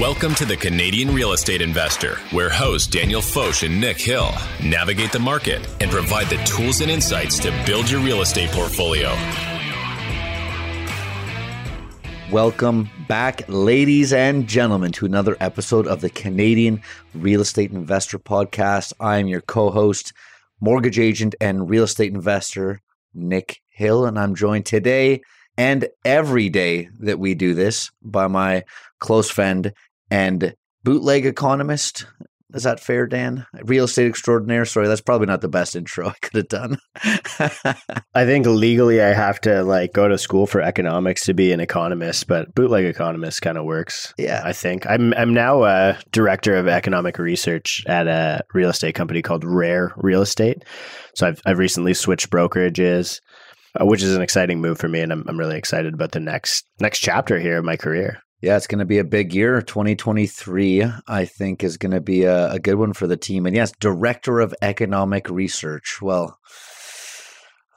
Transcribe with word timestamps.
Welcome 0.00 0.34
to 0.34 0.44
the 0.44 0.58
Canadian 0.58 1.14
Real 1.14 1.32
Estate 1.32 1.62
Investor, 1.62 2.16
where 2.30 2.50
hosts 2.50 2.86
Daniel 2.86 3.22
Foch 3.22 3.62
and 3.62 3.80
Nick 3.80 3.98
Hill 3.98 4.28
navigate 4.62 5.10
the 5.10 5.18
market 5.18 5.66
and 5.80 5.90
provide 5.90 6.26
the 6.26 6.36
tools 6.44 6.82
and 6.82 6.90
insights 6.90 7.38
to 7.38 7.62
build 7.64 7.90
your 7.90 8.02
real 8.02 8.20
estate 8.20 8.50
portfolio. 8.50 9.08
Welcome 12.30 12.90
back, 13.08 13.44
ladies 13.48 14.12
and 14.12 14.46
gentlemen, 14.46 14.92
to 14.92 15.06
another 15.06 15.34
episode 15.40 15.86
of 15.86 16.02
the 16.02 16.10
Canadian 16.10 16.82
Real 17.14 17.40
Estate 17.40 17.70
Investor 17.70 18.18
Podcast. 18.18 18.92
I 19.00 19.16
am 19.16 19.28
your 19.28 19.40
co 19.40 19.70
host, 19.70 20.12
mortgage 20.60 20.98
agent, 20.98 21.34
and 21.40 21.70
real 21.70 21.84
estate 21.84 22.12
investor, 22.12 22.82
Nick 23.14 23.62
Hill, 23.70 24.04
and 24.04 24.18
I'm 24.18 24.34
joined 24.34 24.66
today 24.66 25.22
and 25.56 25.88
every 26.04 26.48
day 26.48 26.90
that 27.00 27.18
we 27.18 27.34
do 27.34 27.54
this 27.54 27.90
by 28.02 28.26
my 28.26 28.64
close 28.98 29.30
friend 29.30 29.72
and 30.10 30.54
bootleg 30.82 31.26
economist. 31.26 32.06
Is 32.54 32.62
that 32.62 32.78
fair, 32.78 33.08
Dan? 33.08 33.44
Real 33.64 33.84
estate 33.84 34.06
extraordinaire. 34.06 34.64
Sorry, 34.64 34.86
that's 34.86 35.00
probably 35.00 35.26
not 35.26 35.40
the 35.40 35.48
best 35.48 35.74
intro 35.74 36.08
I 36.08 36.14
could 36.22 36.36
have 36.36 36.48
done. 36.48 36.78
I 38.14 38.24
think 38.24 38.46
legally 38.46 39.02
I 39.02 39.12
have 39.12 39.40
to 39.42 39.64
like 39.64 39.92
go 39.92 40.06
to 40.06 40.16
school 40.16 40.46
for 40.46 40.62
economics 40.62 41.24
to 41.24 41.34
be 41.34 41.52
an 41.52 41.58
economist, 41.58 42.28
but 42.28 42.54
bootleg 42.54 42.84
economist 42.84 43.42
kind 43.42 43.58
of 43.58 43.64
works. 43.64 44.14
Yeah. 44.16 44.42
I 44.44 44.52
think 44.52 44.86
I'm 44.86 45.12
I'm 45.14 45.34
now 45.34 45.64
a 45.64 45.98
director 46.12 46.54
of 46.54 46.68
economic 46.68 47.18
research 47.18 47.82
at 47.86 48.06
a 48.06 48.42
real 48.54 48.70
estate 48.70 48.94
company 48.94 49.22
called 49.22 49.44
Rare 49.44 49.92
Real 49.96 50.22
Estate. 50.22 50.64
So 51.16 51.26
I've 51.26 51.42
I've 51.44 51.58
recently 51.58 51.94
switched 51.94 52.30
brokerages, 52.30 53.20
uh, 53.78 53.84
which 53.84 54.02
is 54.02 54.14
an 54.14 54.22
exciting 54.22 54.60
move 54.60 54.78
for 54.78 54.88
me, 54.88 55.00
and 55.00 55.12
I'm 55.12 55.24
I'm 55.26 55.38
really 55.38 55.58
excited 55.58 55.94
about 55.94 56.12
the 56.12 56.20
next 56.20 56.64
next 56.78 57.00
chapter 57.00 57.40
here 57.40 57.58
of 57.58 57.64
my 57.64 57.76
career. 57.76 58.20
Yeah, 58.42 58.56
it's 58.56 58.66
going 58.66 58.80
to 58.80 58.84
be 58.84 58.98
a 58.98 59.04
big 59.04 59.34
year. 59.34 59.62
2023, 59.62 60.84
I 61.08 61.24
think, 61.24 61.64
is 61.64 61.78
going 61.78 61.92
to 61.92 62.02
be 62.02 62.24
a, 62.24 62.52
a, 62.52 62.58
good 62.58 62.74
one 62.74 62.92
for 62.92 63.06
the 63.06 63.16
team. 63.16 63.46
And 63.46 63.56
yes, 63.56 63.72
director 63.80 64.40
of 64.40 64.54
economic 64.60 65.30
research. 65.30 66.02
Well, 66.02 66.38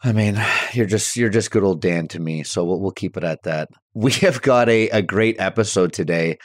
I 0.04 0.12
mean, 0.12 0.42
you're 0.74 0.86
just 0.86 1.16
you're 1.16 1.30
just 1.30 1.52
good 1.52 1.64
old 1.64 1.82
Dan 1.82 2.10
to 2.10 2.20
me. 2.20 2.44
So 2.44 2.66
we'll, 2.66 2.82
we'll 2.82 2.92
keep 2.92 3.16
it 3.18 3.24
at 3.24 3.44
that. 3.44 3.70
We 3.96 4.14
have 4.14 4.42
got 4.44 4.70
a, 4.70 4.88
a 4.90 5.02
great 5.02 5.38
episode 5.40 5.92
today. 5.92 6.38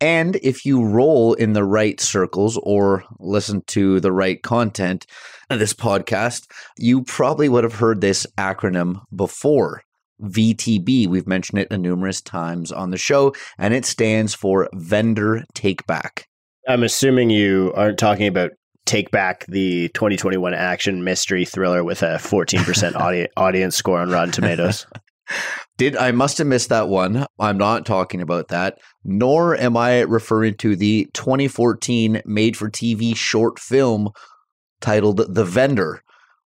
And 0.00 0.36
if 0.36 0.64
you 0.64 0.82
roll 0.84 1.34
in 1.34 1.52
the 1.52 1.64
right 1.64 2.00
circles 2.00 2.58
or 2.62 3.04
listen 3.18 3.62
to 3.68 4.00
the 4.00 4.12
right 4.12 4.42
content 4.42 5.06
of 5.50 5.58
this 5.58 5.74
podcast, 5.74 6.46
you 6.78 7.02
probably 7.02 7.48
would 7.48 7.64
have 7.64 7.74
heard 7.74 8.00
this 8.00 8.26
acronym 8.38 9.02
before. 9.14 9.82
VTB. 10.20 11.06
We've 11.06 11.26
mentioned 11.26 11.60
it 11.60 11.70
numerous 11.78 12.20
times 12.20 12.70
on 12.72 12.90
the 12.90 12.96
show, 12.96 13.34
and 13.58 13.74
it 13.74 13.84
stands 13.84 14.34
for 14.34 14.68
Vendor 14.74 15.44
Take 15.54 15.86
Back. 15.86 16.26
I'm 16.68 16.82
assuming 16.82 17.30
you 17.30 17.72
aren't 17.74 17.98
talking 17.98 18.26
about 18.26 18.52
Take 18.84 19.10
Back 19.10 19.46
the 19.46 19.88
2021 19.90 20.54
action 20.54 21.04
mystery 21.04 21.44
thriller 21.44 21.84
with 21.84 22.02
a 22.02 22.16
14% 22.16 22.94
audi- 23.00 23.28
audience 23.36 23.76
score 23.76 24.00
on 24.00 24.10
Rotten 24.10 24.32
Tomatoes. 24.32 24.86
Did 25.78 25.96
I 25.96 26.12
must 26.12 26.38
have 26.38 26.46
missed 26.46 26.68
that 26.68 26.88
one? 26.88 27.26
I'm 27.38 27.58
not 27.58 27.86
talking 27.86 28.20
about 28.20 28.48
that. 28.48 28.78
Nor 29.04 29.56
am 29.56 29.76
I 29.76 30.00
referring 30.00 30.56
to 30.58 30.76
the 30.76 31.08
2014 31.14 32.22
made 32.24 32.56
for 32.56 32.70
TV 32.70 33.16
short 33.16 33.58
film 33.58 34.10
titled 34.80 35.34
The 35.34 35.44
Vendor, 35.44 36.02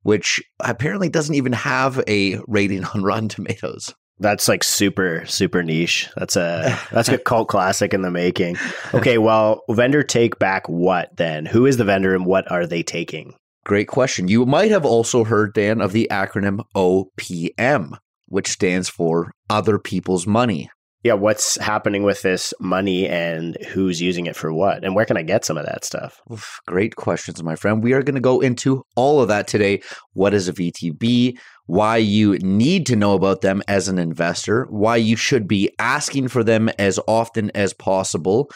which 0.04 0.42
apparently 0.60 1.10
doesn't 1.10 1.36
even 1.36 1.54
have 1.54 2.02
a 2.08 2.40
rating 2.48 2.86
on 2.86 3.04
Rotten 3.04 3.30
Tomatoes. 3.30 3.94
That's 4.20 4.48
like 4.48 4.64
super 4.64 5.26
super 5.26 5.64
niche. 5.64 6.08
That's 6.16 6.36
a 6.36 6.80
that's 6.92 7.10
a 7.10 7.18
cult 7.18 7.48
classic 7.48 7.94
in 7.94 8.04
the 8.04 8.12
making. 8.12 8.58
Okay, 8.94 9.18
well, 9.18 9.64
vendor 9.70 10.04
take 10.04 10.38
back 10.38 10.70
what 10.70 11.16
then? 11.18 11.46
Who 11.46 11.66
is 11.66 11.78
the 11.78 11.84
vendor 11.84 12.14
and 12.14 12.26
what 12.26 12.50
are 12.52 12.68
they 12.68 12.84
taking? 12.84 13.34
Great 13.66 13.88
question. 13.88 14.28
You 14.28 14.46
might 14.46 14.72
have 14.72 14.86
also 14.86 15.24
heard 15.24 15.54
Dan 15.54 15.82
of 15.82 15.94
the 15.94 16.08
acronym 16.12 16.64
OPM, 16.76 17.98
which 18.28 18.50
stands 18.50 18.90
for 18.90 19.32
other 19.50 19.80
people's 19.80 20.28
money. 20.28 20.70
Yeah, 21.04 21.14
what's 21.14 21.58
happening 21.58 22.04
with 22.04 22.22
this 22.22 22.54
money 22.62 23.10
and 23.10 23.58
who's 23.68 24.02
using 24.02 24.26
it 24.26 24.38
for 24.38 24.54
what? 24.54 24.86
And 24.86 24.96
where 24.96 25.06
can 25.06 25.18
I 25.18 25.22
get 25.22 25.44
some 25.44 25.58
of 25.58 25.66
that 25.66 25.84
stuff? 25.84 26.22
Oof, 26.32 26.62
great 26.66 26.96
questions, 26.96 27.44
my 27.44 27.58
friend. 27.58 27.84
We 27.84 27.92
are 27.92 28.02
going 28.02 28.16
to 28.16 28.22
go 28.22 28.40
into 28.40 28.86
all 28.96 29.22
of 29.22 29.28
that 29.28 29.48
today. 29.48 29.82
What 30.14 30.34
is 30.34 30.48
a 30.48 30.54
VTB? 30.54 31.38
Why 31.66 31.98
you 31.98 32.38
need 32.38 32.86
to 32.86 32.96
know 32.96 33.16
about 33.16 33.42
them 33.42 33.62
as 33.68 33.90
an 33.90 34.00
investor, 34.00 34.66
why 34.70 34.96
you 34.96 35.18
should 35.18 35.46
be 35.48 35.70
asking 35.78 36.30
for 36.30 36.44
them 36.44 36.70
as 36.80 37.00
often 37.06 37.52
as 37.54 37.74
possible, 37.74 38.50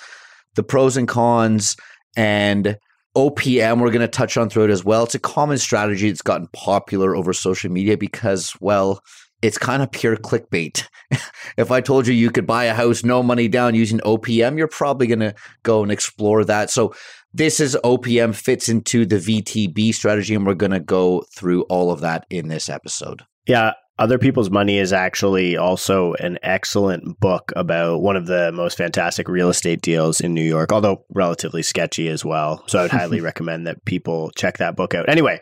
the 0.55 0.63
pros 0.63 0.95
and 0.95 1.07
cons, 1.07 1.75
and 2.15 2.77
OPM, 3.17 3.79
we're 3.79 3.91
going 3.91 4.01
to 4.01 4.07
touch 4.07 4.37
on 4.37 4.49
through 4.49 4.65
it 4.65 4.69
as 4.69 4.85
well. 4.85 5.03
It's 5.03 5.15
a 5.15 5.19
common 5.19 5.57
strategy 5.57 6.09
that's 6.09 6.21
gotten 6.21 6.47
popular 6.53 7.15
over 7.15 7.33
social 7.33 7.71
media 7.71 7.97
because, 7.97 8.53
well, 8.61 9.01
it's 9.41 9.57
kind 9.57 9.83
of 9.83 9.91
pure 9.91 10.17
clickbait. 10.17 10.87
if 11.57 11.71
I 11.71 11.81
told 11.81 12.07
you 12.07 12.13
you 12.13 12.31
could 12.31 12.47
buy 12.47 12.65
a 12.65 12.73
house, 12.73 13.03
no 13.03 13.21
money 13.21 13.47
down 13.47 13.75
using 13.75 13.99
OPM, 13.99 14.57
you're 14.57 14.67
probably 14.67 15.07
going 15.07 15.19
to 15.19 15.35
go 15.63 15.83
and 15.83 15.91
explore 15.91 16.43
that. 16.45 16.69
So, 16.69 16.93
this 17.33 17.59
is 17.59 17.77
OPM 17.83 18.33
fits 18.33 18.67
into 18.67 19.05
the 19.05 19.17
VTB 19.17 19.93
strategy, 19.93 20.33
and 20.33 20.45
we're 20.45 20.55
going 20.55 20.71
to 20.71 20.79
go 20.79 21.23
through 21.35 21.63
all 21.63 21.91
of 21.91 21.99
that 21.99 22.25
in 22.29 22.47
this 22.47 22.69
episode. 22.69 23.23
Yeah. 23.45 23.73
Other 23.99 24.19
People's 24.19 24.51
Money 24.51 24.77
is 24.77 24.93
actually 24.93 25.57
also 25.57 26.13
an 26.19 26.37
excellent 26.43 27.19
book 27.19 27.51
about 27.55 28.01
one 28.01 28.15
of 28.15 28.27
the 28.27 28.51
most 28.51 28.77
fantastic 28.77 29.27
real 29.27 29.49
estate 29.49 29.81
deals 29.81 30.21
in 30.21 30.35
New 30.35 30.43
York, 30.43 30.71
although 30.71 31.03
relatively 31.09 31.63
sketchy 31.63 32.07
as 32.07 32.23
well. 32.23 32.63
So 32.67 32.77
I 32.77 32.83
would 32.83 32.91
highly 32.91 33.21
recommend 33.21 33.65
that 33.65 33.83
people 33.85 34.29
check 34.35 34.57
that 34.57 34.75
book 34.75 34.93
out. 34.93 35.09
Anyway, 35.09 35.41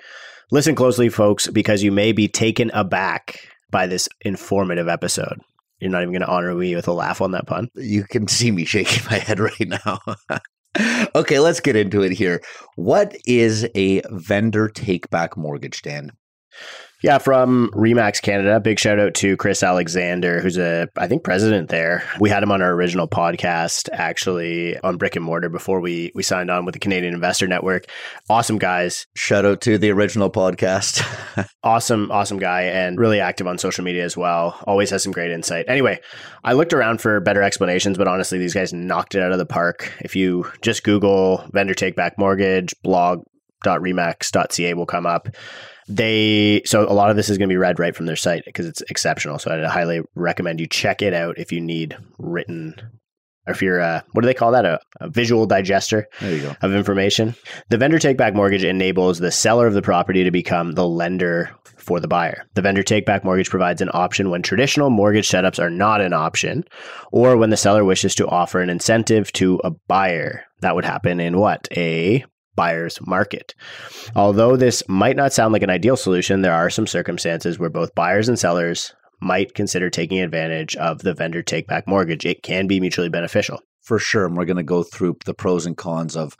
listen 0.52 0.74
closely, 0.74 1.10
folks, 1.10 1.48
because 1.48 1.84
you 1.84 1.92
may 1.92 2.14
be 2.14 2.30
taken 2.30 2.72
aback 2.74 3.40
by 3.75 3.86
this 3.86 4.08
informative 4.22 4.88
episode. 4.88 5.41
You're 5.81 5.91
not 5.91 6.02
even 6.02 6.13
going 6.13 6.22
to 6.22 6.30
honor 6.30 6.56
me 6.56 6.78
with 6.78 6.88
a 6.88 6.94
laugh 6.94 7.19
on 7.19 7.31
that 7.31 7.46
pun. 7.46 7.68
You 7.75 8.06
can 8.06 8.25
see 8.30 8.50
me 8.50 8.63
shaking 8.63 9.03
my 9.12 9.18
head 9.18 9.38
right 9.41 9.68
now. 9.68 10.00
okay, 11.16 11.40
let's 11.40 11.59
get 11.59 11.75
into 11.75 12.02
it 12.02 12.14
here. 12.14 12.41
What 12.78 13.18
is 13.25 13.68
a 13.75 14.02
vendor 14.12 14.69
take 14.69 15.09
back 15.09 15.35
mortgage, 15.35 15.81
Dan? 15.81 16.12
Yeah, 17.06 17.20
from 17.20 17.70
Remax 17.76 18.20
Canada. 18.20 18.60
Big 18.60 18.80
shout 18.80 18.98
out 18.98 19.14
to 19.14 19.38
Chris 19.38 19.62
Alexander, 19.62 20.40
who's 20.40 20.58
a 20.58 20.90
I 20.98 21.08
think 21.08 21.24
president 21.24 21.70
there. 21.70 22.04
We 22.20 22.32
had 22.32 22.42
him 22.42 22.52
on 22.52 22.64
our 22.64 22.72
original 22.72 23.08
podcast 23.08 23.90
actually 23.94 24.80
on 24.80 24.98
brick 24.98 25.16
and 25.16 25.24
mortar 25.24 25.50
before 25.50 25.82
we 25.82 26.12
we 26.16 26.24
signed 26.24 26.50
on 26.50 26.66
with 26.66 26.74
the 26.74 26.80
Canadian 26.80 27.14
Investor 27.14 27.46
Network. 27.46 27.86
Awesome 28.28 28.58
guys. 28.58 29.06
Shout 29.16 29.46
out 29.46 29.62
to 29.62 29.78
the 29.78 29.92
original 29.92 30.32
podcast. 30.32 31.06
awesome, 31.64 32.10
awesome 32.12 32.40
guy 32.40 32.64
and 32.64 32.98
really 32.98 33.20
active 33.20 33.46
on 33.46 33.60
social 33.60 33.84
media 33.84 34.04
as 34.04 34.18
well. 34.18 34.60
Always 34.66 34.90
has 34.90 35.04
some 35.04 35.12
great 35.12 35.30
insight. 35.30 35.66
Anyway, 35.68 36.00
I 36.44 36.54
looked 36.54 36.74
around 36.74 37.02
for 37.02 37.20
better 37.20 37.44
explanations, 37.44 38.00
but 38.00 38.08
honestly, 38.08 38.40
these 38.40 38.56
guys 38.56 38.74
knocked 38.74 39.14
it 39.14 39.22
out 39.22 39.32
of 39.32 39.38
the 39.38 39.46
park. 39.46 39.94
If 40.02 40.16
you 40.16 40.52
just 40.64 40.84
Google 40.84 41.48
vendor 41.54 41.76
take 41.76 41.96
back 41.96 42.18
mortgage 42.18 42.74
blog.remax.ca 42.82 44.74
will 44.74 44.88
come 44.88 45.06
up 45.06 45.30
they 45.88 46.62
so 46.66 46.90
a 46.90 46.94
lot 46.94 47.09
of 47.09 47.16
this 47.16 47.29
is 47.29 47.38
going 47.38 47.50
to 47.50 47.53
be 47.53 47.57
read 47.57 47.79
right 47.79 47.96
from 47.96 48.06
their 48.06 48.16
site 48.16 48.44
because 48.46 48.66
it's 48.66 48.81
exceptional. 48.90 49.40
So 49.40 49.51
I 49.51 49.68
highly 49.68 50.01
recommend 50.16 50.59
you 50.59 50.68
check 50.68 51.01
it 51.01 51.13
out 51.13 51.38
if 51.38 51.51
you 51.51 51.62
need 51.62 51.97
written 52.18 52.75
or 53.47 53.51
if 53.51 53.62
you're 53.62 53.79
a, 53.79 54.03
what 54.12 54.22
do 54.22 54.25
they 54.25 54.34
call 54.34 54.51
that 54.51 54.66
a, 54.66 54.79
a 55.00 55.09
visual 55.09 55.46
digester 55.46 56.06
of 56.62 56.73
information. 56.73 57.35
The 57.69 57.78
vendor 57.78 58.00
take 58.00 58.18
back 58.18 58.34
mortgage 58.34 58.63
enables 58.63 59.19
the 59.19 59.31
seller 59.31 59.68
of 59.68 59.73
the 59.73 59.81
property 59.81 60.23
to 60.23 60.31
become 60.31 60.72
the 60.72 60.88
lender 60.88 61.51
for 61.78 62.00
the 62.00 62.07
buyer. 62.07 62.46
The 62.56 62.63
vendor 62.63 62.84
take 62.84 63.06
back 63.06 63.23
mortgage 63.23 63.50
provides 63.50 63.81
an 63.81 63.91
option 63.94 64.31
when 64.31 64.41
traditional 64.41 64.90
mortgage 64.90 65.29
setups 65.29 65.59
are 65.59 65.69
not 65.69 66.02
an 66.02 66.13
option 66.13 66.63
or 67.12 67.38
when 67.38 67.52
the 67.52 67.57
seller 67.57 67.85
wishes 67.85 68.16
to 68.16 68.28
offer 68.28 68.62
an 68.62 68.69
incentive 68.69 69.31
to 69.34 69.62
a 69.63 69.72
buyer. 69.88 70.43
That 70.61 70.76
would 70.76 70.85
happen 70.85 71.20
in 71.20 71.38
what? 71.38 71.67
A 71.78 72.26
buyer's 72.55 72.99
market. 73.05 73.53
Although 74.16 74.55
this 74.55 74.84
might 74.87 75.16
not 75.16 75.34
sound 75.34 75.53
like 75.53 75.63
an 75.63 75.69
ideal 75.69 75.97
solution, 75.97 76.41
there 76.41 76.53
are 76.53 76.69
some 76.69 76.87
circumstances 76.87 77.59
where 77.59 77.69
both 77.69 77.96
buyers 77.96 78.29
and 78.29 78.40
sellers 78.40 78.93
might 79.22 79.53
consider 79.53 79.90
taking 79.90 80.19
advantage 80.19 80.75
of 80.75 80.99
the 80.99 81.13
vendor 81.13 81.41
take 81.41 81.67
back 81.67 81.87
mortgage. 81.87 82.25
It 82.25 82.43
can 82.43 82.67
be 82.67 82.79
mutually 82.79 83.09
beneficial. 83.09 83.61
For 83.81 83.99
sure. 83.99 84.25
And 84.25 84.35
we're 84.35 84.46
going 84.46 84.57
to 84.57 84.63
go 84.63 84.84
through 84.84 85.17
the 85.25 85.34
pros 85.34 85.66
and 85.66 85.78
cons 85.78 86.16
of 86.16 86.35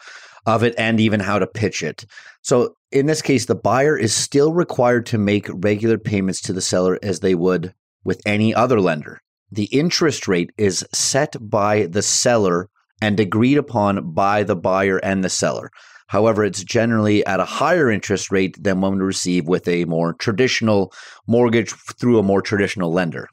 of 0.46 0.64
it 0.64 0.76
and 0.78 1.00
even 1.00 1.20
how 1.20 1.40
to 1.40 1.48
pitch 1.48 1.82
it. 1.82 2.06
So 2.42 2.76
in 2.92 3.08
this 3.08 3.22
case, 3.22 3.46
the 3.46 3.56
buyer 3.56 3.98
is 3.98 4.14
still 4.14 4.54
required 4.54 5.06
to 5.08 5.18
make 5.18 5.48
regular 5.52 5.98
payments 5.98 6.40
to 6.42 6.54
the 6.54 6.62
seller 6.62 7.00
as 7.02 7.20
they 7.20 7.34
would 7.34 7.74
with 8.04 8.22
any 8.26 8.54
other 8.54 8.80
lender. 8.80 9.22
The 9.52 9.66
interest 9.66 10.28
rate 10.28 10.52
is 10.58 10.86
set 10.94 11.36
by 11.40 11.88
the 11.88 12.02
seller 12.02 12.70
and 13.02 13.20
agreed 13.20 13.58
upon 13.58 14.14
by 14.14 14.44
the 14.44 14.56
buyer 14.56 14.98
and 14.98 15.24
the 15.24 15.30
seller. 15.30 15.72
However, 16.08 16.44
it's 16.44 16.64
generally 16.64 17.26
at 17.26 17.40
a 17.40 17.46
higher 17.46 17.90
interest 17.90 18.32
rate 18.32 18.62
than 18.62 18.82
one 18.82 18.94
would 18.94 19.04
receive 19.04 19.48
with 19.48 19.68
a 19.68 19.86
more 19.86 20.14
traditional 20.14 20.94
mortgage 21.28 21.72
through 21.72 22.20
a 22.20 22.24
more 22.24 22.42
traditional 22.42 22.92
lender. 22.92 23.28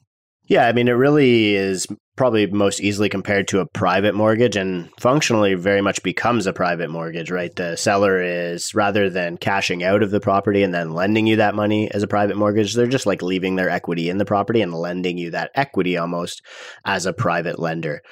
Yeah, 0.46 0.66
I 0.66 0.72
mean, 0.72 0.88
it 0.88 0.92
really 0.92 1.54
is 1.54 1.86
probably 2.16 2.46
most 2.46 2.80
easily 2.80 3.08
compared 3.08 3.48
to 3.48 3.60
a 3.60 3.66
private 3.66 4.14
mortgage 4.14 4.54
and 4.54 4.90
functionally 5.00 5.54
very 5.54 5.80
much 5.80 6.02
becomes 6.02 6.46
a 6.46 6.52
private 6.52 6.90
mortgage, 6.90 7.30
right? 7.30 7.54
The 7.56 7.76
seller 7.76 8.20
is 8.20 8.74
rather 8.74 9.08
than 9.08 9.38
cashing 9.38 9.82
out 9.82 10.02
of 10.02 10.10
the 10.10 10.20
property 10.20 10.62
and 10.62 10.74
then 10.74 10.92
lending 10.92 11.26
you 11.26 11.36
that 11.36 11.54
money 11.54 11.90
as 11.92 12.02
a 12.02 12.08
private 12.08 12.36
mortgage, 12.36 12.74
they're 12.74 12.86
just 12.86 13.06
like 13.06 13.22
leaving 13.22 13.56
their 13.56 13.70
equity 13.70 14.10
in 14.10 14.18
the 14.18 14.26
property 14.26 14.60
and 14.60 14.74
lending 14.74 15.16
you 15.16 15.30
that 15.30 15.52
equity 15.54 15.96
almost 15.96 16.42
as 16.84 17.06
a 17.06 17.14
private 17.14 17.58
lender. 17.58 18.02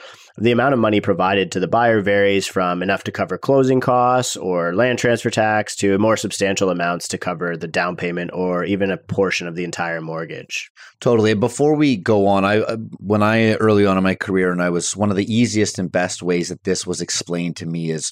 The 0.41 0.53
amount 0.53 0.73
of 0.73 0.81
money 0.81 1.03
provided 1.03 1.53
to 1.53 1.61
the 1.61 1.69
buyer 1.69 2.01
varies 2.01 2.47
from 2.47 2.83
enough 2.83 3.05
to 3.05 3.13
cover 3.13 3.37
closing 3.37 3.79
costs 3.79 4.39
or 4.39 4.75
land 4.75 4.99
transfer 4.99 5.29
tax 5.29 5.77
to 5.77 5.99
more 5.99 6.17
substantial 6.17 6.71
amounts 6.71 7.09
to 7.09 7.19
cover 7.19 7.59
the 7.59 7.69
down 7.69 7.95
payment 7.95 8.31
or 8.33 8.65
even 8.65 8.91
a 8.91 8.97
portion 8.97 9.47
of 9.47 9.55
the 9.55 9.65
entire 9.65 10.01
mortgage. 10.01 10.71
Totally. 10.99 11.35
Before 11.35 11.77
we 11.77 11.99
go 11.99 12.27
on, 12.27 12.47
I 12.47 12.61
uh, 12.61 12.79
when 13.01 13.23
I 13.23 13.53
early 13.57 13.85
on 13.85 13.99
in 13.99 14.03
my 14.03 14.15
career, 14.15 14.51
and 14.51 14.63
I 14.63 14.71
was 14.71 14.97
one 14.97 15.11
of 15.11 15.17
the 15.17 15.31
easiest 15.31 15.79
and 15.79 15.93
best 15.93 16.23
ways 16.23 16.49
that 16.49 16.65
this 16.65 16.87
was 16.87 17.03
explained 17.03 17.57
to 17.57 17.67
me 17.67 17.91
is 17.91 18.11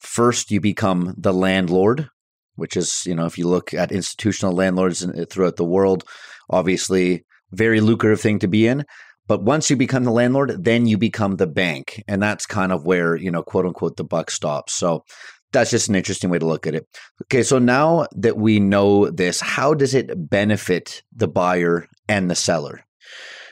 first 0.00 0.50
you 0.50 0.60
become 0.60 1.14
the 1.16 1.32
landlord, 1.32 2.10
which 2.56 2.76
is 2.76 3.04
you 3.06 3.14
know 3.14 3.26
if 3.26 3.38
you 3.38 3.46
look 3.46 3.72
at 3.72 3.92
institutional 3.92 4.52
landlords 4.52 5.06
throughout 5.30 5.54
the 5.54 5.64
world, 5.64 6.02
obviously 6.50 7.24
very 7.52 7.80
lucrative 7.80 8.20
thing 8.20 8.40
to 8.40 8.48
be 8.48 8.66
in. 8.66 8.84
But 9.28 9.42
once 9.42 9.70
you 9.70 9.76
become 9.76 10.04
the 10.04 10.10
landlord, 10.10 10.64
then 10.64 10.86
you 10.86 10.98
become 10.98 11.36
the 11.36 11.46
bank. 11.46 12.02
And 12.08 12.20
that's 12.20 12.46
kind 12.46 12.72
of 12.72 12.84
where, 12.84 13.14
you 13.14 13.30
know, 13.30 13.42
quote 13.42 13.66
unquote, 13.66 13.96
the 13.96 14.04
buck 14.04 14.30
stops. 14.30 14.74
So 14.74 15.04
that's 15.52 15.70
just 15.70 15.88
an 15.88 15.94
interesting 15.94 16.30
way 16.30 16.38
to 16.38 16.46
look 16.46 16.66
at 16.66 16.74
it. 16.74 16.86
Okay, 17.24 17.42
so 17.42 17.58
now 17.58 18.06
that 18.16 18.36
we 18.36 18.58
know 18.58 19.10
this, 19.10 19.40
how 19.40 19.74
does 19.74 19.94
it 19.94 20.28
benefit 20.28 21.02
the 21.14 21.28
buyer 21.28 21.86
and 22.08 22.30
the 22.30 22.34
seller? 22.34 22.84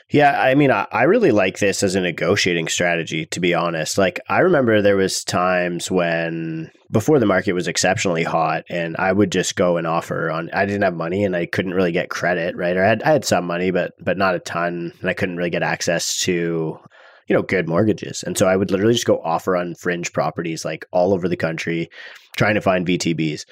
Yeah, 0.09 0.41
I 0.41 0.55
mean, 0.55 0.71
I, 0.71 0.87
I 0.89 1.03
really 1.03 1.31
like 1.31 1.59
this 1.59 1.83
as 1.83 1.95
a 1.95 1.99
negotiating 1.99 2.69
strategy, 2.69 3.25
to 3.27 3.41
be 3.41 3.53
honest. 3.53 3.97
Like, 3.97 4.21
I 4.29 4.39
remember 4.39 4.81
there 4.81 4.95
was 4.95 5.23
times 5.23 5.91
when 5.91 6.71
before 6.89 7.19
the 7.19 7.25
market 7.25 7.51
was 7.51 7.67
exceptionally 7.67 8.23
hot, 8.23 8.63
and 8.69 8.95
I 8.97 9.11
would 9.11 9.33
just 9.33 9.57
go 9.57 9.75
and 9.75 9.85
offer 9.85 10.31
on. 10.31 10.49
I 10.53 10.65
didn't 10.65 10.83
have 10.83 10.95
money, 10.95 11.25
and 11.25 11.35
I 11.35 11.45
couldn't 11.45 11.73
really 11.73 11.91
get 11.91 12.09
credit, 12.09 12.55
right? 12.55 12.77
Or 12.77 12.85
I 12.85 12.87
had 12.87 13.03
I 13.03 13.11
had 13.11 13.25
some 13.25 13.45
money, 13.45 13.71
but 13.71 13.93
but 13.99 14.17
not 14.17 14.35
a 14.35 14.39
ton, 14.39 14.93
and 15.01 15.09
I 15.09 15.13
couldn't 15.13 15.35
really 15.35 15.49
get 15.49 15.63
access 15.63 16.19
to 16.19 16.79
you 17.27 17.35
know 17.35 17.41
good 17.41 17.67
mortgages, 17.67 18.23
and 18.23 18.37
so 18.37 18.47
I 18.47 18.55
would 18.55 18.71
literally 18.71 18.93
just 18.93 19.05
go 19.05 19.19
offer 19.21 19.57
on 19.57 19.75
fringe 19.75 20.13
properties 20.13 20.63
like 20.63 20.85
all 20.91 21.13
over 21.13 21.27
the 21.27 21.35
country, 21.35 21.89
trying 22.37 22.55
to 22.55 22.61
find 22.61 22.87
VTBs. 22.87 23.43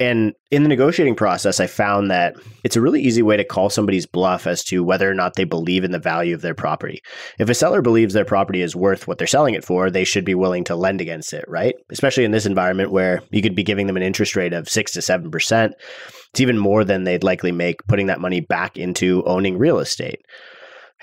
And 0.00 0.32
in 0.50 0.62
the 0.62 0.68
negotiating 0.70 1.14
process, 1.14 1.60
I 1.60 1.66
found 1.66 2.10
that 2.10 2.34
it's 2.64 2.74
a 2.74 2.80
really 2.80 3.02
easy 3.02 3.20
way 3.20 3.36
to 3.36 3.44
call 3.44 3.68
somebody's 3.68 4.06
bluff 4.06 4.46
as 4.46 4.64
to 4.64 4.82
whether 4.82 5.08
or 5.08 5.12
not 5.12 5.34
they 5.34 5.44
believe 5.44 5.84
in 5.84 5.90
the 5.90 5.98
value 5.98 6.34
of 6.34 6.40
their 6.40 6.54
property. 6.54 7.02
If 7.38 7.50
a 7.50 7.54
seller 7.54 7.82
believes 7.82 8.14
their 8.14 8.24
property 8.24 8.62
is 8.62 8.74
worth 8.74 9.06
what 9.06 9.18
they're 9.18 9.26
selling 9.26 9.54
it 9.54 9.64
for, 9.64 9.90
they 9.90 10.04
should 10.04 10.24
be 10.24 10.34
willing 10.34 10.64
to 10.64 10.74
lend 10.74 11.02
against 11.02 11.34
it, 11.34 11.44
right? 11.46 11.74
Especially 11.90 12.24
in 12.24 12.30
this 12.30 12.46
environment 12.46 12.92
where 12.92 13.22
you 13.30 13.42
could 13.42 13.54
be 13.54 13.62
giving 13.62 13.86
them 13.86 13.98
an 13.98 14.02
interest 14.02 14.34
rate 14.36 14.54
of 14.54 14.70
six 14.70 14.92
to 14.92 15.00
7%. 15.00 15.72
It's 16.30 16.40
even 16.40 16.58
more 16.58 16.82
than 16.82 17.04
they'd 17.04 17.22
likely 17.22 17.52
make 17.52 17.86
putting 17.86 18.06
that 18.06 18.22
money 18.22 18.40
back 18.40 18.78
into 18.78 19.22
owning 19.26 19.58
real 19.58 19.80
estate. 19.80 20.22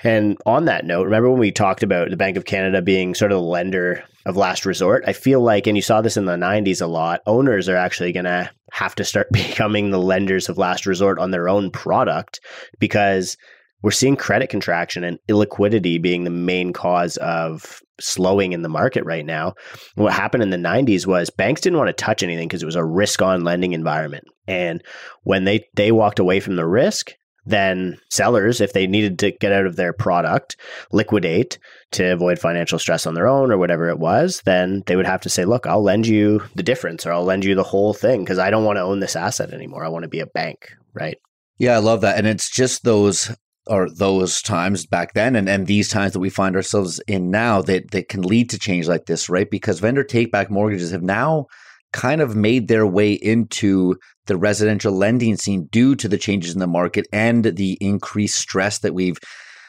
And 0.02 0.38
on 0.44 0.64
that 0.64 0.84
note, 0.84 1.04
remember 1.04 1.30
when 1.30 1.40
we 1.40 1.52
talked 1.52 1.84
about 1.84 2.10
the 2.10 2.16
Bank 2.16 2.36
of 2.36 2.44
Canada 2.44 2.82
being 2.82 3.14
sort 3.14 3.30
of 3.30 3.36
the 3.36 3.42
lender 3.42 4.04
of 4.26 4.36
last 4.36 4.66
resort? 4.66 5.04
I 5.06 5.12
feel 5.12 5.40
like, 5.40 5.68
and 5.68 5.76
you 5.76 5.82
saw 5.82 6.00
this 6.00 6.16
in 6.16 6.24
the 6.24 6.36
90s 6.36 6.82
a 6.82 6.86
lot, 6.86 7.20
owners 7.26 7.68
are 7.68 7.76
actually 7.76 8.12
going 8.12 8.24
to 8.24 8.50
have 8.72 8.94
to 8.96 9.04
start 9.04 9.28
becoming 9.32 9.90
the 9.90 9.98
lenders 9.98 10.48
of 10.48 10.58
last 10.58 10.86
resort 10.86 11.18
on 11.18 11.30
their 11.30 11.48
own 11.48 11.70
product 11.70 12.40
because 12.78 13.36
we're 13.82 13.90
seeing 13.90 14.16
credit 14.16 14.48
contraction 14.50 15.04
and 15.04 15.18
illiquidity 15.28 16.02
being 16.02 16.24
the 16.24 16.30
main 16.30 16.72
cause 16.72 17.16
of 17.18 17.80
slowing 18.00 18.52
in 18.52 18.62
the 18.62 18.68
market 18.68 19.04
right 19.04 19.24
now. 19.24 19.54
What 19.94 20.12
happened 20.12 20.42
in 20.42 20.50
the 20.50 20.56
90s 20.56 21.06
was 21.06 21.30
banks 21.30 21.60
didn't 21.60 21.78
want 21.78 21.88
to 21.88 21.92
touch 21.92 22.22
anything 22.22 22.48
because 22.48 22.62
it 22.62 22.66
was 22.66 22.76
a 22.76 22.84
risk 22.84 23.22
on 23.22 23.44
lending 23.44 23.72
environment. 23.72 24.24
And 24.46 24.82
when 25.22 25.44
they 25.44 25.64
they 25.74 25.92
walked 25.92 26.18
away 26.18 26.40
from 26.40 26.56
the 26.56 26.66
risk, 26.66 27.12
then 27.48 27.98
sellers, 28.10 28.60
if 28.60 28.72
they 28.72 28.86
needed 28.86 29.18
to 29.20 29.30
get 29.32 29.52
out 29.52 29.66
of 29.66 29.76
their 29.76 29.92
product, 29.92 30.56
liquidate 30.92 31.58
to 31.92 32.12
avoid 32.12 32.38
financial 32.38 32.78
stress 32.78 33.06
on 33.06 33.14
their 33.14 33.26
own 33.26 33.50
or 33.50 33.58
whatever 33.58 33.88
it 33.88 33.98
was, 33.98 34.42
then 34.44 34.82
they 34.86 34.96
would 34.96 35.06
have 35.06 35.20
to 35.22 35.30
say, 35.30 35.44
look, 35.44 35.66
I'll 35.66 35.82
lend 35.82 36.06
you 36.06 36.42
the 36.54 36.62
difference 36.62 37.06
or 37.06 37.12
I'll 37.12 37.24
lend 37.24 37.44
you 37.44 37.54
the 37.54 37.62
whole 37.62 37.94
thing 37.94 38.24
because 38.24 38.38
I 38.38 38.50
don't 38.50 38.64
want 38.64 38.76
to 38.76 38.82
own 38.82 39.00
this 39.00 39.16
asset 39.16 39.52
anymore. 39.52 39.84
I 39.84 39.88
want 39.88 40.02
to 40.02 40.08
be 40.08 40.20
a 40.20 40.26
bank, 40.26 40.70
right? 40.92 41.18
Yeah, 41.58 41.74
I 41.74 41.78
love 41.78 42.02
that. 42.02 42.18
And 42.18 42.26
it's 42.26 42.50
just 42.50 42.84
those 42.84 43.34
or 43.66 43.88
those 43.90 44.40
times 44.40 44.86
back 44.86 45.12
then 45.12 45.36
and, 45.36 45.48
and 45.48 45.66
these 45.66 45.88
times 45.88 46.12
that 46.12 46.20
we 46.20 46.30
find 46.30 46.56
ourselves 46.56 47.00
in 47.06 47.30
now 47.30 47.60
that, 47.62 47.90
that 47.90 48.08
can 48.08 48.22
lead 48.22 48.48
to 48.50 48.58
change 48.58 48.88
like 48.88 49.06
this, 49.06 49.28
right? 49.28 49.50
Because 49.50 49.80
vendor 49.80 50.04
take 50.04 50.32
back 50.32 50.50
mortgages 50.50 50.90
have 50.90 51.02
now 51.02 51.46
kind 51.92 52.20
of 52.20 52.36
made 52.36 52.68
their 52.68 52.86
way 52.86 53.12
into 53.12 53.96
the 54.26 54.36
residential 54.36 54.92
lending 54.92 55.36
scene 55.36 55.68
due 55.70 55.96
to 55.96 56.08
the 56.08 56.18
changes 56.18 56.52
in 56.52 56.60
the 56.60 56.66
market 56.66 57.06
and 57.12 57.44
the 57.44 57.78
increased 57.80 58.36
stress 58.36 58.78
that 58.80 58.94
we've 58.94 59.18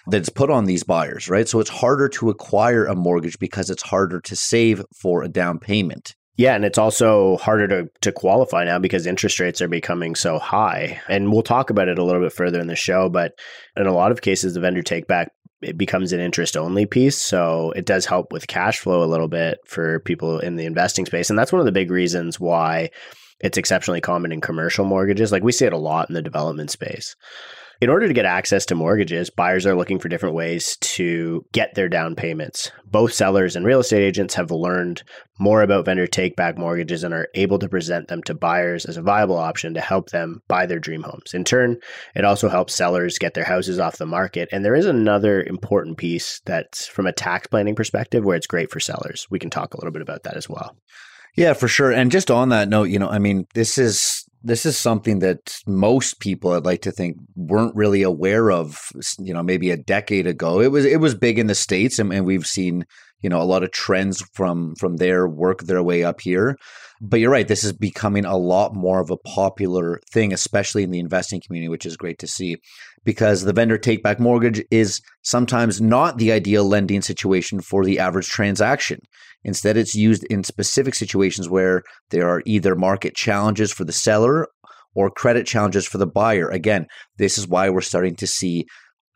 that's 0.07 0.29
put 0.29 0.49
on 0.49 0.65
these 0.65 0.83
buyers, 0.83 1.29
right? 1.29 1.47
So 1.47 1.59
it's 1.59 1.69
harder 1.69 2.09
to 2.09 2.29
acquire 2.29 2.85
a 2.85 2.95
mortgage 2.95 3.37
because 3.39 3.69
it's 3.69 3.83
harder 3.83 4.19
to 4.21 4.35
save 4.35 4.83
for 4.99 5.23
a 5.23 5.29
down 5.29 5.59
payment. 5.59 6.15
Yeah, 6.35 6.55
and 6.55 6.63
it's 6.63 6.77
also 6.77 7.35
harder 7.37 7.67
to 7.67 7.89
to 7.99 8.13
qualify 8.13 8.63
now 8.63 8.79
because 8.79 9.05
interest 9.05 9.41
rates 9.41 9.61
are 9.61 9.67
becoming 9.67 10.15
so 10.15 10.39
high. 10.39 11.01
And 11.09 11.33
we'll 11.33 11.41
talk 11.41 11.69
about 11.69 11.89
it 11.89 11.99
a 11.99 12.03
little 12.03 12.21
bit 12.21 12.31
further 12.31 12.61
in 12.61 12.67
the 12.67 12.77
show, 12.77 13.09
but 13.09 13.33
in 13.75 13.87
a 13.87 13.93
lot 13.93 14.13
of 14.13 14.21
cases 14.21 14.53
the 14.53 14.61
vendor 14.61 14.81
take 14.81 15.05
back 15.05 15.33
it 15.61 15.77
becomes 15.77 16.13
an 16.13 16.19
interest 16.19 16.55
only 16.55 16.85
piece. 16.85 17.17
So 17.17 17.71
it 17.75 17.85
does 17.85 18.05
help 18.05 18.31
with 18.31 18.47
cash 18.47 18.79
flow 18.79 19.03
a 19.03 19.05
little 19.05 19.27
bit 19.27 19.59
for 19.65 19.99
people 19.99 20.39
in 20.39 20.55
the 20.55 20.65
investing 20.65 21.05
space. 21.05 21.29
And 21.29 21.37
that's 21.37 21.51
one 21.51 21.59
of 21.59 21.65
the 21.65 21.71
big 21.71 21.91
reasons 21.91 22.39
why 22.39 22.91
it's 23.39 23.57
exceptionally 23.57 24.01
common 24.01 24.31
in 24.31 24.41
commercial 24.41 24.85
mortgages. 24.85 25.31
Like 25.31 25.43
we 25.43 25.51
see 25.51 25.65
it 25.65 25.73
a 25.73 25.77
lot 25.77 26.09
in 26.09 26.15
the 26.15 26.21
development 26.21 26.71
space. 26.71 27.15
In 27.81 27.89
order 27.89 28.09
to 28.09 28.13
get 28.13 28.25
access 28.25 28.65
to 28.65 28.75
mortgages, 28.75 29.29
buyers 29.29 29.65
are 29.65 29.75
looking 29.75 29.99
for 29.99 30.09
different 30.09 30.35
ways 30.35 30.75
to 30.81 31.45
get 31.53 31.75
their 31.75 31.87
down 31.87 32.13
payments. 32.13 32.73
Both 32.85 33.13
sellers 33.13 33.55
and 33.55 33.65
real 33.65 33.79
estate 33.79 34.03
agents 34.03 34.35
have 34.35 34.51
learned 34.51 35.01
more 35.39 35.61
about 35.61 35.85
vendor 35.85 36.05
take 36.05 36.35
back 36.35 36.57
mortgages 36.57 37.05
and 37.05 37.13
are 37.13 37.29
able 37.35 37.57
to 37.59 37.69
present 37.69 38.09
them 38.09 38.21
to 38.23 38.33
buyers 38.33 38.83
as 38.83 38.97
a 38.97 39.01
viable 39.01 39.37
option 39.37 39.73
to 39.75 39.79
help 39.79 40.09
them 40.09 40.41
buy 40.49 40.65
their 40.65 40.79
dream 40.79 41.03
homes. 41.03 41.33
In 41.33 41.45
turn, 41.45 41.77
it 42.15 42.25
also 42.25 42.49
helps 42.49 42.75
sellers 42.75 43.17
get 43.17 43.33
their 43.33 43.45
houses 43.45 43.79
off 43.79 43.97
the 43.97 44.05
market. 44.05 44.49
And 44.51 44.65
there 44.65 44.75
is 44.75 44.85
another 44.85 45.41
important 45.41 45.97
piece 45.97 46.41
that's 46.45 46.85
from 46.85 47.07
a 47.07 47.13
tax 47.13 47.47
planning 47.47 47.75
perspective 47.75 48.25
where 48.25 48.35
it's 48.35 48.45
great 48.45 48.71
for 48.71 48.81
sellers. 48.81 49.25
We 49.29 49.39
can 49.39 49.49
talk 49.49 49.73
a 49.73 49.77
little 49.77 49.93
bit 49.93 50.01
about 50.01 50.23
that 50.23 50.35
as 50.35 50.49
well. 50.49 50.75
Yeah, 51.37 51.53
for 51.53 51.69
sure. 51.69 51.91
And 51.91 52.11
just 52.11 52.29
on 52.29 52.49
that 52.49 52.67
note, 52.67 52.89
you 52.89 52.99
know, 52.99 53.09
I 53.09 53.19
mean, 53.19 53.45
this 53.53 53.77
is 53.77 54.18
this 54.41 54.65
is 54.65 54.77
something 54.77 55.19
that 55.19 55.59
most 55.67 56.19
people 56.19 56.51
I'd 56.51 56.65
like 56.65 56.81
to 56.83 56.91
think 56.91 57.17
weren't 57.35 57.75
really 57.75 58.03
aware 58.03 58.51
of, 58.51 58.89
you 59.19 59.33
know, 59.33 59.43
maybe 59.43 59.71
a 59.71 59.77
decade 59.77 60.27
ago. 60.27 60.61
It 60.61 60.71
was 60.71 60.85
it 60.85 61.01
was 61.01 61.15
big 61.15 61.37
in 61.37 61.47
the 61.47 61.55
states 61.55 61.99
and, 61.99 62.13
and 62.13 62.25
we've 62.25 62.47
seen, 62.47 62.85
you 63.21 63.29
know, 63.29 63.41
a 63.41 63.43
lot 63.43 63.63
of 63.63 63.71
trends 63.71 64.21
from 64.33 64.75
from 64.75 64.97
there 64.97 65.27
work 65.27 65.63
their 65.63 65.83
way 65.83 66.03
up 66.03 66.21
here. 66.21 66.57
But 67.01 67.19
you're 67.19 67.31
right, 67.31 67.47
this 67.47 67.63
is 67.63 67.73
becoming 67.73 68.25
a 68.25 68.37
lot 68.37 68.75
more 68.75 68.99
of 68.99 69.09
a 69.09 69.17
popular 69.17 70.01
thing, 70.11 70.33
especially 70.33 70.83
in 70.83 70.91
the 70.91 70.99
investing 70.99 71.41
community, 71.45 71.69
which 71.69 71.85
is 71.85 71.95
great 71.97 72.19
to 72.19 72.27
see 72.27 72.57
because 73.03 73.43
the 73.43 73.53
vendor 73.53 73.77
take 73.77 74.03
back 74.03 74.19
mortgage 74.19 74.63
is 74.71 75.01
sometimes 75.21 75.79
not 75.81 76.17
the 76.17 76.31
ideal 76.31 76.65
lending 76.65 77.01
situation 77.01 77.61
for 77.61 77.85
the 77.85 77.99
average 77.99 78.27
transaction. 78.27 78.99
Instead, 79.43 79.77
it's 79.77 79.95
used 79.95 80.23
in 80.25 80.43
specific 80.43 80.95
situations 80.95 81.49
where 81.49 81.83
there 82.09 82.27
are 82.27 82.43
either 82.45 82.75
market 82.75 83.15
challenges 83.15 83.71
for 83.71 83.85
the 83.85 83.93
seller 83.93 84.47
or 84.95 85.09
credit 85.09 85.45
challenges 85.45 85.87
for 85.87 85.97
the 85.97 86.07
buyer. 86.07 86.49
Again, 86.49 86.87
this 87.17 87.37
is 87.37 87.47
why 87.47 87.69
we're 87.69 87.81
starting 87.81 88.15
to 88.15 88.27
see 88.27 88.65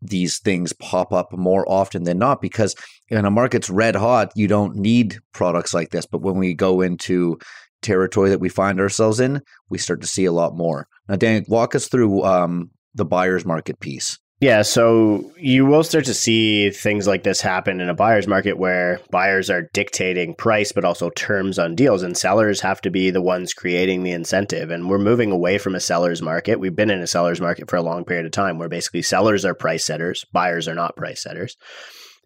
these 0.02 0.40
things 0.40 0.74
pop 0.74 1.13
up 1.13 1.32
more 1.32 1.70
often 1.70 2.04
than 2.04 2.18
not 2.18 2.42
because 2.42 2.75
in 3.10 3.25
a 3.25 3.32
market's 3.32 3.70
red 3.70 3.96
hot, 3.96 4.32
you 4.36 4.48
don't 4.48 4.75
need 4.75 5.18
products 5.34 5.74
like 5.74 5.90
this. 5.90 6.06
But 6.06 6.22
when 6.22 6.38
we 6.38 6.54
go 6.54 6.82
into 6.82 7.38
territory 7.82 8.30
that 8.30 8.40
we 8.40 8.50
find 8.50 8.80
ourselves 8.80 9.20
in, 9.20 9.42
we 9.70 9.78
start 9.78 10.02
to 10.02 10.08
see 10.08 10.25
a 10.25 10.32
lot 10.32 10.56
more. 10.56 10.88
Now, 11.08 11.16
Dan, 11.16 11.46
walk 11.48 11.75
us 11.75 11.88
through 11.88 12.24
um, 12.24 12.72
the 12.96 13.06
buyer's 13.06 13.46
market 13.46 13.80
piece. 13.80 14.20
Yeah, 14.44 14.64
so 14.64 15.32
you 15.38 15.66
will 15.66 15.86
start 15.86 16.04
to 16.04 16.14
see 16.14 16.70
things 16.70 17.08
like 17.08 17.24
this 17.24 17.40
happen 17.40 17.80
in 17.80 17.88
a 17.88 17.94
buyer's 17.94 18.28
market 18.28 18.58
where 18.58 19.00
buyers 19.10 19.50
are 19.50 19.70
dictating 19.72 20.36
price, 20.36 20.74
but 20.74 20.84
also 20.84 21.10
terms 21.12 21.58
on 21.58 21.76
deals, 21.76 22.04
and 22.04 22.18
sellers 22.18 22.60
have 22.60 22.82
to 22.82 22.92
be 22.92 23.10
the 23.10 23.22
ones 23.22 23.54
creating 23.54 24.04
the 24.04 24.12
incentive. 24.12 24.70
And 24.70 24.90
we're 24.90 24.98
moving 24.98 25.32
away 25.32 25.60
from 25.60 25.76
a 25.76 25.80
seller's 25.80 26.22
market. 26.22 26.60
We've 26.60 26.76
been 26.76 26.92
in 26.92 27.00
a 27.00 27.08
seller's 27.08 27.40
market 27.40 27.70
for 27.70 27.78
a 27.78 27.82
long 27.82 28.04
period 28.04 28.26
of 28.26 28.34
time 28.34 28.60
where 28.60 28.68
basically 28.68 29.02
sellers 29.02 29.46
are 29.46 29.56
price 29.56 29.86
setters, 29.86 30.26
buyers 30.34 30.68
are 30.68 30.76
not 30.76 30.98
price 30.98 31.24
setters. 31.24 31.56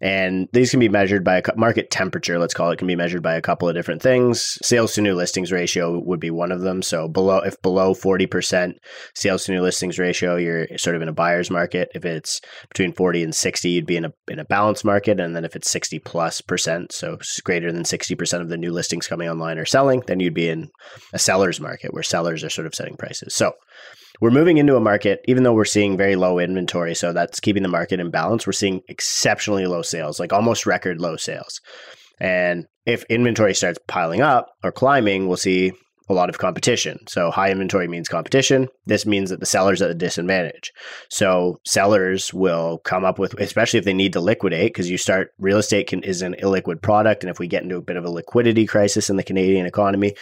And 0.00 0.48
these 0.52 0.70
can 0.70 0.80
be 0.80 0.88
measured 0.88 1.24
by 1.24 1.38
a 1.38 1.42
market 1.56 1.90
temperature, 1.90 2.38
let's 2.38 2.54
call 2.54 2.70
it, 2.70 2.78
can 2.78 2.86
be 2.86 2.94
measured 2.94 3.22
by 3.22 3.34
a 3.34 3.42
couple 3.42 3.68
of 3.68 3.74
different 3.74 4.00
things. 4.00 4.56
Sales 4.62 4.94
to 4.94 5.02
new 5.02 5.14
listings 5.14 5.50
ratio 5.50 6.00
would 6.04 6.20
be 6.20 6.30
one 6.30 6.52
of 6.52 6.60
them. 6.60 6.82
So 6.82 7.08
below 7.08 7.38
if 7.38 7.60
below 7.62 7.94
40% 7.94 8.74
sales 9.14 9.44
to 9.44 9.52
new 9.52 9.60
listings 9.60 9.98
ratio, 9.98 10.36
you're 10.36 10.66
sort 10.78 10.94
of 10.94 11.02
in 11.02 11.08
a 11.08 11.12
buyer's 11.12 11.50
market. 11.50 11.88
If 11.94 12.04
it's 12.04 12.40
between 12.68 12.92
40 12.92 13.24
and 13.24 13.34
60, 13.34 13.68
you'd 13.68 13.86
be 13.86 13.96
in 13.96 14.04
a 14.04 14.12
in 14.28 14.38
a 14.38 14.44
balanced 14.44 14.84
market. 14.84 15.18
And 15.18 15.34
then 15.34 15.44
if 15.44 15.56
it's 15.56 15.70
60 15.70 15.98
plus 16.00 16.40
percent, 16.40 16.92
so 16.92 17.18
greater 17.42 17.72
than 17.72 17.82
60% 17.82 18.40
of 18.40 18.48
the 18.48 18.56
new 18.56 18.72
listings 18.72 19.08
coming 19.08 19.28
online 19.28 19.58
are 19.58 19.66
selling, 19.66 20.02
then 20.06 20.20
you'd 20.20 20.34
be 20.34 20.48
in 20.48 20.70
a 21.12 21.18
seller's 21.18 21.60
market 21.60 21.92
where 21.92 22.02
sellers 22.02 22.44
are 22.44 22.50
sort 22.50 22.66
of 22.66 22.74
setting 22.74 22.96
prices. 22.96 23.34
So 23.34 23.52
we're 24.20 24.30
moving 24.30 24.58
into 24.58 24.76
a 24.76 24.80
market, 24.80 25.20
even 25.26 25.42
though 25.42 25.52
we're 25.52 25.64
seeing 25.64 25.96
very 25.96 26.16
low 26.16 26.38
inventory, 26.38 26.94
so 26.94 27.12
that's 27.12 27.40
keeping 27.40 27.62
the 27.62 27.68
market 27.68 28.00
in 28.00 28.10
balance. 28.10 28.46
We're 28.46 28.52
seeing 28.52 28.80
exceptionally 28.88 29.66
low 29.66 29.82
sales, 29.82 30.18
like 30.18 30.32
almost 30.32 30.66
record 30.66 31.00
low 31.00 31.16
sales. 31.16 31.60
And 32.20 32.66
if 32.86 33.04
inventory 33.04 33.54
starts 33.54 33.78
piling 33.86 34.20
up 34.20 34.48
or 34.64 34.72
climbing, 34.72 35.28
we'll 35.28 35.36
see 35.36 35.72
a 36.08 36.14
lot 36.14 36.30
of 36.30 36.38
competition. 36.38 36.98
So 37.06 37.30
high 37.30 37.50
inventory 37.50 37.86
means 37.86 38.08
competition. 38.08 38.68
This 38.86 39.04
means 39.04 39.30
that 39.30 39.40
the 39.40 39.46
seller's 39.46 39.82
at 39.82 39.90
a 39.90 39.94
disadvantage. 39.94 40.72
So 41.10 41.58
sellers 41.66 42.32
will 42.32 42.78
come 42.78 43.04
up 43.04 43.18
with, 43.18 43.38
especially 43.38 43.78
if 43.78 43.84
they 43.84 43.92
need 43.92 44.14
to 44.14 44.20
liquidate, 44.20 44.72
because 44.72 44.90
you 44.90 44.96
start 44.96 45.32
real 45.38 45.58
estate 45.58 45.88
can, 45.88 46.02
is 46.02 46.22
an 46.22 46.34
illiquid 46.42 46.80
product, 46.80 47.22
and 47.22 47.30
if 47.30 47.38
we 47.38 47.46
get 47.46 47.62
into 47.62 47.76
a 47.76 47.82
bit 47.82 47.96
of 47.96 48.04
a 48.04 48.10
liquidity 48.10 48.66
crisis 48.66 49.10
in 49.10 49.16
the 49.16 49.22
Canadian 49.22 49.66
economy, 49.66 50.14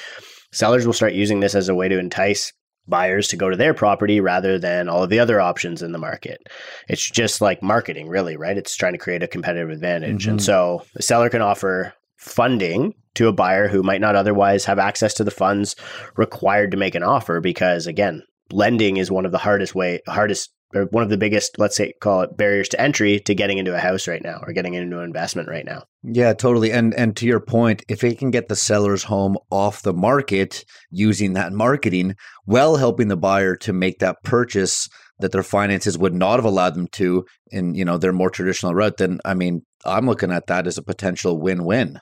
sellers 0.52 0.86
will 0.86 0.92
start 0.92 1.12
using 1.12 1.40
this 1.40 1.54
as 1.54 1.68
a 1.68 1.74
way 1.74 1.88
to 1.88 1.98
entice 1.98 2.52
buyers 2.88 3.28
to 3.28 3.36
go 3.36 3.50
to 3.50 3.56
their 3.56 3.74
property 3.74 4.20
rather 4.20 4.58
than 4.58 4.88
all 4.88 5.02
of 5.02 5.10
the 5.10 5.18
other 5.18 5.40
options 5.40 5.82
in 5.82 5.92
the 5.92 5.98
market. 5.98 6.46
It's 6.88 7.08
just 7.08 7.40
like 7.40 7.62
marketing, 7.62 8.08
really, 8.08 8.36
right? 8.36 8.56
It's 8.56 8.76
trying 8.76 8.92
to 8.92 8.98
create 8.98 9.22
a 9.22 9.28
competitive 9.28 9.70
advantage. 9.70 10.22
Mm-hmm. 10.22 10.30
And 10.32 10.42
so 10.42 10.84
the 10.94 11.02
seller 11.02 11.28
can 11.28 11.42
offer 11.42 11.94
funding 12.16 12.94
to 13.14 13.28
a 13.28 13.32
buyer 13.32 13.68
who 13.68 13.82
might 13.82 14.00
not 14.00 14.16
otherwise 14.16 14.64
have 14.64 14.78
access 14.78 15.14
to 15.14 15.24
the 15.24 15.30
funds 15.30 15.76
required 16.16 16.70
to 16.70 16.76
make 16.76 16.94
an 16.94 17.02
offer 17.02 17.40
because 17.40 17.86
again, 17.86 18.22
lending 18.52 18.96
is 18.96 19.10
one 19.10 19.26
of 19.26 19.32
the 19.32 19.38
hardest 19.38 19.74
way 19.74 20.00
hardest 20.06 20.52
one 20.72 21.02
of 21.02 21.10
the 21.10 21.16
biggest, 21.16 21.58
let's 21.58 21.76
say, 21.76 21.92
call 22.00 22.22
it 22.22 22.36
barriers 22.36 22.68
to 22.70 22.80
entry 22.80 23.20
to 23.20 23.34
getting 23.34 23.58
into 23.58 23.74
a 23.74 23.78
house 23.78 24.08
right 24.08 24.22
now 24.22 24.40
or 24.42 24.52
getting 24.52 24.74
into 24.74 24.98
an 24.98 25.04
investment 25.04 25.48
right 25.48 25.64
now. 25.64 25.84
Yeah, 26.02 26.32
totally. 26.34 26.72
And 26.72 26.94
and 26.94 27.16
to 27.16 27.26
your 27.26 27.40
point, 27.40 27.84
if 27.88 28.04
it 28.04 28.18
can 28.18 28.30
get 28.30 28.48
the 28.48 28.56
seller's 28.56 29.04
home 29.04 29.36
off 29.50 29.82
the 29.82 29.94
market 29.94 30.64
using 30.90 31.34
that 31.34 31.52
marketing, 31.52 32.16
well 32.46 32.76
helping 32.76 33.08
the 33.08 33.16
buyer 33.16 33.56
to 33.56 33.72
make 33.72 34.00
that 34.00 34.16
purchase 34.24 34.88
that 35.18 35.32
their 35.32 35.42
finances 35.42 35.96
would 35.96 36.14
not 36.14 36.36
have 36.36 36.44
allowed 36.44 36.74
them 36.74 36.88
to 36.88 37.24
in 37.50 37.74
you 37.74 37.84
know 37.84 37.98
their 37.98 38.12
more 38.12 38.30
traditional 38.30 38.74
route, 38.74 38.98
then 38.98 39.20
I 39.24 39.34
mean, 39.34 39.62
I'm 39.84 40.06
looking 40.06 40.32
at 40.32 40.48
that 40.48 40.66
as 40.66 40.78
a 40.78 40.82
potential 40.82 41.40
win-win. 41.40 42.00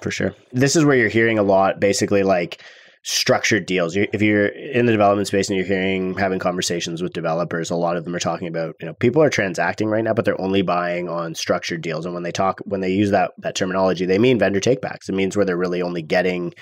For 0.00 0.10
sure. 0.10 0.34
This 0.52 0.74
is 0.74 0.84
where 0.84 0.96
you're 0.96 1.08
hearing 1.08 1.38
a 1.38 1.44
lot, 1.44 1.78
basically 1.78 2.24
like 2.24 2.60
structured 3.04 3.66
deals. 3.66 3.96
If 3.96 4.22
you're 4.22 4.46
in 4.46 4.86
the 4.86 4.92
development 4.92 5.26
space 5.26 5.48
and 5.48 5.56
you're 5.56 5.66
hearing 5.66 6.14
having 6.16 6.38
conversations 6.38 7.02
with 7.02 7.12
developers, 7.12 7.70
a 7.70 7.76
lot 7.76 7.96
of 7.96 8.04
them 8.04 8.14
are 8.14 8.20
talking 8.20 8.46
about 8.46 8.76
you 8.80 8.86
know 8.86 8.94
people 8.94 9.22
are 9.22 9.30
transacting 9.30 9.88
right 9.88 10.04
now, 10.04 10.14
but 10.14 10.24
they're 10.24 10.40
only 10.40 10.62
buying 10.62 11.08
on 11.08 11.34
structured 11.34 11.82
deals. 11.82 12.04
And 12.04 12.14
when 12.14 12.22
they 12.22 12.32
talk 12.32 12.60
when 12.64 12.80
they 12.80 12.92
use 12.92 13.10
that 13.10 13.32
that 13.38 13.56
terminology, 13.56 14.06
they 14.06 14.18
mean 14.18 14.38
vendor 14.38 14.60
takebacks. 14.60 15.08
It 15.08 15.14
means 15.14 15.36
where 15.36 15.44
they're 15.44 15.56
really 15.56 15.82
only 15.82 16.02
getting 16.02 16.54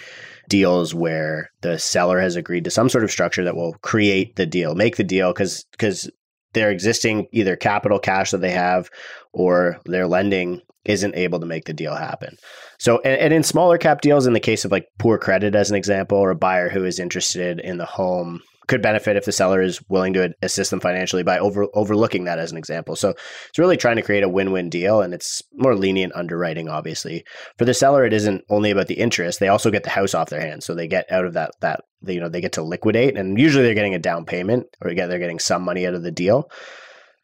deals 0.48 0.94
where 0.94 1.50
the 1.60 1.78
seller 1.78 2.20
has 2.20 2.36
agreed 2.36 2.64
to 2.64 2.70
some 2.70 2.88
sort 2.88 3.04
of 3.04 3.10
structure 3.10 3.44
that 3.44 3.56
will 3.56 3.74
create 3.82 4.36
the 4.36 4.46
deal, 4.46 4.74
make 4.74 4.96
the 4.96 5.04
deal 5.04 5.32
because 5.32 5.64
because 5.72 6.10
their 6.52 6.70
existing 6.70 7.26
either 7.32 7.54
capital 7.54 7.98
cash 7.98 8.30
that 8.30 8.40
they 8.40 8.50
have 8.50 8.90
or 9.32 9.78
their 9.84 10.06
lending 10.06 10.62
isn't 10.84 11.14
able 11.14 11.40
to 11.40 11.46
make 11.46 11.64
the 11.64 11.74
deal 11.74 11.94
happen. 11.94 12.36
So, 12.78 13.00
and, 13.04 13.20
and, 13.20 13.34
in 13.34 13.42
smaller 13.42 13.76
cap 13.76 14.00
deals, 14.00 14.26
in 14.26 14.32
the 14.32 14.40
case 14.40 14.64
of 14.64 14.72
like 14.72 14.86
poor 14.98 15.18
credit 15.18 15.54
as 15.54 15.70
an 15.70 15.76
example, 15.76 16.18
or 16.18 16.30
a 16.30 16.36
buyer 16.36 16.68
who 16.68 16.84
is 16.84 16.98
interested 16.98 17.60
in 17.60 17.76
the 17.76 17.84
home 17.84 18.40
could 18.70 18.80
benefit 18.80 19.16
if 19.16 19.24
the 19.24 19.32
seller 19.32 19.60
is 19.60 19.82
willing 19.88 20.12
to 20.12 20.32
assist 20.42 20.70
them 20.70 20.78
financially 20.78 21.24
by 21.24 21.40
over, 21.40 21.66
overlooking 21.74 22.24
that 22.24 22.38
as 22.38 22.52
an 22.52 22.56
example. 22.56 22.94
So 22.94 23.10
it's 23.48 23.58
really 23.58 23.76
trying 23.76 23.96
to 23.96 24.02
create 24.02 24.22
a 24.22 24.28
win-win 24.28 24.70
deal 24.70 25.02
and 25.02 25.12
it's 25.12 25.42
more 25.54 25.74
lenient 25.74 26.14
underwriting 26.14 26.68
obviously. 26.68 27.24
For 27.58 27.64
the 27.64 27.74
seller 27.74 28.04
it 28.04 28.12
isn't 28.12 28.44
only 28.48 28.70
about 28.70 28.86
the 28.86 28.94
interest, 28.94 29.40
they 29.40 29.48
also 29.48 29.72
get 29.72 29.82
the 29.82 29.90
house 29.90 30.14
off 30.14 30.30
their 30.30 30.40
hands. 30.40 30.64
So 30.64 30.76
they 30.76 30.86
get 30.86 31.10
out 31.10 31.24
of 31.24 31.32
that 31.32 31.50
that 31.62 31.80
you 32.02 32.20
know 32.20 32.28
they 32.28 32.40
get 32.40 32.52
to 32.52 32.62
liquidate 32.62 33.18
and 33.18 33.40
usually 33.40 33.64
they're 33.64 33.74
getting 33.74 33.96
a 33.96 33.98
down 33.98 34.24
payment 34.24 34.66
or 34.80 34.88
again 34.88 35.08
they're 35.08 35.18
getting 35.18 35.40
some 35.40 35.62
money 35.62 35.84
out 35.84 35.94
of 35.94 36.04
the 36.04 36.12
deal. 36.12 36.48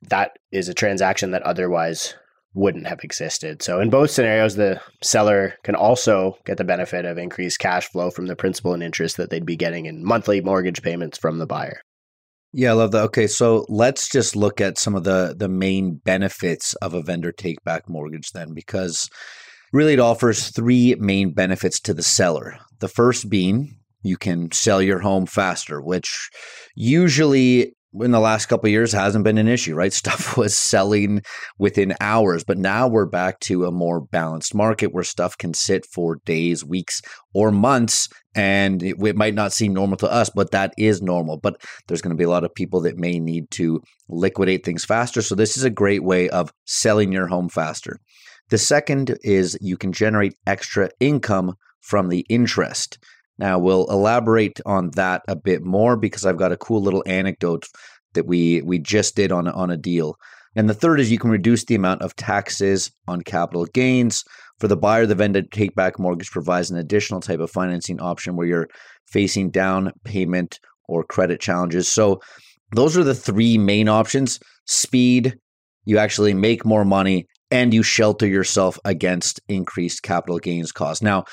That 0.08 0.32
is 0.50 0.68
a 0.68 0.74
transaction 0.74 1.30
that 1.30 1.44
otherwise 1.44 2.16
wouldn't 2.56 2.86
have 2.86 3.04
existed. 3.04 3.62
So 3.62 3.80
in 3.80 3.90
both 3.90 4.10
scenarios, 4.10 4.56
the 4.56 4.80
seller 5.02 5.54
can 5.62 5.74
also 5.74 6.38
get 6.44 6.56
the 6.56 6.64
benefit 6.64 7.04
of 7.04 7.18
increased 7.18 7.58
cash 7.58 7.88
flow 7.88 8.10
from 8.10 8.26
the 8.26 8.34
principal 8.34 8.72
and 8.72 8.82
interest 8.82 9.18
that 9.18 9.30
they'd 9.30 9.46
be 9.46 9.56
getting 9.56 9.86
in 9.86 10.04
monthly 10.04 10.40
mortgage 10.40 10.82
payments 10.82 11.18
from 11.18 11.38
the 11.38 11.46
buyer. 11.46 11.80
Yeah, 12.52 12.70
I 12.70 12.74
love 12.74 12.92
that. 12.92 13.04
Okay, 13.04 13.26
so 13.26 13.66
let's 13.68 14.08
just 14.08 14.34
look 14.34 14.60
at 14.60 14.78
some 14.78 14.94
of 14.94 15.04
the 15.04 15.34
the 15.36 15.48
main 15.48 16.00
benefits 16.02 16.72
of 16.76 16.94
a 16.94 17.02
vendor 17.02 17.30
take 17.30 17.62
back 17.64 17.88
mortgage 17.88 18.30
then 18.32 18.54
because 18.54 19.10
really 19.72 19.92
it 19.92 20.00
offers 20.00 20.48
three 20.48 20.94
main 20.98 21.34
benefits 21.34 21.78
to 21.80 21.92
the 21.92 22.02
seller. 22.02 22.58
The 22.78 22.88
first 22.88 23.28
being 23.28 23.78
you 24.02 24.16
can 24.16 24.50
sell 24.52 24.80
your 24.80 25.00
home 25.00 25.26
faster, 25.26 25.82
which 25.82 26.30
usually 26.74 27.74
in 28.00 28.10
the 28.10 28.20
last 28.20 28.46
couple 28.46 28.68
years 28.68 28.92
hasn't 28.92 29.24
been 29.24 29.38
an 29.38 29.48
issue, 29.48 29.74
right? 29.74 29.92
Stuff 30.06 30.36
was 30.36 30.56
selling 30.56 31.22
within 31.58 31.94
hours, 32.00 32.44
but 32.44 32.58
now 32.58 32.88
we're 32.88 33.06
back 33.06 33.40
to 33.40 33.64
a 33.64 33.72
more 33.72 34.00
balanced 34.00 34.54
market 34.54 34.92
where 34.92 35.04
stuff 35.04 35.36
can 35.38 35.54
sit 35.54 35.86
for 35.86 36.16
days, 36.24 36.64
weeks, 36.64 37.00
or 37.34 37.50
months. 37.50 38.08
And 38.34 38.82
it, 38.82 38.96
it 39.02 39.16
might 39.16 39.34
not 39.34 39.52
seem 39.52 39.72
normal 39.72 39.96
to 39.98 40.12
us, 40.12 40.28
but 40.28 40.50
that 40.50 40.74
is 40.76 41.00
normal. 41.00 41.38
But 41.38 41.60
there's 41.86 42.02
going 42.02 42.14
to 42.14 42.20
be 42.20 42.24
a 42.24 42.30
lot 42.30 42.44
of 42.44 42.54
people 42.54 42.80
that 42.82 42.98
may 42.98 43.18
need 43.18 43.50
to 43.52 43.80
liquidate 44.08 44.64
things 44.64 44.84
faster. 44.84 45.22
So, 45.22 45.34
this 45.34 45.56
is 45.56 45.64
a 45.64 45.70
great 45.70 46.04
way 46.04 46.28
of 46.28 46.52
selling 46.66 47.12
your 47.12 47.28
home 47.28 47.48
faster. 47.48 47.98
The 48.50 48.58
second 48.58 49.18
is 49.22 49.58
you 49.60 49.76
can 49.76 49.92
generate 49.92 50.34
extra 50.46 50.90
income 51.00 51.54
from 51.80 52.08
the 52.08 52.26
interest. 52.28 52.98
Now, 53.38 53.58
we'll 53.58 53.86
elaborate 53.86 54.60
on 54.64 54.90
that 54.92 55.22
a 55.28 55.36
bit 55.36 55.62
more 55.62 55.96
because 55.96 56.24
I've 56.24 56.38
got 56.38 56.52
a 56.52 56.56
cool 56.56 56.82
little 56.82 57.04
anecdote 57.06 57.66
that 58.14 58.26
we 58.26 58.62
we 58.62 58.78
just 58.78 59.14
did 59.14 59.32
on 59.32 59.46
on 59.48 59.70
a 59.70 59.76
deal. 59.76 60.16
And 60.54 60.70
the 60.70 60.74
third 60.74 61.00
is 61.00 61.12
you 61.12 61.18
can 61.18 61.30
reduce 61.30 61.64
the 61.64 61.74
amount 61.74 62.02
of 62.02 62.16
taxes 62.16 62.90
on 63.06 63.20
capital 63.20 63.66
gains. 63.66 64.24
For 64.58 64.68
the 64.68 64.76
buyer, 64.76 65.04
the 65.04 65.14
vendor 65.14 65.42
take 65.42 65.74
back 65.74 65.98
mortgage 65.98 66.30
provides 66.30 66.70
an 66.70 66.78
additional 66.78 67.20
type 67.20 67.40
of 67.40 67.50
financing 67.50 68.00
option 68.00 68.36
where 68.36 68.46
you're 68.46 68.68
facing 69.06 69.50
down 69.50 69.92
payment 70.04 70.58
or 70.88 71.04
credit 71.04 71.40
challenges. 71.40 71.88
So 71.88 72.22
those 72.74 72.96
are 72.96 73.04
the 73.04 73.14
three 73.14 73.58
main 73.58 73.86
options. 73.88 74.40
Speed, 74.64 75.38
you 75.84 75.98
actually 75.98 76.32
make 76.32 76.64
more 76.64 76.86
money 76.86 77.26
and 77.50 77.72
you 77.72 77.82
shelter 77.82 78.26
yourself 78.26 78.78
against 78.84 79.40
increased 79.48 80.02
capital 80.02 80.38
gains 80.38 80.72
costs. 80.72 81.02
Now, 81.02 81.24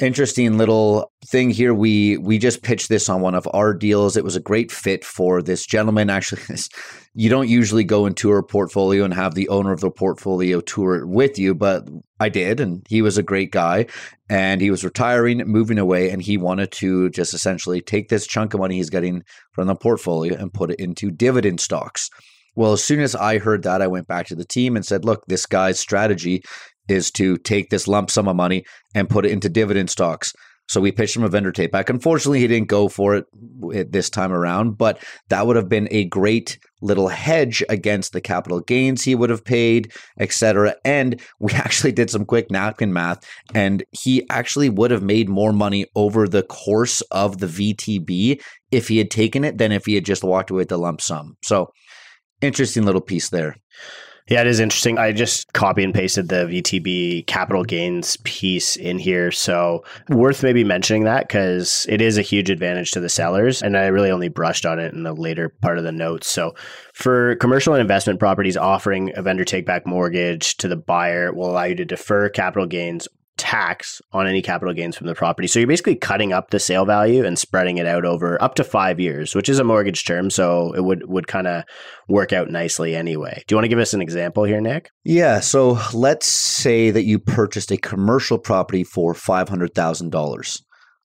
interesting 0.00 0.58
little 0.58 1.12
thing 1.26 1.50
here. 1.50 1.74
We 1.74 2.18
we 2.18 2.38
just 2.38 2.62
pitched 2.62 2.88
this 2.88 3.08
on 3.08 3.20
one 3.20 3.34
of 3.34 3.48
our 3.52 3.74
deals. 3.74 4.16
It 4.16 4.24
was 4.24 4.36
a 4.36 4.40
great 4.40 4.72
fit 4.72 5.04
for 5.04 5.42
this 5.42 5.64
gentleman. 5.66 6.10
Actually 6.10 6.42
you 7.14 7.30
don't 7.30 7.48
usually 7.48 7.84
go 7.84 8.06
and 8.06 8.16
tour 8.16 8.38
a 8.38 8.42
portfolio 8.42 9.04
and 9.04 9.14
have 9.14 9.34
the 9.34 9.48
owner 9.48 9.72
of 9.72 9.80
the 9.80 9.90
portfolio 9.90 10.60
tour 10.60 10.96
it 10.96 11.06
with 11.06 11.38
you 11.38 11.54
but 11.54 11.88
i 12.18 12.28
did 12.28 12.58
and 12.58 12.84
he 12.88 13.00
was 13.00 13.16
a 13.16 13.22
great 13.22 13.52
guy 13.52 13.86
and 14.28 14.60
he 14.60 14.70
was 14.70 14.84
retiring 14.84 15.38
moving 15.46 15.78
away 15.78 16.10
and 16.10 16.22
he 16.22 16.36
wanted 16.36 16.70
to 16.72 17.10
just 17.10 17.34
essentially 17.34 17.80
take 17.80 18.08
this 18.08 18.26
chunk 18.26 18.54
of 18.54 18.60
money 18.60 18.76
he's 18.76 18.90
getting 18.90 19.22
from 19.52 19.66
the 19.66 19.74
portfolio 19.74 20.34
and 20.36 20.52
put 20.52 20.70
it 20.70 20.80
into 20.80 21.10
dividend 21.10 21.60
stocks. 21.60 22.10
Well, 22.56 22.72
as 22.72 22.84
soon 22.84 23.00
as 23.00 23.16
I 23.16 23.38
heard 23.38 23.64
that, 23.64 23.82
I 23.82 23.88
went 23.88 24.06
back 24.06 24.26
to 24.26 24.36
the 24.36 24.44
team 24.44 24.76
and 24.76 24.86
said, 24.86 25.04
look, 25.04 25.24
this 25.26 25.44
guy's 25.44 25.80
strategy 25.80 26.42
is 26.88 27.10
to 27.12 27.36
take 27.38 27.70
this 27.70 27.88
lump 27.88 28.10
sum 28.10 28.28
of 28.28 28.36
money 28.36 28.64
and 28.94 29.08
put 29.08 29.26
it 29.26 29.32
into 29.32 29.48
dividend 29.48 29.90
stocks. 29.90 30.32
So 30.66 30.80
we 30.80 30.92
pitched 30.92 31.16
him 31.16 31.24
a 31.24 31.28
vendor 31.28 31.52
take 31.52 31.70
back. 31.70 31.90
Unfortunately, 31.90 32.40
he 32.40 32.46
didn't 32.46 32.68
go 32.68 32.88
for 32.88 33.22
it 33.70 33.92
this 33.92 34.08
time 34.08 34.32
around, 34.32 34.78
but 34.78 35.02
that 35.28 35.46
would 35.46 35.56
have 35.56 35.68
been 35.68 35.88
a 35.90 36.06
great 36.06 36.58
little 36.80 37.08
hedge 37.08 37.62
against 37.68 38.12
the 38.12 38.20
capital 38.20 38.60
gains 38.60 39.02
he 39.02 39.14
would 39.14 39.30
have 39.30 39.44
paid, 39.44 39.92
etc. 40.18 40.74
And 40.84 41.20
we 41.38 41.52
actually 41.54 41.92
did 41.92 42.10
some 42.10 42.24
quick 42.24 42.50
napkin 42.50 42.92
math, 42.92 43.28
and 43.54 43.84
he 43.90 44.26
actually 44.30 44.70
would 44.70 44.90
have 44.90 45.02
made 45.02 45.28
more 45.28 45.52
money 45.52 45.86
over 45.94 46.26
the 46.26 46.42
course 46.42 47.02
of 47.10 47.38
the 47.38 47.46
VTB 47.46 48.40
if 48.70 48.88
he 48.88 48.98
had 48.98 49.10
taken 49.10 49.44
it 49.44 49.58
than 49.58 49.70
if 49.70 49.84
he 49.84 49.94
had 49.94 50.04
just 50.04 50.24
walked 50.24 50.50
away 50.50 50.60
with 50.60 50.68
the 50.70 50.78
lump 50.78 51.02
sum. 51.02 51.36
So 51.42 51.72
interesting 52.40 52.84
little 52.84 53.00
piece 53.02 53.28
there. 53.28 53.56
Yeah, 54.26 54.40
it 54.40 54.46
is 54.46 54.58
interesting. 54.58 54.96
I 54.96 55.12
just 55.12 55.52
copy 55.52 55.84
and 55.84 55.92
pasted 55.92 56.28
the 56.30 56.46
VTB 56.46 57.26
capital 57.26 57.62
gains 57.62 58.16
piece 58.24 58.74
in 58.74 58.98
here. 58.98 59.30
So, 59.30 59.84
worth 60.08 60.42
maybe 60.42 60.64
mentioning 60.64 61.04
that 61.04 61.28
because 61.28 61.84
it 61.90 62.00
is 62.00 62.16
a 62.16 62.22
huge 62.22 62.48
advantage 62.48 62.90
to 62.92 63.00
the 63.00 63.10
sellers. 63.10 63.62
And 63.62 63.76
I 63.76 63.88
really 63.88 64.10
only 64.10 64.30
brushed 64.30 64.64
on 64.64 64.78
it 64.78 64.94
in 64.94 65.02
the 65.02 65.12
later 65.12 65.50
part 65.50 65.76
of 65.76 65.84
the 65.84 65.92
notes. 65.92 66.26
So, 66.30 66.54
for 66.94 67.36
commercial 67.36 67.74
and 67.74 67.82
investment 67.82 68.18
properties, 68.18 68.56
offering 68.56 69.12
a 69.14 69.20
vendor 69.20 69.44
take 69.44 69.66
back 69.66 69.86
mortgage 69.86 70.56
to 70.56 70.68
the 70.68 70.76
buyer 70.76 71.30
will 71.30 71.50
allow 71.50 71.64
you 71.64 71.74
to 71.74 71.84
defer 71.84 72.30
capital 72.30 72.66
gains 72.66 73.06
tax 73.44 74.00
on 74.12 74.26
any 74.26 74.40
capital 74.40 74.72
gains 74.72 74.96
from 74.96 75.06
the 75.06 75.14
property. 75.14 75.46
So 75.46 75.58
you're 75.58 75.68
basically 75.68 75.96
cutting 75.96 76.32
up 76.32 76.48
the 76.48 76.58
sale 76.58 76.86
value 76.86 77.26
and 77.26 77.38
spreading 77.38 77.76
it 77.76 77.86
out 77.86 78.06
over 78.06 78.42
up 78.42 78.54
to 78.54 78.64
five 78.64 78.98
years, 78.98 79.34
which 79.34 79.50
is 79.50 79.58
a 79.58 79.64
mortgage 79.64 80.06
term. 80.06 80.30
So 80.30 80.72
it 80.72 80.80
would 80.80 81.06
would 81.06 81.26
kind 81.26 81.46
of 81.46 81.64
work 82.08 82.32
out 82.32 82.50
nicely 82.50 82.96
anyway. 82.96 83.44
Do 83.46 83.52
you 83.52 83.56
want 83.58 83.64
to 83.64 83.68
give 83.68 83.78
us 83.78 83.92
an 83.92 84.00
example 84.00 84.44
here, 84.44 84.62
Nick? 84.62 84.90
Yeah. 85.04 85.40
So 85.40 85.78
let's 85.92 86.26
say 86.26 86.90
that 86.90 87.04
you 87.04 87.18
purchased 87.18 87.70
a 87.70 87.76
commercial 87.76 88.38
property 88.38 88.82
for 88.82 89.12
five 89.12 89.50
hundred 89.50 89.74
thousand 89.74 90.10
dollars. 90.10 90.62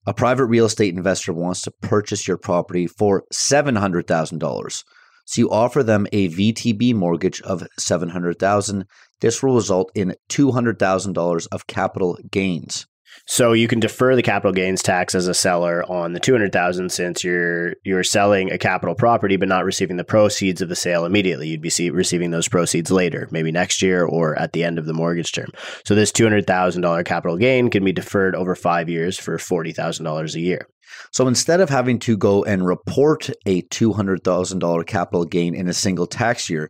A 0.07 0.13
private 0.13 0.45
real 0.45 0.65
estate 0.65 0.95
investor 0.95 1.33
wants 1.33 1.61
to 1.63 1.71
purchase 1.81 2.25
your 2.25 2.37
property 2.37 2.87
for 2.87 3.25
seven 3.33 3.75
hundred 3.75 4.07
thousand 4.07 4.39
dollars. 4.39 4.85
So 5.25 5.41
you 5.41 5.51
offer 5.51 5.83
them 5.83 6.07
a 6.11 6.29
VTB 6.29 6.95
mortgage 6.95 7.39
of 7.41 7.67
700,000. 7.77 8.85
This 9.21 9.43
will 9.43 9.55
result 9.55 9.91
in 9.95 10.15
$200,000 10.29 11.47
of 11.51 11.67
capital 11.67 12.17
gains. 12.31 12.87
So 13.25 13.53
you 13.53 13.67
can 13.67 13.79
defer 13.79 14.15
the 14.15 14.23
capital 14.23 14.53
gains 14.53 14.81
tax 14.81 15.13
as 15.13 15.27
a 15.27 15.33
seller 15.33 15.83
on 15.89 16.13
the 16.13 16.19
200,000 16.19 16.91
since 16.91 17.23
you're 17.23 17.73
you're 17.83 18.03
selling 18.03 18.51
a 18.51 18.57
capital 18.57 18.95
property 18.95 19.35
but 19.35 19.47
not 19.47 19.65
receiving 19.65 19.97
the 19.97 20.03
proceeds 20.03 20.61
of 20.61 20.69
the 20.69 20.75
sale 20.75 21.05
immediately. 21.05 21.47
You'd 21.47 21.61
be 21.61 21.69
see, 21.69 21.89
receiving 21.89 22.31
those 22.31 22.47
proceeds 22.47 22.91
later, 22.91 23.27
maybe 23.31 23.51
next 23.51 23.81
year 23.81 24.05
or 24.05 24.37
at 24.37 24.53
the 24.53 24.63
end 24.63 24.79
of 24.79 24.85
the 24.85 24.93
mortgage 24.93 25.31
term. 25.31 25.49
So 25.85 25.95
this 25.95 26.11
$200,000 26.11 27.05
capital 27.05 27.37
gain 27.37 27.69
can 27.69 27.83
be 27.83 27.91
deferred 27.91 28.35
over 28.35 28.55
5 28.55 28.89
years 28.89 29.19
for 29.19 29.37
$40,000 29.37 30.35
a 30.35 30.39
year. 30.39 30.67
So 31.11 31.27
instead 31.27 31.61
of 31.61 31.69
having 31.69 31.99
to 31.99 32.17
go 32.17 32.43
and 32.43 32.65
report 32.65 33.29
a 33.45 33.61
$200,000 33.63 34.87
capital 34.87 35.25
gain 35.25 35.55
in 35.55 35.67
a 35.67 35.73
single 35.73 36.07
tax 36.07 36.49
year, 36.49 36.69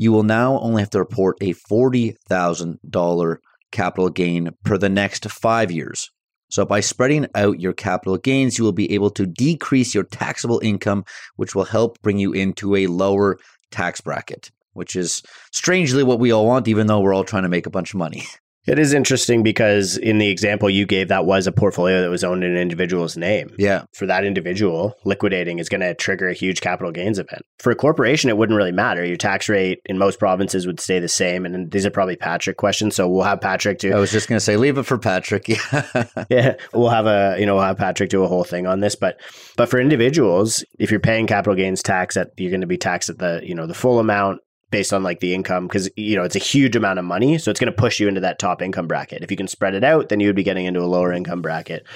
you 0.00 0.12
will 0.12 0.22
now 0.22 0.58
only 0.60 0.80
have 0.80 0.88
to 0.88 0.98
report 0.98 1.36
a 1.42 1.52
$40,000 1.52 3.36
capital 3.70 4.08
gain 4.08 4.48
per 4.64 4.78
the 4.78 4.88
next 4.88 5.30
five 5.30 5.70
years. 5.70 6.10
So, 6.48 6.64
by 6.64 6.80
spreading 6.80 7.26
out 7.34 7.60
your 7.60 7.74
capital 7.74 8.16
gains, 8.16 8.56
you 8.56 8.64
will 8.64 8.72
be 8.72 8.90
able 8.94 9.10
to 9.10 9.26
decrease 9.26 9.94
your 9.94 10.04
taxable 10.04 10.58
income, 10.60 11.04
which 11.36 11.54
will 11.54 11.64
help 11.64 12.00
bring 12.00 12.18
you 12.18 12.32
into 12.32 12.76
a 12.76 12.86
lower 12.86 13.38
tax 13.70 14.00
bracket, 14.00 14.50
which 14.72 14.96
is 14.96 15.22
strangely 15.52 16.02
what 16.02 16.18
we 16.18 16.32
all 16.32 16.46
want, 16.46 16.66
even 16.66 16.86
though 16.86 17.00
we're 17.00 17.14
all 17.14 17.22
trying 17.22 17.42
to 17.42 17.50
make 17.50 17.66
a 17.66 17.70
bunch 17.70 17.92
of 17.92 17.98
money. 17.98 18.24
It 18.70 18.78
is 18.78 18.92
interesting 18.92 19.42
because 19.42 19.96
in 19.96 20.18
the 20.18 20.28
example 20.28 20.70
you 20.70 20.86
gave, 20.86 21.08
that 21.08 21.26
was 21.26 21.48
a 21.48 21.52
portfolio 21.52 22.02
that 22.02 22.08
was 22.08 22.22
owned 22.22 22.44
in 22.44 22.52
an 22.52 22.56
individual's 22.56 23.16
name. 23.16 23.52
Yeah. 23.58 23.82
For 23.94 24.06
that 24.06 24.24
individual, 24.24 24.94
liquidating 25.04 25.58
is 25.58 25.68
going 25.68 25.80
to 25.80 25.92
trigger 25.92 26.28
a 26.28 26.34
huge 26.34 26.60
capital 26.60 26.92
gains 26.92 27.18
event. 27.18 27.42
For 27.58 27.72
a 27.72 27.74
corporation, 27.74 28.30
it 28.30 28.36
wouldn't 28.36 28.56
really 28.56 28.70
matter. 28.70 29.04
Your 29.04 29.16
tax 29.16 29.48
rate 29.48 29.80
in 29.86 29.98
most 29.98 30.20
provinces 30.20 30.68
would 30.68 30.78
stay 30.78 31.00
the 31.00 31.08
same. 31.08 31.44
And 31.44 31.68
these 31.72 31.84
are 31.84 31.90
probably 31.90 32.14
Patrick 32.14 32.58
questions. 32.58 32.94
So 32.94 33.08
we'll 33.08 33.24
have 33.24 33.40
Patrick 33.40 33.78
do. 33.78 33.92
I 33.92 33.98
was 33.98 34.12
just 34.12 34.28
going 34.28 34.36
to 34.36 34.44
say, 34.44 34.56
leave 34.56 34.78
it 34.78 34.84
for 34.84 34.98
Patrick. 34.98 35.48
Yeah. 35.50 36.24
yeah. 36.28 36.54
We'll 36.72 36.90
have 36.90 37.06
a, 37.06 37.36
you 37.38 37.46
know, 37.46 37.56
we'll 37.56 37.64
have 37.64 37.76
Patrick 37.76 38.10
do 38.10 38.22
a 38.22 38.28
whole 38.28 38.44
thing 38.44 38.66
on 38.66 38.80
this. 38.80 38.94
But, 38.94 39.20
but 39.56 39.68
for 39.68 39.80
individuals, 39.80 40.64
if 40.78 40.90
you're 40.90 41.00
paying 41.00 41.26
capital 41.26 41.56
gains 41.56 41.82
tax 41.82 42.16
at, 42.16 42.28
you're 42.36 42.50
going 42.50 42.60
to 42.60 42.66
be 42.66 42.78
taxed 42.78 43.10
at 43.10 43.18
the, 43.18 43.40
you 43.42 43.54
know, 43.54 43.66
the 43.66 43.74
full 43.74 43.98
amount 43.98 44.40
based 44.70 44.92
on 44.92 45.02
like 45.02 45.20
the 45.20 45.34
income 45.34 45.66
because 45.66 45.88
you 45.96 46.16
know 46.16 46.22
it's 46.22 46.36
a 46.36 46.40
huge 46.40 46.76
amount 46.76 46.98
of 46.98 47.04
money 47.04 47.38
so 47.38 47.50
it's 47.50 47.60
going 47.60 47.72
to 47.72 47.76
push 47.76 48.00
you 48.00 48.08
into 48.08 48.20
that 48.20 48.38
top 48.38 48.62
income 48.62 48.86
bracket 48.86 49.22
if 49.22 49.30
you 49.30 49.36
can 49.36 49.48
spread 49.48 49.74
it 49.74 49.84
out 49.84 50.08
then 50.08 50.20
you 50.20 50.28
would 50.28 50.36
be 50.36 50.42
getting 50.42 50.66
into 50.66 50.80
a 50.80 50.86
lower 50.86 51.12
income 51.12 51.42
bracket 51.42 51.86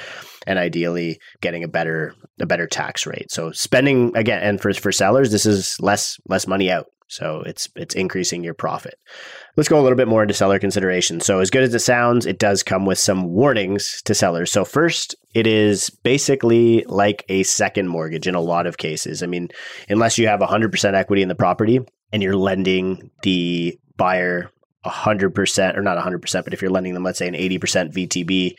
and 0.47 0.59
ideally 0.59 1.19
getting 1.40 1.64
a 1.64 1.69
better 1.69 2.14
a 2.40 2.47
better 2.47 2.66
tax 2.66 3.07
rate 3.07 3.31
so 3.31 3.52
spending 3.52 4.14
again 4.16 4.43
and 4.43 4.61
for 4.61 4.73
for 4.75 4.93
sellers 4.93 5.31
this 5.31 5.47
is 5.47 5.76
less 5.81 6.19
less 6.28 6.47
money 6.47 6.71
out 6.71 6.87
so 7.09 7.43
it's 7.47 7.69
it's 7.76 7.95
increasing 7.95 8.43
your 8.43 8.54
profit. 8.54 8.95
Let's 9.57 9.69
go 9.69 9.78
a 9.78 9.83
little 9.83 9.97
bit 9.97 10.09
more 10.09 10.23
into 10.23 10.35
seller 10.35 10.59
consideration. 10.59 11.21
So 11.21 11.38
as 11.38 11.50
good 11.50 11.62
as 11.62 11.75
it 11.75 11.81
sounds, 11.81 12.26
it 12.26 12.38
does 12.38 12.62
come 12.62 12.87
with 12.87 12.99
some 12.99 13.26
warnings 13.26 14.02
to 14.07 14.14
sellers. 14.14 14.50
So 14.50 14.64
first, 14.64 15.14
it 15.33 15.47
is 15.47 15.90
basically 15.90 16.85
like 16.88 17.25
a 17.28 17.45
second 17.45 17.88
mortgage 17.88 18.26
in 18.26 18.35
a 18.35 18.40
lot 18.40 18.66
of 18.66 18.78
cases. 18.78 19.23
I 19.23 19.26
mean, 19.26 19.49
unless 19.88 20.19
you 20.19 20.26
have 20.26 20.40
100% 20.40 20.95
equity 20.95 21.23
in 21.23 21.28
the 21.28 21.35
property, 21.35 21.81
and 22.12 22.23
you're 22.23 22.37
lending 22.37 23.11
the 23.23 23.78
buyer 23.96 24.50
100% 24.84 25.76
or 25.76 25.82
not 25.82 25.99
100% 25.99 26.44
but 26.44 26.52
if 26.52 26.61
you're 26.61 26.70
lending 26.70 26.94
them 26.94 27.04
let's 27.04 27.18
say 27.18 27.28
an 27.28 27.34
80% 27.34 27.92
VTB 27.92 28.54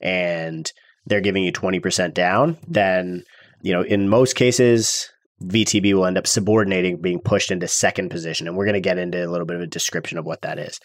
and 0.00 0.70
they're 1.06 1.20
giving 1.20 1.44
you 1.44 1.52
20% 1.52 2.14
down 2.14 2.56
then 2.68 3.24
you 3.62 3.72
know 3.72 3.82
in 3.82 4.08
most 4.08 4.36
cases 4.36 5.10
VTB 5.42 5.94
will 5.94 6.06
end 6.06 6.16
up 6.16 6.26
subordinating 6.26 7.00
being 7.00 7.20
pushed 7.20 7.50
into 7.50 7.66
second 7.68 8.08
position 8.08 8.46
and 8.46 8.56
we're 8.56 8.64
going 8.64 8.74
to 8.74 8.80
get 8.80 8.98
into 8.98 9.24
a 9.24 9.28
little 9.28 9.46
bit 9.46 9.56
of 9.56 9.62
a 9.62 9.66
description 9.66 10.16
of 10.16 10.24
what 10.24 10.42
that 10.42 10.58
is. 10.58 10.78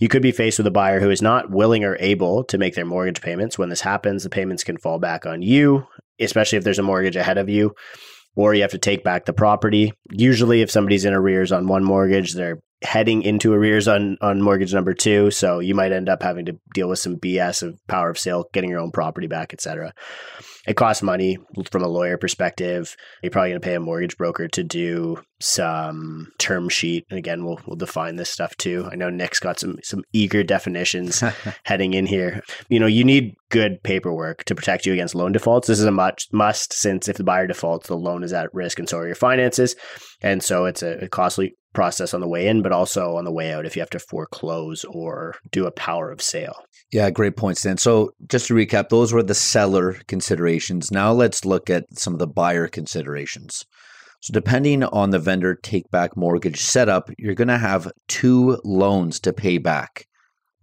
You 0.00 0.08
could 0.08 0.22
be 0.22 0.32
faced 0.32 0.58
with 0.58 0.66
a 0.66 0.72
buyer 0.72 1.00
who 1.00 1.10
is 1.10 1.20
not 1.20 1.50
willing 1.50 1.84
or 1.84 1.96
able 2.00 2.44
to 2.44 2.56
make 2.56 2.74
their 2.74 2.86
mortgage 2.86 3.20
payments. 3.20 3.58
When 3.58 3.68
this 3.68 3.80
happens, 3.80 4.22
the 4.22 4.30
payments 4.30 4.64
can 4.64 4.78
fall 4.78 4.98
back 4.98 5.26
on 5.26 5.42
you, 5.42 5.86
especially 6.20 6.56
if 6.56 6.64
there's 6.64 6.78
a 6.78 6.84
mortgage 6.84 7.16
ahead 7.16 7.36
of 7.36 7.48
you 7.48 7.74
or 8.36 8.54
you 8.54 8.62
have 8.62 8.70
to 8.72 8.78
take 8.78 9.04
back 9.04 9.24
the 9.24 9.32
property. 9.32 9.92
Usually, 10.10 10.62
if 10.62 10.70
somebody's 10.70 11.04
in 11.04 11.14
arrears 11.14 11.52
on 11.52 11.66
one 11.66 11.84
mortgage, 11.84 12.34
they're 12.34 12.60
heading 12.82 13.22
into 13.22 13.52
arrears 13.52 13.88
on 13.88 14.16
on 14.20 14.40
mortgage 14.40 14.72
number 14.72 14.94
two. 14.94 15.30
So 15.30 15.58
you 15.58 15.74
might 15.74 15.92
end 15.92 16.08
up 16.08 16.22
having 16.22 16.46
to 16.46 16.58
deal 16.74 16.88
with 16.88 16.98
some 16.98 17.16
BS 17.16 17.62
of 17.62 17.78
power 17.86 18.10
of 18.10 18.18
sale, 18.18 18.46
getting 18.52 18.70
your 18.70 18.80
own 18.80 18.90
property 18.90 19.26
back, 19.26 19.52
etc. 19.52 19.92
It 20.70 20.76
costs 20.76 21.02
money 21.02 21.36
from 21.68 21.82
a 21.82 21.88
lawyer 21.88 22.16
perspective. 22.16 22.96
You're 23.24 23.32
probably 23.32 23.50
going 23.50 23.60
to 23.60 23.66
pay 23.66 23.74
a 23.74 23.80
mortgage 23.80 24.16
broker 24.16 24.46
to 24.46 24.62
do 24.62 25.20
some 25.40 26.30
term 26.38 26.68
sheet. 26.68 27.06
And 27.10 27.18
again, 27.18 27.44
we'll 27.44 27.58
we'll 27.66 27.74
define 27.74 28.14
this 28.14 28.30
stuff 28.30 28.56
too. 28.56 28.88
I 28.88 28.94
know 28.94 29.10
Nick's 29.10 29.40
got 29.40 29.58
some 29.58 29.78
some 29.82 30.04
eager 30.12 30.44
definitions 30.44 31.24
heading 31.64 31.94
in 31.94 32.06
here. 32.06 32.44
You 32.68 32.78
know, 32.78 32.86
you 32.86 33.02
need 33.02 33.34
good 33.48 33.82
paperwork 33.82 34.44
to 34.44 34.54
protect 34.54 34.86
you 34.86 34.92
against 34.92 35.16
loan 35.16 35.32
defaults. 35.32 35.66
This 35.66 35.80
is 35.80 35.86
a 35.86 35.90
much 35.90 36.28
must 36.30 36.72
since 36.72 37.08
if 37.08 37.16
the 37.16 37.24
buyer 37.24 37.48
defaults, 37.48 37.88
the 37.88 37.96
loan 37.96 38.22
is 38.22 38.32
at 38.32 38.54
risk, 38.54 38.78
and 38.78 38.88
so 38.88 38.98
are 38.98 39.06
your 39.08 39.16
finances. 39.16 39.74
And 40.22 40.40
so 40.40 40.66
it's 40.66 40.84
a, 40.84 40.98
a 40.98 41.08
costly 41.08 41.56
process 41.72 42.14
on 42.14 42.20
the 42.20 42.28
way 42.28 42.46
in, 42.48 42.62
but 42.62 42.72
also 42.72 43.16
on 43.16 43.24
the 43.24 43.32
way 43.32 43.52
out 43.52 43.66
if 43.66 43.76
you 43.76 43.80
have 43.80 43.90
to 43.90 43.98
foreclose 43.98 44.84
or 44.84 45.34
do 45.50 45.66
a 45.66 45.70
power 45.70 46.10
of 46.10 46.20
sale. 46.20 46.64
Yeah, 46.92 47.10
great 47.10 47.36
points, 47.36 47.62
Dan. 47.62 47.78
So 47.78 48.10
just 48.28 48.48
to 48.48 48.54
recap, 48.54 48.88
those 48.88 49.12
were 49.12 49.22
the 49.22 49.34
seller 49.34 49.94
considerations. 50.08 50.90
Now 50.90 51.12
let's 51.12 51.44
look 51.44 51.70
at 51.70 51.84
some 51.96 52.12
of 52.12 52.18
the 52.18 52.26
buyer 52.26 52.66
considerations. 52.66 53.64
So 54.20 54.32
depending 54.32 54.84
on 54.84 55.10
the 55.10 55.18
vendor 55.18 55.54
take 55.54 55.90
back 55.90 56.16
mortgage 56.16 56.60
setup, 56.60 57.10
you're 57.16 57.34
going 57.34 57.48
to 57.48 57.58
have 57.58 57.90
two 58.08 58.60
loans 58.64 59.20
to 59.20 59.32
pay 59.32 59.58
back. 59.58 60.06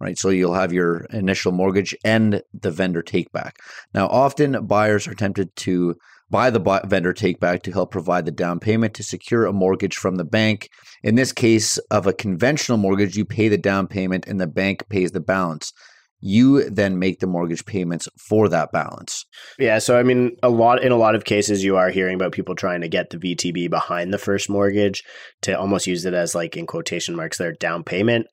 Right. 0.00 0.16
So 0.16 0.28
you'll 0.28 0.54
have 0.54 0.72
your 0.72 1.06
initial 1.10 1.50
mortgage 1.50 1.92
and 2.04 2.40
the 2.54 2.70
vendor 2.70 3.02
take 3.02 3.32
back. 3.32 3.56
Now, 3.92 4.06
often 4.06 4.64
buyers 4.64 5.08
are 5.08 5.14
tempted 5.14 5.56
to 5.56 5.96
buy 6.30 6.50
the 6.50 6.82
vendor 6.86 7.12
take 7.12 7.40
back 7.40 7.62
to 7.62 7.72
help 7.72 7.90
provide 7.90 8.26
the 8.26 8.30
down 8.30 8.60
payment 8.60 8.94
to 8.94 9.02
secure 9.02 9.46
a 9.46 9.52
mortgage 9.52 9.96
from 9.96 10.16
the 10.16 10.24
bank. 10.24 10.68
In 11.02 11.14
this 11.14 11.32
case 11.32 11.78
of 11.90 12.06
a 12.06 12.12
conventional 12.12 12.78
mortgage, 12.78 13.16
you 13.16 13.24
pay 13.24 13.48
the 13.48 13.58
down 13.58 13.86
payment 13.86 14.26
and 14.26 14.40
the 14.40 14.46
bank 14.46 14.88
pays 14.88 15.12
the 15.12 15.20
balance. 15.20 15.72
You 16.20 16.68
then 16.68 16.98
make 16.98 17.20
the 17.20 17.28
mortgage 17.28 17.64
payments 17.64 18.08
for 18.28 18.48
that 18.48 18.72
balance. 18.72 19.24
Yeah, 19.56 19.78
so 19.78 19.98
I 19.98 20.02
mean, 20.02 20.36
a 20.42 20.48
lot 20.48 20.82
in 20.82 20.90
a 20.90 20.96
lot 20.96 21.14
of 21.14 21.24
cases, 21.24 21.62
you 21.62 21.76
are 21.76 21.90
hearing 21.90 22.16
about 22.16 22.32
people 22.32 22.56
trying 22.56 22.80
to 22.80 22.88
get 22.88 23.10
the 23.10 23.18
VTB 23.18 23.70
behind 23.70 24.12
the 24.12 24.18
first 24.18 24.50
mortgage 24.50 25.04
to 25.42 25.56
almost 25.56 25.86
use 25.86 26.04
it 26.04 26.14
as 26.14 26.34
like 26.34 26.56
in 26.56 26.66
quotation 26.66 27.14
marks 27.14 27.38
their 27.38 27.52
down 27.52 27.84
payment 27.84 28.26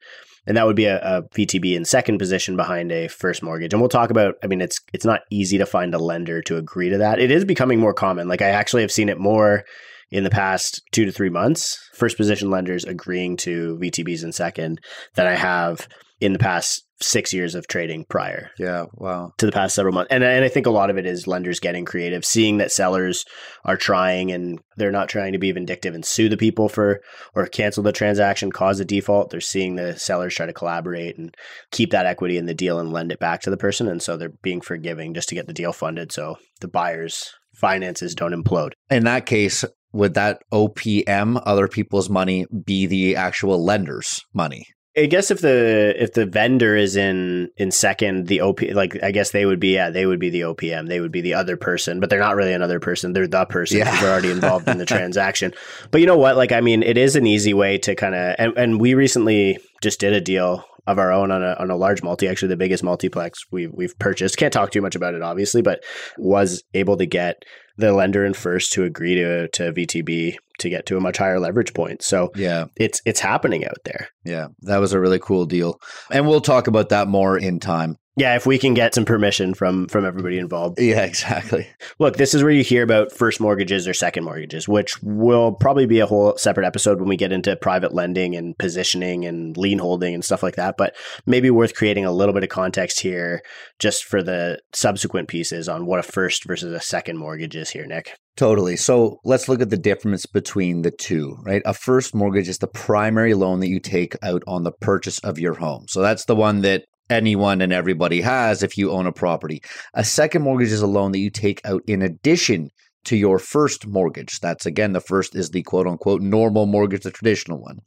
and 0.47 0.55
that 0.57 0.65
would 0.65 0.75
be 0.75 0.85
a, 0.85 0.99
a, 0.99 1.23
VTB 1.23 1.75
in 1.75 1.85
second 1.85 2.17
position 2.17 2.55
behind 2.55 2.91
a 2.91 3.07
first 3.07 3.41
mortgage. 3.41 3.73
And 3.73 3.81
we'll 3.81 3.89
talk 3.89 4.09
about. 4.09 4.35
I 4.43 4.47
mean, 4.47 4.61
it's 4.61 4.79
it's 4.93 5.05
not 5.05 5.21
easy 5.29 5.57
to 5.57 5.65
find 5.65 5.93
a 5.93 5.99
lender 5.99 6.41
to 6.43 6.57
agree 6.57 6.89
to 6.89 6.97
that. 6.97 7.19
It 7.19 7.31
is 7.31 7.45
becoming 7.45 7.79
more 7.79 7.93
common. 7.93 8.27
Like 8.27 8.41
I 8.41 8.49
actually 8.49 8.81
have 8.81 8.91
seen 8.91 9.09
it 9.09 9.19
more 9.19 9.65
in 10.11 10.23
the 10.23 10.29
past 10.29 10.81
two 10.91 11.05
to 11.05 11.11
three 11.11 11.29
months. 11.29 11.77
First 11.93 12.17
position 12.17 12.49
lenders 12.49 12.83
agreeing 12.83 13.37
to 13.37 13.77
VTBs 13.81 14.23
in 14.23 14.31
second 14.31 14.79
than 15.15 15.27
I 15.27 15.35
have 15.35 15.87
in 16.21 16.33
the 16.33 16.39
past 16.39 16.85
six 17.01 17.33
years 17.33 17.55
of 17.55 17.67
trading 17.67 18.05
prior. 18.07 18.51
Yeah, 18.57 18.85
wow. 18.93 19.33
To 19.37 19.45
the 19.45 19.51
past 19.51 19.75
several 19.75 19.93
months. 19.93 20.07
And, 20.11 20.23
and 20.23 20.45
I 20.45 20.47
think 20.47 20.65
a 20.65 20.71
lot 20.71 20.89
of 20.89 20.97
it 20.97 21.05
is 21.05 21.27
lenders 21.27 21.59
getting 21.59 21.83
creative, 21.83 22.23
seeing 22.23 22.57
that 22.57 22.71
sellers 22.71 23.25
are 23.65 23.75
trying 23.75 24.31
and 24.31 24.59
they're 24.77 24.91
not 24.91 25.09
trying 25.09 25.33
to 25.33 25.39
be 25.39 25.51
vindictive 25.51 25.93
and 25.93 26.05
sue 26.05 26.29
the 26.29 26.37
people 26.37 26.69
for 26.69 27.01
or 27.35 27.47
cancel 27.47 27.83
the 27.83 27.91
transaction, 27.91 28.51
cause 28.51 28.79
a 28.79 28.85
default. 28.85 29.29
They're 29.29 29.41
seeing 29.41 29.75
the 29.75 29.97
sellers 29.97 30.35
try 30.35 30.45
to 30.45 30.53
collaborate 30.53 31.17
and 31.17 31.35
keep 31.71 31.91
that 31.91 32.05
equity 32.05 32.37
in 32.37 32.45
the 32.45 32.53
deal 32.53 32.79
and 32.79 32.93
lend 32.93 33.11
it 33.11 33.19
back 33.19 33.41
to 33.41 33.49
the 33.49 33.57
person. 33.57 33.87
And 33.87 34.01
so 34.01 34.15
they're 34.15 34.31
being 34.41 34.61
forgiving 34.61 35.13
just 35.13 35.27
to 35.29 35.35
get 35.35 35.47
the 35.47 35.53
deal 35.53 35.73
funded 35.73 36.11
so 36.11 36.37
the 36.61 36.69
buyer's 36.69 37.33
finances 37.55 38.15
don't 38.15 38.33
implode. 38.33 38.71
In 38.89 39.03
that 39.03 39.25
case, 39.25 39.65
would 39.95 40.13
that 40.15 40.41
OPM, 40.51 41.41
other 41.45 41.67
people's 41.67 42.09
money, 42.09 42.45
be 42.65 42.85
the 42.85 43.15
actual 43.15 43.63
lender's 43.63 44.21
money? 44.33 44.67
I 44.97 45.07
guess 45.07 45.29
if 45.29 45.41
the 45.41 45.93
if 46.01 46.13
the 46.13 46.25
vendor 46.25 46.75
is 46.75 46.95
in 46.95 47.49
in 47.57 47.71
second, 47.71 48.27
the 48.27 48.39
OP 48.41 48.61
like 48.61 49.01
I 49.03 49.11
guess 49.11 49.31
they 49.31 49.45
would 49.45 49.59
be 49.59 49.73
yeah 49.73 49.89
they 49.89 50.05
would 50.05 50.19
be 50.19 50.29
the 50.29 50.41
OPM 50.41 50.87
they 50.87 51.01
would 51.01 51.11
be 51.11 51.19
the 51.19 51.33
other 51.33 51.57
person, 51.57 51.99
but 51.99 52.09
they're 52.09 52.19
not 52.19 52.37
really 52.37 52.53
another 52.53 52.79
person. 52.79 53.11
They're 53.11 53.27
the 53.27 53.45
person 53.45 53.79
Yeah. 53.79 53.99
they're 53.99 54.11
already 54.11 54.31
involved 54.31 54.69
in 54.69 54.77
the 54.77 54.85
transaction. 54.97 55.53
But 55.91 55.99
you 55.99 56.07
know 56.07 56.17
what? 56.17 56.37
Like 56.37 56.53
I 56.53 56.61
mean, 56.61 56.81
it 56.81 56.97
is 56.97 57.17
an 57.17 57.27
easy 57.27 57.53
way 57.53 57.77
to 57.79 57.95
kind 57.95 58.15
of 58.15 58.35
and, 58.39 58.57
and 58.57 58.79
we 58.79 58.93
recently 58.93 59.57
just 59.81 59.99
did 59.99 60.13
a 60.13 60.21
deal 60.21 60.63
of 60.87 60.97
our 60.97 61.11
own 61.11 61.29
on 61.31 61.43
a 61.43 61.55
on 61.59 61.71
a 61.71 61.75
large 61.75 62.01
multi, 62.01 62.27
actually 62.29 62.49
the 62.49 62.57
biggest 62.57 62.83
multiplex 62.83 63.39
we've 63.51 63.71
we've 63.73 63.97
purchased. 63.99 64.37
Can't 64.37 64.53
talk 64.53 64.71
too 64.71 64.81
much 64.81 64.95
about 64.95 65.13
it, 65.13 65.21
obviously, 65.21 65.61
but 65.61 65.83
was 66.17 66.63
able 66.73 66.95
to 66.97 67.05
get 67.05 67.43
the 67.77 67.93
lender 67.93 68.25
in 68.25 68.33
first 68.33 68.73
to 68.73 68.83
agree 68.83 69.15
to 69.15 69.47
to 69.49 69.71
VTB 69.73 70.35
to 70.59 70.69
get 70.69 70.85
to 70.85 70.97
a 70.97 71.01
much 71.01 71.17
higher 71.17 71.39
leverage 71.39 71.73
point. 71.73 72.01
So 72.01 72.31
Yeah, 72.35 72.65
it's 72.77 73.01
it's 73.05 73.19
happening 73.19 73.65
out 73.65 73.77
there. 73.83 74.09
yeah, 74.23 74.47
that 74.61 74.77
was 74.77 74.93
a 74.93 74.99
really 74.99 75.19
cool 75.19 75.45
deal, 75.45 75.79
and 76.11 76.27
we'll 76.27 76.41
talk 76.41 76.67
about 76.67 76.89
that 76.89 77.07
more 77.07 77.37
in 77.37 77.59
time. 77.59 77.97
Yeah, 78.17 78.35
if 78.35 78.45
we 78.45 78.57
can 78.57 78.73
get 78.73 78.95
some 78.95 79.03
permission 79.03 79.53
from 79.53 79.87
from 79.87 80.05
everybody 80.05 80.37
involved. 80.37 80.79
Yeah, 80.79 81.03
exactly. 81.03 81.67
Look, 81.99 82.15
this 82.15 82.33
is 82.33 82.43
where 82.43 82.51
you 82.51 82.63
hear 82.63 82.81
about 82.81 83.11
first 83.11 83.41
mortgages 83.41 83.89
or 83.89 83.93
second 83.93 84.23
mortgages, 84.23 84.69
which 84.69 85.01
will 85.03 85.51
probably 85.51 85.85
be 85.85 85.99
a 85.99 86.05
whole 86.05 86.37
separate 86.37 86.65
episode 86.65 86.99
when 86.99 87.09
we 87.09 87.17
get 87.17 87.33
into 87.33 87.55
private 87.57 87.93
lending 87.93 88.35
and 88.35 88.57
positioning 88.57 89.25
and 89.25 89.57
lien 89.57 89.79
holding 89.79 90.13
and 90.13 90.23
stuff 90.23 90.43
like 90.43 90.55
that. 90.55 90.75
But 90.77 90.95
maybe 91.25 91.49
worth 91.49 91.75
creating 91.75 92.05
a 92.05 92.11
little 92.13 92.33
bit 92.33 92.43
of 92.43 92.49
context 92.49 93.01
here 93.01 93.41
just 93.79 94.05
for 94.05 94.23
the 94.23 94.61
subsequent 94.73 95.27
pieces 95.27 95.67
on 95.67 95.85
what 95.85 95.99
a 95.99 96.03
first 96.03 96.45
versus 96.45 96.71
a 96.71 96.79
second 96.79 97.17
mortgage 97.17 97.57
is 97.57 97.69
here, 97.69 97.85
Nick. 97.85 98.17
Totally. 98.37 98.75
So 98.75 99.19
let's 99.23 99.47
look 99.47 99.61
at 99.61 99.69
the 99.69 99.77
difference 99.77 100.25
between 100.25 100.81
the 100.81 100.91
two, 100.91 101.37
right? 101.43 101.61
A 101.65 101.73
first 101.73 102.13
mortgage 102.13 102.49
is 102.49 102.59
the 102.59 102.67
primary 102.67 103.33
loan 103.33 103.61
that 103.61 103.69
you 103.69 103.79
take 103.79 104.15
out 104.21 104.43
on 104.45 104.63
the 104.63 104.73
purchase 104.73 105.19
of 105.19 105.39
your 105.39 105.53
home. 105.55 105.85
So 105.87 106.01
that's 106.01 106.25
the 106.25 106.35
one 106.35 106.61
that 106.61 106.83
anyone 107.09 107.61
and 107.61 107.73
everybody 107.73 108.21
has 108.21 108.63
if 108.63 108.77
you 108.77 108.91
own 108.91 109.07
a 109.07 109.11
property. 109.11 109.61
A 109.93 110.03
second 110.03 110.41
mortgage 110.41 110.71
is 110.71 110.81
a 110.81 110.87
loan 110.87 111.11
that 111.11 111.19
you 111.19 111.29
take 111.29 111.61
out 111.65 111.83
in 111.87 112.01
addition 112.01 112.69
to 113.05 113.15
your 113.15 113.39
first 113.39 113.87
mortgage. 113.87 114.39
That's 114.39 114.65
again, 114.65 114.93
the 114.93 114.99
first 114.99 115.35
is 115.35 115.49
the 115.49 115.63
quote 115.63 115.87
unquote 115.87 116.21
normal 116.21 116.65
mortgage, 116.65 117.03
the 117.03 117.11
traditional 117.11 117.61
one. 117.61 117.79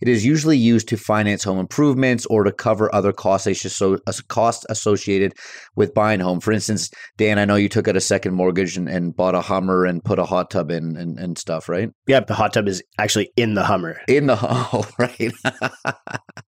It 0.00 0.08
is 0.08 0.26
usually 0.26 0.58
used 0.58 0.88
to 0.88 0.96
finance 0.96 1.42
home 1.42 1.58
improvements 1.58 2.26
or 2.26 2.44
to 2.44 2.52
cover 2.52 2.94
other 2.94 3.12
costs, 3.12 3.46
asso- 3.46 3.98
costs 4.28 4.66
associated 4.68 5.32
with 5.74 5.94
buying 5.94 6.20
a 6.20 6.24
home. 6.24 6.40
For 6.40 6.52
instance, 6.52 6.90
Dan, 7.16 7.38
I 7.38 7.46
know 7.46 7.54
you 7.54 7.68
took 7.68 7.88
out 7.88 7.96
a 7.96 8.00
second 8.00 8.34
mortgage 8.34 8.76
and, 8.76 8.88
and 8.88 9.16
bought 9.16 9.34
a 9.34 9.40
Hummer 9.40 9.86
and 9.86 10.04
put 10.04 10.18
a 10.18 10.24
hot 10.24 10.50
tub 10.50 10.70
in 10.70 10.96
and, 10.96 11.18
and 11.18 11.38
stuff, 11.38 11.68
right? 11.68 11.88
Yeah, 12.06 12.20
the 12.20 12.34
hot 12.34 12.52
tub 12.52 12.68
is 12.68 12.82
actually 12.98 13.30
in 13.36 13.54
the 13.54 13.64
Hummer. 13.64 13.98
In 14.06 14.26
the 14.26 14.38
oh, 14.42 14.86
right. 14.98 15.32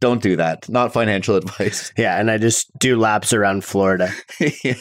Don't 0.00 0.22
do 0.22 0.36
that. 0.36 0.68
Not 0.68 0.92
financial 0.92 1.36
advice. 1.42 1.92
Yeah, 1.96 2.18
and 2.18 2.30
I 2.30 2.38
just 2.38 2.76
do 2.78 2.98
laps 2.98 3.32
around 3.32 3.64
Florida. 3.64 4.12
yeah. 4.64 4.74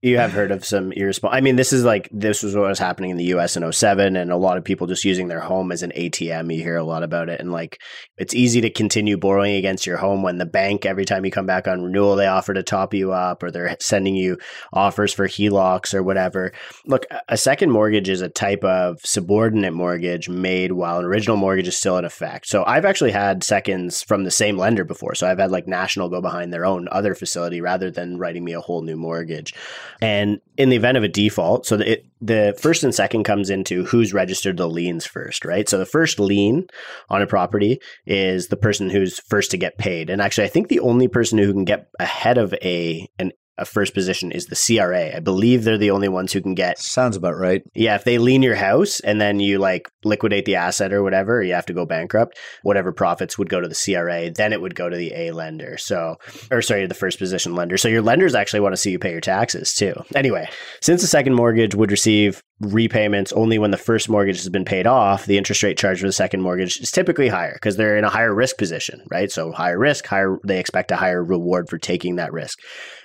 You 0.00 0.18
have 0.18 0.30
heard 0.30 0.52
of 0.52 0.64
some 0.64 0.92
irresponsible. 0.92 1.36
I 1.36 1.40
mean, 1.40 1.56
this 1.56 1.72
is 1.72 1.82
like 1.82 2.08
this 2.12 2.44
was 2.44 2.54
what 2.54 2.68
was 2.68 2.78
happening 2.78 3.10
in 3.10 3.16
the 3.16 3.24
U.S. 3.24 3.56
in 3.56 3.72
07, 3.72 4.14
and 4.14 4.30
a 4.30 4.36
lot 4.36 4.56
of 4.56 4.62
people 4.62 4.86
just 4.86 5.04
using 5.04 5.26
their 5.26 5.40
home 5.40 5.72
as 5.72 5.82
an 5.82 5.90
ATM. 5.90 6.54
You 6.54 6.62
hear 6.62 6.76
a 6.76 6.84
lot 6.84 7.02
about 7.02 7.28
it, 7.28 7.40
and 7.40 7.50
like 7.50 7.80
it's 8.16 8.32
easy 8.32 8.60
to 8.60 8.70
continue 8.70 9.16
borrowing 9.16 9.56
against 9.56 9.88
your 9.88 9.96
home 9.96 10.22
when 10.22 10.38
the 10.38 10.46
bank 10.46 10.86
every 10.86 11.04
time 11.04 11.24
you 11.24 11.32
come 11.32 11.46
back 11.46 11.66
on 11.66 11.82
renewal 11.82 12.14
they 12.14 12.28
offer 12.28 12.54
to 12.54 12.62
top 12.62 12.94
you 12.94 13.10
up, 13.10 13.42
or 13.42 13.50
they're 13.50 13.76
sending 13.80 14.14
you 14.14 14.38
offers 14.72 15.12
for 15.12 15.26
HELOCs 15.26 15.92
or 15.94 16.04
whatever. 16.04 16.52
Look, 16.86 17.04
a 17.28 17.36
second 17.36 17.72
mortgage 17.72 18.08
is 18.08 18.20
a 18.20 18.28
type 18.28 18.62
of 18.62 19.00
subordinate 19.00 19.74
mortgage 19.74 20.28
made 20.28 20.70
while 20.70 21.00
an 21.00 21.06
original 21.06 21.36
mortgage 21.36 21.66
is 21.66 21.76
still 21.76 21.98
in 21.98 22.04
effect. 22.04 22.46
So 22.46 22.62
I've 22.64 22.84
actually 22.84 23.10
had 23.10 23.42
seconds 23.42 24.04
from 24.04 24.22
the 24.22 24.30
same 24.30 24.56
lender 24.58 24.84
before. 24.84 25.16
So 25.16 25.28
I've 25.28 25.40
had 25.40 25.50
like 25.50 25.66
National 25.66 26.08
go 26.08 26.20
behind 26.20 26.52
their 26.52 26.64
own 26.64 26.86
other 26.92 27.16
facility 27.16 27.60
rather 27.60 27.90
than 27.90 28.16
writing 28.16 28.44
me 28.44 28.52
a 28.52 28.60
whole 28.60 28.82
new 28.82 28.96
mortgage. 28.96 29.52
And 30.00 30.40
in 30.56 30.68
the 30.68 30.76
event 30.76 30.96
of 30.96 31.04
a 31.04 31.08
default, 31.08 31.66
so 31.66 31.76
the, 31.76 31.92
it, 31.92 32.06
the 32.20 32.56
first 32.60 32.84
and 32.84 32.94
second 32.94 33.24
comes 33.24 33.50
into 33.50 33.84
who's 33.84 34.12
registered 34.12 34.56
the 34.56 34.68
liens 34.68 35.06
first, 35.06 35.44
right? 35.44 35.68
So 35.68 35.78
the 35.78 35.86
first 35.86 36.18
lien 36.18 36.66
on 37.10 37.22
a 37.22 37.26
property 37.26 37.80
is 38.06 38.48
the 38.48 38.56
person 38.56 38.90
who's 38.90 39.20
first 39.20 39.50
to 39.52 39.56
get 39.56 39.78
paid. 39.78 40.10
And 40.10 40.20
actually, 40.20 40.44
I 40.44 40.50
think 40.50 40.68
the 40.68 40.80
only 40.80 41.08
person 41.08 41.38
who 41.38 41.52
can 41.52 41.64
get 41.64 41.88
ahead 41.98 42.38
of 42.38 42.54
a 42.54 43.08
an 43.18 43.32
a 43.58 43.64
first 43.64 43.94
position 43.94 44.32
is 44.32 44.46
the 44.46 44.56
CRA. 44.56 45.16
I 45.16 45.20
believe 45.20 45.64
they're 45.64 45.78
the 45.78 45.90
only 45.90 46.08
ones 46.08 46.32
who 46.32 46.40
can 46.40 46.54
get 46.54 46.78
Sounds 46.78 47.16
about 47.16 47.36
right. 47.36 47.62
yeah, 47.74 47.94
if 47.94 48.04
they 48.04 48.18
lien 48.18 48.42
your 48.42 48.54
house 48.54 49.00
and 49.00 49.20
then 49.20 49.40
you 49.40 49.58
like 49.58 49.90
liquidate 50.04 50.44
the 50.44 50.56
asset 50.56 50.92
or 50.92 51.02
whatever, 51.02 51.38
or 51.38 51.42
you 51.42 51.54
have 51.54 51.66
to 51.66 51.72
go 51.72 51.84
bankrupt, 51.84 52.38
whatever 52.62 52.92
profits 52.92 53.36
would 53.38 53.48
go 53.48 53.60
to 53.60 53.68
the 53.68 53.74
CRA, 53.74 54.30
then 54.30 54.52
it 54.52 54.60
would 54.60 54.74
go 54.74 54.88
to 54.88 54.96
the 54.96 55.12
A 55.14 55.32
lender. 55.32 55.76
So, 55.78 56.16
or 56.50 56.62
sorry, 56.62 56.86
the 56.86 56.94
first 56.94 57.18
position 57.18 57.54
lender. 57.54 57.76
So 57.76 57.88
your 57.88 58.02
lenders 58.02 58.34
actually 58.34 58.60
want 58.60 58.72
to 58.72 58.76
see 58.76 58.90
you 58.90 58.98
pay 58.98 59.12
your 59.12 59.20
taxes 59.20 59.72
too. 59.74 59.94
Anyway, 60.14 60.48
since 60.80 61.02
the 61.02 61.08
second 61.08 61.34
mortgage 61.34 61.74
would 61.74 61.90
receive 61.90 62.42
repayments 62.60 63.32
only 63.32 63.58
when 63.58 63.70
the 63.70 63.76
first 63.76 64.08
mortgage 64.08 64.36
has 64.36 64.48
been 64.48 64.64
paid 64.64 64.86
off, 64.86 65.26
the 65.26 65.38
interest 65.38 65.62
rate 65.62 65.78
charged 65.78 66.00
for 66.00 66.06
the 66.06 66.12
second 66.12 66.42
mortgage 66.42 66.80
is 66.80 66.90
typically 66.90 67.28
higher 67.28 67.54
because 67.54 67.76
they're 67.76 67.96
in 67.96 68.04
a 68.04 68.10
higher 68.10 68.34
risk 68.34 68.58
position, 68.58 69.02
right? 69.10 69.30
So 69.30 69.52
higher 69.52 69.78
risk, 69.78 70.06
higher 70.06 70.38
they 70.44 70.58
expect 70.58 70.90
a 70.90 70.96
higher 70.96 71.22
reward 71.22 71.68
for 71.68 71.78
taking 71.78 72.16
that 72.16 72.32
risk. 72.32 72.58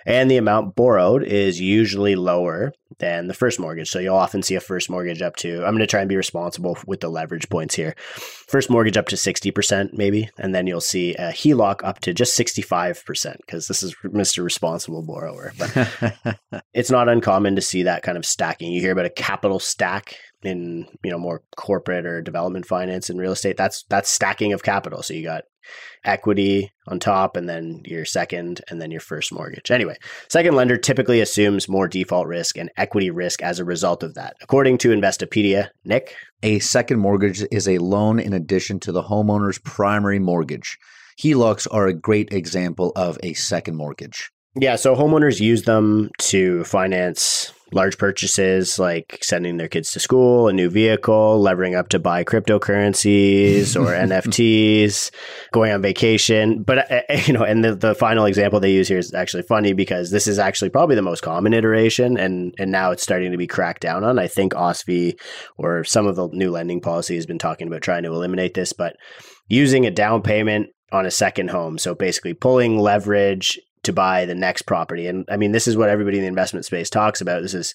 And 0.06 0.30
the 0.30 0.38
amount 0.38 0.76
borrowed 0.76 1.24
is 1.24 1.60
usually 1.60 2.16
lower 2.16 2.74
than 3.00 3.28
the 3.28 3.34
first 3.34 3.60
mortgage. 3.60 3.90
So 3.90 4.00
you'll 4.00 4.16
often 4.16 4.44
see 4.44 4.56
a 4.56 4.60
first 4.60 4.90
mortgage 4.90 5.22
up 5.22 5.36
to 5.38 5.58
I'm 5.64 5.72
going 5.72 5.80
to 5.80 5.88
try 5.88 6.02
and 6.02 6.10
be 6.10 6.16
responsible 6.16 6.78
with 6.86 7.00
the 7.00 7.10
leverage 7.10 7.50
points 7.50 7.76
here. 7.76 7.96
First 8.48 8.70
mortgage 8.70 8.98
up 8.98 9.08
to 9.08 9.16
60% 9.16 9.94
maybe, 9.94 10.30
and 10.38 10.54
then 10.54 10.68
you'll 10.68 10.82
see 10.82 11.16
a 11.16 11.32
HELOC 11.32 11.84
up 11.84 12.00
to 12.02 12.14
just 12.14 12.38
65% 12.38 13.38
because 13.38 13.68
this 13.68 13.84
is 13.84 13.96
Mr. 14.04 14.44
Responsible 14.44 15.02
Borrower. 15.02 15.54
But 15.58 16.38
it's 16.74 16.92
not 16.92 17.10
uncommon 17.10 17.56
to 17.56 17.62
see 17.62 17.84
that 17.84 18.04
kind 18.04 18.18
of 18.18 18.26
stacking. 18.26 18.72
You 18.72 18.82
hear 18.82 18.92
about 18.92 19.06
a 19.06 19.10
capital 19.10 19.60
stack 19.60 20.18
in, 20.44 20.88
you 21.04 21.12
know, 21.12 21.18
more 21.18 21.42
corporate 21.56 22.06
or 22.06 22.22
development 22.22 22.66
finance 22.66 23.10
and 23.10 23.20
real 23.20 23.32
estate. 23.32 23.58
That's 23.58 23.84
that's 23.90 24.10
stacking 24.10 24.54
of 24.54 24.64
capital. 24.64 25.02
So 25.02 25.14
you 25.14 25.24
got 25.24 25.44
equity 26.04 26.72
on 26.88 27.00
top 27.00 27.36
and 27.38 27.48
then 27.48 27.82
your 27.86 28.06
second 28.06 28.62
and 28.70 28.82
then 28.82 28.92
your 28.92 29.00
first 29.00 29.32
mortgage. 29.32 29.72
Anyway, 29.72 29.96
second 30.30 30.56
lender 30.56 30.78
typically 30.78 31.22
assumes 31.22 31.70
more 31.70 31.88
default 31.88 32.28
risk 32.28 32.58
and 32.58 32.72
equity 32.78 33.10
risk 33.10 33.42
as 33.42 33.60
a 33.60 33.66
result 33.66 34.04
of 34.04 34.16
that. 34.16 34.36
According 34.42 34.78
to 34.80 34.90
Investopedia, 34.90 35.70
Nick, 35.86 36.16
A 36.42 36.60
second 36.60 37.00
mortgage 37.00 37.44
is 37.52 37.68
a 37.68 37.78
loan 37.78 38.20
in 38.20 38.34
addition 38.34 38.80
to 38.82 38.92
the 38.92 39.04
homeowner's 39.04 39.60
primary 39.60 40.20
mortgage. 40.20 40.78
HELOCs 41.22 41.68
are 41.72 41.88
a 41.88 41.94
great 41.94 42.34
example 42.34 42.92
of 42.96 43.18
a 43.24 43.34
second 43.34 43.76
mortgage. 43.76 44.30
Yeah, 44.56 44.76
so 44.76 44.96
homeowners 44.96 45.40
use 45.40 45.64
them 45.64 46.10
to 46.20 46.64
finance 46.66 47.54
large 47.74 47.98
purchases 47.98 48.80
like 48.80 49.20
sending 49.22 49.58
their 49.58 49.68
kids 49.68 49.92
to 49.92 50.00
school, 50.00 50.48
a 50.48 50.54
new 50.54 50.70
vehicle, 50.70 51.40
levering 51.40 51.76
up 51.76 51.90
to 51.90 52.00
buy 52.00 52.24
cryptocurrencies 52.24 53.76
or 53.76 53.88
NFTs, 53.94 55.12
going 55.52 55.72
on 55.72 55.82
vacation. 55.82 56.64
But 56.64 56.92
uh, 56.92 57.02
you 57.26 57.34
know, 57.34 57.44
and 57.44 57.64
the, 57.64 57.76
the 57.76 57.96
final 57.96 58.26
example 58.26 58.60
they 58.60 58.72
use 58.72 58.88
here 58.88 58.98
is 58.98 59.14
actually 59.14 59.44
funny 59.44 59.74
because 59.74 60.12
this 60.12 60.28
is 60.28 60.40
actually 60.40 60.70
probably 60.70 60.96
the 60.96 61.02
most 61.02 61.22
common 61.22 61.54
iteration, 61.54 62.18
and 62.18 62.54
and 62.58 62.72
now 62.72 62.92
it's 62.92 63.04
starting 63.04 63.32
to 63.32 63.38
be 63.38 63.48
cracked 63.48 63.82
down 63.82 64.04
on. 64.04 64.20
I 64.20 64.28
think 64.28 64.54
OSFI 64.54 65.20
or 65.58 65.84
some 65.84 66.08
of 66.08 66.16
the 66.16 66.28
new 66.30 66.52
lending 66.52 66.82
policy 66.82 67.16
has 67.16 67.26
been 67.26 67.40
talking 67.40 67.68
about 67.68 67.82
trying 67.82 68.04
to 68.04 68.14
eliminate 68.14 68.54
this, 68.54 68.74
but 68.74 68.96
using 69.48 69.86
a 69.86 69.92
down 69.92 70.22
payment 70.22 70.70
on 70.92 71.06
a 71.06 71.12
second 71.12 71.50
home, 71.50 71.78
so 71.78 71.96
basically 71.96 72.34
pulling 72.34 72.78
leverage 72.78 73.60
to 73.84 73.94
buy 73.94 74.26
the 74.26 74.36
next 74.36 74.64
property. 74.64 75.08
And 75.08 75.26
I 75.30 75.38
mean, 75.38 75.52
this 75.52 75.68
is 75.68 75.78
what 75.78 75.90
everybody 75.90 76.18
in 76.18 76.24
the 76.24 76.28
investment 76.28 76.66
space 76.66 76.90
talks 76.90 77.22
about. 77.22 77.42
This 77.42 77.54
is 77.54 77.74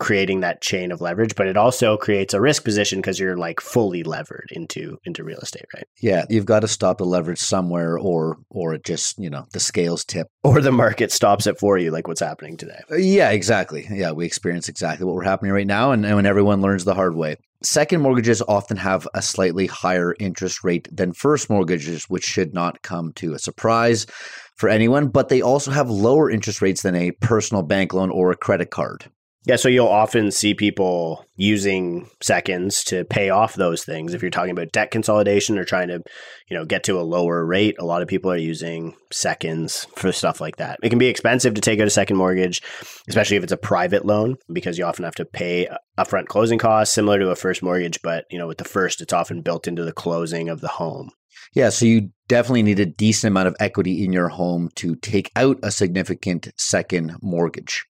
creating 0.00 0.40
that 0.40 0.60
chain 0.60 0.90
of 0.90 1.00
leverage, 1.00 1.34
but 1.36 1.46
it 1.46 1.56
also 1.56 1.96
creates 1.96 2.34
a 2.34 2.40
risk 2.40 2.64
position 2.64 2.98
because 2.98 3.20
you're 3.20 3.36
like 3.36 3.60
fully 3.60 4.02
levered 4.02 4.48
into 4.52 4.98
into 5.04 5.22
real 5.22 5.38
estate, 5.38 5.66
right? 5.74 5.86
Yeah, 6.00 6.24
you've 6.28 6.46
got 6.46 6.60
to 6.60 6.68
stop 6.68 6.98
the 6.98 7.04
leverage 7.04 7.38
somewhere 7.38 7.98
or 7.98 8.38
or 8.50 8.74
it 8.74 8.84
just, 8.84 9.18
you 9.18 9.30
know, 9.30 9.46
the 9.52 9.60
scales 9.60 10.04
tip. 10.04 10.26
Or 10.42 10.60
the 10.60 10.72
market 10.72 11.12
stops 11.12 11.46
it 11.46 11.58
for 11.58 11.78
you, 11.78 11.90
like 11.90 12.08
what's 12.08 12.20
happening 12.20 12.56
today. 12.56 12.80
Uh, 12.90 12.96
Yeah, 12.96 13.30
exactly. 13.30 13.86
Yeah, 13.90 14.12
we 14.12 14.26
experience 14.26 14.68
exactly 14.68 15.06
what 15.06 15.14
we're 15.14 15.22
happening 15.22 15.52
right 15.52 15.66
now 15.66 15.92
and, 15.92 16.04
and 16.04 16.16
when 16.16 16.26
everyone 16.26 16.60
learns 16.60 16.84
the 16.84 16.94
hard 16.94 17.14
way. 17.14 17.36
Second 17.62 18.02
mortgages 18.02 18.42
often 18.42 18.76
have 18.76 19.08
a 19.14 19.22
slightly 19.22 19.66
higher 19.66 20.14
interest 20.20 20.64
rate 20.64 20.86
than 20.94 21.14
first 21.14 21.48
mortgages, 21.48 22.04
which 22.10 22.24
should 22.24 22.52
not 22.52 22.82
come 22.82 23.12
to 23.14 23.32
a 23.32 23.38
surprise 23.38 24.06
for 24.56 24.68
anyone, 24.68 25.08
but 25.08 25.28
they 25.28 25.42
also 25.42 25.70
have 25.70 25.90
lower 25.90 26.30
interest 26.30 26.62
rates 26.62 26.82
than 26.82 26.94
a 26.94 27.12
personal 27.12 27.62
bank 27.62 27.92
loan 27.92 28.10
or 28.10 28.30
a 28.30 28.36
credit 28.36 28.70
card. 28.70 29.10
Yeah, 29.46 29.56
so 29.56 29.68
you'll 29.68 29.88
often 29.88 30.30
see 30.30 30.54
people 30.54 31.26
using 31.36 32.08
seconds 32.22 32.82
to 32.84 33.04
pay 33.04 33.28
off 33.28 33.52
those 33.52 33.84
things. 33.84 34.14
If 34.14 34.22
you're 34.22 34.30
talking 34.30 34.52
about 34.52 34.72
debt 34.72 34.90
consolidation 34.90 35.58
or 35.58 35.64
trying 35.64 35.88
to, 35.88 36.02
you 36.48 36.56
know, 36.56 36.64
get 36.64 36.82
to 36.84 36.98
a 36.98 37.02
lower 37.02 37.44
rate, 37.44 37.76
a 37.78 37.84
lot 37.84 38.00
of 38.00 38.08
people 38.08 38.32
are 38.32 38.38
using 38.38 38.96
seconds 39.12 39.86
for 39.96 40.12
stuff 40.12 40.40
like 40.40 40.56
that. 40.56 40.78
It 40.82 40.88
can 40.88 40.98
be 40.98 41.08
expensive 41.08 41.52
to 41.54 41.60
take 41.60 41.78
out 41.78 41.86
a 41.86 41.90
second 41.90 42.16
mortgage, 42.16 42.62
especially 43.06 43.36
if 43.36 43.42
it's 43.42 43.52
a 43.52 43.58
private 43.58 44.06
loan, 44.06 44.36
because 44.50 44.78
you 44.78 44.86
often 44.86 45.04
have 45.04 45.16
to 45.16 45.26
pay 45.26 45.68
upfront 45.98 46.28
closing 46.28 46.58
costs 46.58 46.94
similar 46.94 47.18
to 47.18 47.28
a 47.28 47.36
first 47.36 47.62
mortgage, 47.62 48.00
but 48.00 48.24
you 48.30 48.38
know, 48.38 48.46
with 48.46 48.58
the 48.58 48.64
first 48.64 49.02
it's 49.02 49.12
often 49.12 49.42
built 49.42 49.68
into 49.68 49.84
the 49.84 49.92
closing 49.92 50.48
of 50.48 50.62
the 50.62 50.68
home. 50.68 51.10
Yeah, 51.54 51.68
so 51.68 51.84
you 51.84 52.10
definitely 52.28 52.62
need 52.62 52.80
a 52.80 52.86
decent 52.86 53.32
amount 53.32 53.48
of 53.48 53.56
equity 53.60 54.04
in 54.04 54.12
your 54.12 54.28
home 54.28 54.70
to 54.76 54.96
take 54.96 55.30
out 55.36 55.58
a 55.62 55.70
significant 55.70 56.48
second 56.56 57.16
mortgage. 57.22 57.86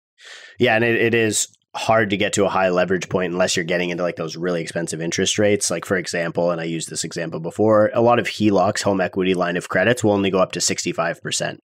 Yeah, 0.59 0.75
and 0.75 0.83
it, 0.83 0.95
it 0.95 1.13
is 1.13 1.47
hard 1.75 2.11
to 2.11 2.17
get 2.17 2.33
to 2.33 2.45
a 2.45 2.49
high 2.49 2.69
leverage 2.69 3.09
point 3.09 3.33
unless 3.33 3.55
you're 3.55 3.65
getting 3.65 3.89
into 3.89 4.03
like 4.03 4.15
those 4.15 4.35
really 4.35 4.61
expensive 4.61 5.01
interest 5.01 5.39
rates. 5.39 5.71
Like 5.71 5.85
for 5.85 5.97
example, 5.97 6.51
and 6.51 6.61
I 6.61 6.65
used 6.65 6.89
this 6.89 7.03
example 7.03 7.39
before, 7.39 7.89
a 7.93 8.01
lot 8.01 8.19
of 8.19 8.27
HELOCs, 8.27 8.83
home 8.83 9.01
equity 9.01 9.33
line 9.33 9.57
of 9.57 9.69
credits, 9.69 10.03
will 10.03 10.11
only 10.11 10.29
go 10.29 10.39
up 10.39 10.51
to 10.53 10.59
65%. 10.59 11.57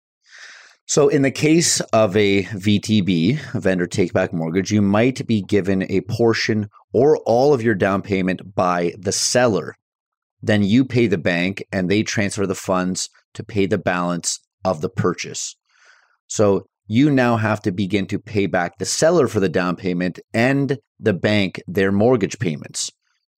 So, 0.86 1.08
in 1.08 1.22
the 1.22 1.30
case 1.30 1.82
of 1.94 2.18
a 2.18 2.46
VTB, 2.46 3.54
a 3.54 3.60
vendor 3.60 3.86
take 3.86 4.12
back 4.12 4.34
mortgage, 4.34 4.72
you 4.72 4.82
might 4.82 5.28
be 5.28 5.44
given 5.44 5.84
a 5.84 6.02
portion 6.02 6.68
or 6.94 7.18
all 7.28 7.54
of 7.54 7.62
your 7.62 7.76
down 7.76 8.02
payment 8.02 8.56
by 8.56 8.96
the 8.98 9.12
seller. 9.12 9.76
Then 10.42 10.64
you 10.64 10.86
pay 10.86 11.08
the 11.08 11.18
bank 11.18 11.64
and 11.72 11.90
they 11.90 12.04
transfer 12.04 12.48
the 12.48 12.56
funds 12.56 13.10
to 13.34 13.44
pay 13.44 13.66
the 13.66 13.78
balance 13.78 14.40
of 14.64 14.82
the 14.82 14.90
purchase. 14.90 15.56
So, 16.28 16.66
you 16.92 17.12
now 17.12 17.38
have 17.38 17.62
to 17.62 17.72
begin 17.72 18.08
to 18.08 18.18
pay 18.18 18.48
back 18.48 18.80
the 18.80 18.86
seller 18.86 19.28
for 19.28 19.40
the 19.40 19.48
down 19.48 19.76
payment 19.76 20.20
and 20.34 20.80
the 21.00 21.14
bank 21.14 21.62
their 21.68 21.92
mortgage 21.92 22.40
payments. 22.40 22.90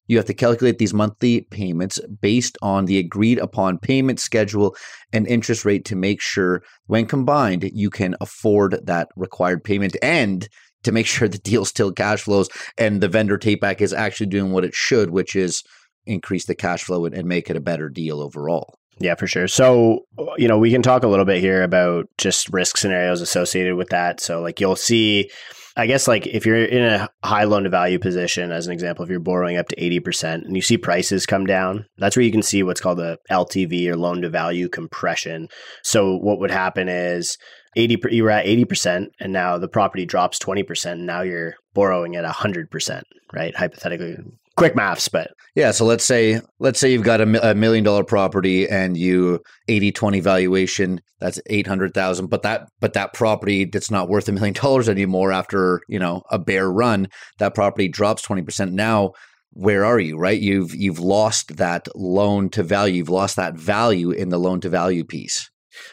You 0.06 0.18
have 0.18 0.28
to 0.28 0.34
calculate 0.34 0.78
these 0.78 0.94
monthly 0.94 1.42
payments 1.42 2.00
based 2.22 2.58
on 2.62 2.86
the 2.86 3.00
agreed 3.00 3.40
upon 3.40 3.78
payment 3.78 4.20
schedule 4.20 4.76
and 5.14 5.28
interest 5.28 5.66
rate 5.66 5.86
to 5.86 5.96
make 5.96 6.22
sure, 6.22 6.64
when 6.86 7.06
combined, 7.06 7.70
you 7.74 7.90
can 7.90 8.16
afford 8.22 8.80
that 8.86 9.10
required 9.16 9.64
payment 9.64 9.96
and 10.02 10.48
to 10.84 10.92
make 10.92 11.06
sure 11.06 11.28
the 11.28 11.38
deal 11.38 11.66
still 11.66 11.92
cash 11.92 12.24
flows 12.24 12.50
and 12.78 13.02
the 13.02 13.08
vendor 13.08 13.38
take 13.38 13.62
back 13.62 13.82
is 13.82 13.94
actually 13.94 14.28
doing 14.28 14.52
what 14.52 14.64
it 14.66 14.74
should, 14.74 15.12
which 15.12 15.36
is 15.36 15.64
increase 16.06 16.46
the 16.46 16.56
cash 16.56 16.84
flow 16.84 17.06
and 17.06 17.28
make 17.28 17.50
it 17.50 17.56
a 17.56 17.62
better 17.62 17.90
deal 17.90 18.22
overall. 18.22 18.76
Yeah, 19.00 19.16
for 19.16 19.28
sure. 19.28 19.48
So, 19.48 20.06
you 20.38 20.48
know, 20.48 20.58
we 20.58 20.72
can 20.72 20.82
talk 20.82 21.04
a 21.04 21.08
little 21.08 21.26
bit 21.26 21.40
here 21.40 21.64
about 21.64 22.08
just 22.18 22.52
risk 22.52 22.78
scenarios 22.78 23.22
associated 23.22 23.76
with 23.76 23.90
that. 23.90 24.20
So, 24.20 24.42
like, 24.42 24.60
you'll 24.60 24.76
see, 24.76 25.30
I 25.78 25.88
guess, 25.88 26.06
like, 26.06 26.28
if 26.28 26.46
you're 26.46 26.66
in 26.66 26.84
a 26.84 27.08
high 27.24 27.46
loan 27.46 27.64
to 27.64 27.70
value 27.70 27.98
position, 27.98 28.52
as 28.52 28.68
an 28.68 28.74
example, 28.74 29.06
if 29.06 29.10
you're 29.10 29.22
borrowing 29.22 29.56
up 29.56 29.70
to 29.70 29.76
80% 29.78 30.46
and 30.46 30.54
you 30.54 30.62
see 30.62 30.78
prices 30.78 31.26
come 31.26 31.46
down, 31.46 31.86
that's 31.98 32.18
where 32.18 32.26
you 32.26 32.32
can 32.32 32.42
see 32.42 32.62
what's 32.62 32.82
called 32.82 33.00
a 33.00 33.18
LTV 33.32 33.88
or 33.88 33.96
loan 33.96 34.22
to 34.24 34.30
value 34.30 34.68
compression. 34.68 35.48
So, 35.82 36.18
what 36.18 36.40
would 36.40 36.52
happen 36.52 36.90
is, 36.90 37.38
80 37.76 38.00
you 38.12 38.24
were 38.24 38.32
at 38.32 38.46
80% 38.46 39.08
and 39.20 39.32
now 39.32 39.58
the 39.58 39.68
property 39.68 40.06
drops 40.06 40.40
20% 40.40 40.92
and 40.92 41.06
now 41.06 41.22
you're 41.22 41.54
borrowing 41.74 42.16
at 42.16 42.26
100% 42.26 43.02
right 43.32 43.56
hypothetically 43.56 44.18
quick 44.60 44.76
maths, 44.76 45.08
but 45.08 45.32
yeah. 45.56 45.72
So 45.72 45.86
let's 45.86 46.04
say 46.04 46.42
let's 46.60 46.80
say 46.80 46.92
you've 46.92 47.04
got 47.04 47.22
a, 47.22 47.52
a 47.52 47.56
million 47.56 47.84
dollar 47.84 48.04
property 48.04 48.68
and 48.68 48.96
you 48.96 49.42
80 49.68 49.92
20 49.92 50.20
valuation. 50.20 51.02
That's 51.20 51.40
eight 51.48 51.68
hundred 51.68 51.94
thousand. 51.94 52.28
But 52.28 52.44
that 52.44 52.68
but 52.80 52.94
that 52.94 53.14
property 53.14 53.66
that's 53.66 53.90
not 53.90 54.10
worth 54.10 54.30
a 54.30 54.32
million 54.32 54.54
dollars 54.62 54.88
anymore 54.88 55.32
after 55.32 55.82
you 55.88 56.00
know 56.00 56.24
a 56.30 56.38
bear 56.38 56.72
run. 56.72 57.08
That 57.40 57.56
property 57.56 57.88
drops 57.88 58.22
twenty 58.22 58.44
percent 58.44 58.74
now. 58.74 59.14
Where 59.52 59.84
are 59.84 60.00
you? 60.00 60.18
Right? 60.18 60.40
You've 60.40 60.76
you've 60.76 61.00
lost 61.00 61.58
that 61.58 61.88
loan 61.96 62.50
to 62.52 62.64
value. 62.64 62.96
You've 62.96 63.10
lost 63.10 63.36
that 63.38 63.56
value 63.56 64.12
in 64.12 64.30
the 64.30 64.38
loan 64.38 64.62
to 64.62 64.70
value 64.70 65.04
piece. 65.04 65.50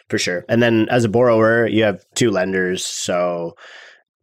For 0.09 0.19
sure. 0.19 0.45
And 0.49 0.63
then 0.63 0.89
as 0.91 1.05
a 1.05 1.09
borrower, 1.09 1.67
you 1.67 1.85
have 1.85 2.05
two 2.15 2.31
lenders. 2.31 2.85
So 2.85 3.55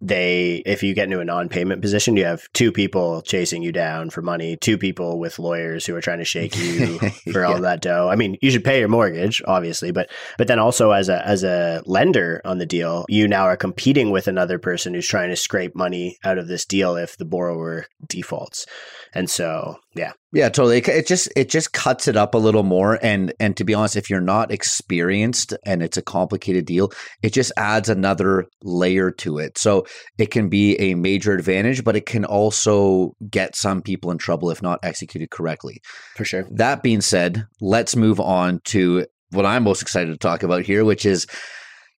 they 0.03 0.61
if 0.65 0.83
you 0.83 0.93
get 0.93 1.05
into 1.05 1.21
a 1.21 1.25
non-payment 1.25 1.81
position 1.81 2.17
you 2.17 2.25
have 2.25 2.51
two 2.51 2.71
people 2.71 3.21
chasing 3.21 3.63
you 3.63 3.71
down 3.71 4.09
for 4.09 4.21
money 4.21 4.57
two 4.57 4.77
people 4.77 5.17
with 5.17 5.39
lawyers 5.39 5.85
who 5.85 5.95
are 5.95 6.01
trying 6.01 6.19
to 6.19 6.25
shake 6.25 6.57
you 6.57 6.99
for 7.31 7.45
all 7.45 7.61
that 7.61 7.81
dough. 7.81 8.09
I 8.09 8.15
mean 8.15 8.37
you 8.41 8.51
should 8.51 8.65
pay 8.65 8.79
your 8.79 8.89
mortgage 8.89 9.41
obviously 9.47 9.91
but 9.91 10.09
but 10.37 10.47
then 10.47 10.59
also 10.59 10.91
as 10.91 11.07
a 11.07 11.25
as 11.25 11.43
a 11.43 11.81
lender 11.85 12.41
on 12.43 12.57
the 12.57 12.65
deal 12.65 13.05
you 13.07 13.27
now 13.27 13.43
are 13.43 13.57
competing 13.57 14.11
with 14.11 14.27
another 14.27 14.59
person 14.59 14.93
who's 14.93 15.07
trying 15.07 15.29
to 15.29 15.35
scrape 15.37 15.75
money 15.75 16.17
out 16.23 16.37
of 16.37 16.47
this 16.47 16.65
deal 16.65 16.95
if 16.97 17.17
the 17.17 17.25
borrower 17.25 17.85
defaults. 18.07 18.65
And 19.13 19.29
so 19.29 19.77
yeah 19.95 20.11
yeah, 20.33 20.49
totally. 20.49 20.79
It 20.79 21.05
just 21.05 21.31
it 21.35 21.47
just 21.49 21.73
cuts 21.73 22.07
it 22.07 22.17
up 22.17 22.33
a 22.33 22.39
little 22.39 22.63
more, 22.63 22.97
and 23.03 23.33
and 23.39 23.55
to 23.57 23.63
be 23.63 23.75
honest, 23.75 23.95
if 23.95 24.09
you're 24.09 24.19
not 24.19 24.51
experienced 24.51 25.53
and 25.63 25.83
it's 25.83 25.95
a 25.95 26.01
complicated 26.01 26.65
deal, 26.65 26.91
it 27.21 27.33
just 27.33 27.51
adds 27.55 27.87
another 27.87 28.45
layer 28.63 29.11
to 29.11 29.37
it. 29.37 29.59
So 29.59 29.85
it 30.17 30.31
can 30.31 30.49
be 30.49 30.75
a 30.79 30.95
major 30.95 31.33
advantage, 31.33 31.83
but 31.83 31.95
it 31.95 32.07
can 32.07 32.25
also 32.25 33.15
get 33.29 33.55
some 33.55 33.83
people 33.83 34.09
in 34.09 34.17
trouble 34.17 34.49
if 34.49 34.61
not 34.61 34.79
executed 34.81 35.29
correctly. 35.29 35.81
For 36.15 36.25
sure. 36.25 36.47
That 36.49 36.81
being 36.81 37.01
said, 37.01 37.45
let's 37.61 37.95
move 37.95 38.19
on 38.19 38.59
to 38.65 39.05
what 39.29 39.45
I'm 39.45 39.63
most 39.63 39.83
excited 39.83 40.11
to 40.11 40.17
talk 40.17 40.41
about 40.41 40.63
here, 40.63 40.83
which 40.83 41.05
is 41.05 41.27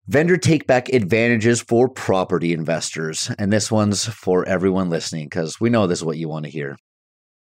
vendor 0.09 0.37
take 0.37 0.67
back 0.67 0.89
advantages 0.89 1.61
for 1.61 1.89
property 1.89 2.53
investors. 2.53 3.31
And 3.39 3.53
this 3.53 3.71
one's 3.71 4.07
for 4.07 4.45
everyone 4.49 4.91
listening 4.91 5.27
because 5.27 5.61
we 5.61 5.71
know 5.71 5.87
this 5.87 6.01
is 6.01 6.05
what 6.05 6.19
you 6.19 6.29
want 6.29 6.47
to 6.47 6.51
hear. 6.51 6.77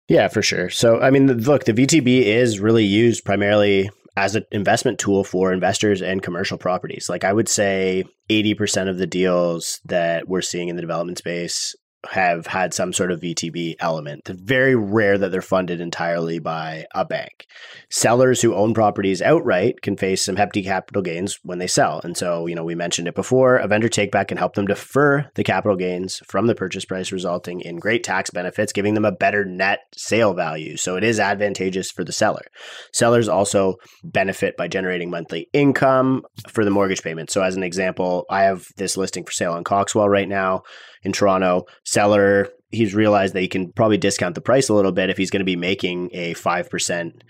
Yeah, 0.08 0.28
for 0.28 0.42
sure. 0.42 0.68
So, 0.70 1.00
I 1.00 1.10
mean, 1.10 1.26
look, 1.26 1.64
the 1.64 1.72
VTB 1.72 2.22
is 2.22 2.60
really 2.60 2.84
used 2.84 3.24
primarily 3.24 3.90
as 4.16 4.36
an 4.36 4.44
investment 4.52 4.98
tool 4.98 5.24
for 5.24 5.52
investors 5.52 6.02
and 6.02 6.22
commercial 6.22 6.58
properties. 6.58 7.08
Like 7.08 7.24
I 7.24 7.32
would 7.32 7.48
say 7.48 8.04
80% 8.30 8.88
of 8.88 8.98
the 8.98 9.06
deals 9.06 9.80
that 9.86 10.28
we're 10.28 10.42
seeing 10.42 10.68
in 10.68 10.76
the 10.76 10.82
development 10.82 11.18
space 11.18 11.74
have 12.10 12.46
had 12.46 12.74
some 12.74 12.92
sort 12.92 13.10
of 13.10 13.20
VTB 13.20 13.76
element. 13.80 14.28
It's 14.28 14.40
very 14.40 14.74
rare 14.74 15.18
that 15.18 15.30
they're 15.30 15.42
funded 15.42 15.80
entirely 15.80 16.38
by 16.38 16.86
a 16.94 17.04
bank. 17.04 17.46
Sellers 17.90 18.42
who 18.42 18.54
own 18.54 18.74
properties 18.74 19.22
outright 19.22 19.82
can 19.82 19.96
face 19.96 20.24
some 20.24 20.36
hefty 20.36 20.62
capital 20.62 21.02
gains 21.02 21.38
when 21.42 21.58
they 21.58 21.66
sell. 21.66 22.00
And 22.04 22.16
so, 22.16 22.46
you 22.46 22.54
know, 22.54 22.64
we 22.64 22.74
mentioned 22.74 23.08
it 23.08 23.14
before, 23.14 23.56
a 23.56 23.68
vendor 23.68 23.88
takeback 23.88 24.28
can 24.28 24.38
help 24.38 24.54
them 24.54 24.66
defer 24.66 25.30
the 25.34 25.44
capital 25.44 25.76
gains 25.76 26.20
from 26.26 26.46
the 26.46 26.54
purchase 26.54 26.84
price, 26.84 27.12
resulting 27.12 27.60
in 27.60 27.76
great 27.76 28.04
tax 28.04 28.30
benefits, 28.30 28.72
giving 28.72 28.94
them 28.94 29.04
a 29.04 29.12
better 29.12 29.44
net 29.44 29.80
sale 29.96 30.34
value. 30.34 30.76
So 30.76 30.96
it 30.96 31.04
is 31.04 31.20
advantageous 31.20 31.90
for 31.90 32.04
the 32.04 32.12
seller. 32.12 32.44
Sellers 32.92 33.28
also 33.28 33.76
benefit 34.02 34.56
by 34.56 34.68
generating 34.68 35.10
monthly 35.10 35.48
income 35.52 36.22
for 36.48 36.64
the 36.64 36.70
mortgage 36.70 37.02
payment. 37.02 37.30
So 37.30 37.42
as 37.42 37.56
an 37.56 37.62
example, 37.62 38.26
I 38.30 38.42
have 38.42 38.66
this 38.76 38.96
listing 38.96 39.24
for 39.24 39.32
sale 39.32 39.52
on 39.52 39.64
Coxwell 39.64 40.08
right 40.08 40.28
now 40.28 40.62
in 41.04 41.12
Toronto. 41.12 41.66
Seller, 41.84 42.48
he's 42.70 42.94
realized 42.94 43.34
that 43.34 43.40
he 43.40 43.48
can 43.48 43.72
probably 43.72 43.98
discount 43.98 44.34
the 44.34 44.40
price 44.40 44.68
a 44.68 44.74
little 44.74 44.92
bit 44.92 45.10
if 45.10 45.16
he's 45.16 45.30
going 45.30 45.40
to 45.40 45.44
be 45.44 45.56
making 45.56 46.10
a 46.12 46.34
5% 46.34 47.22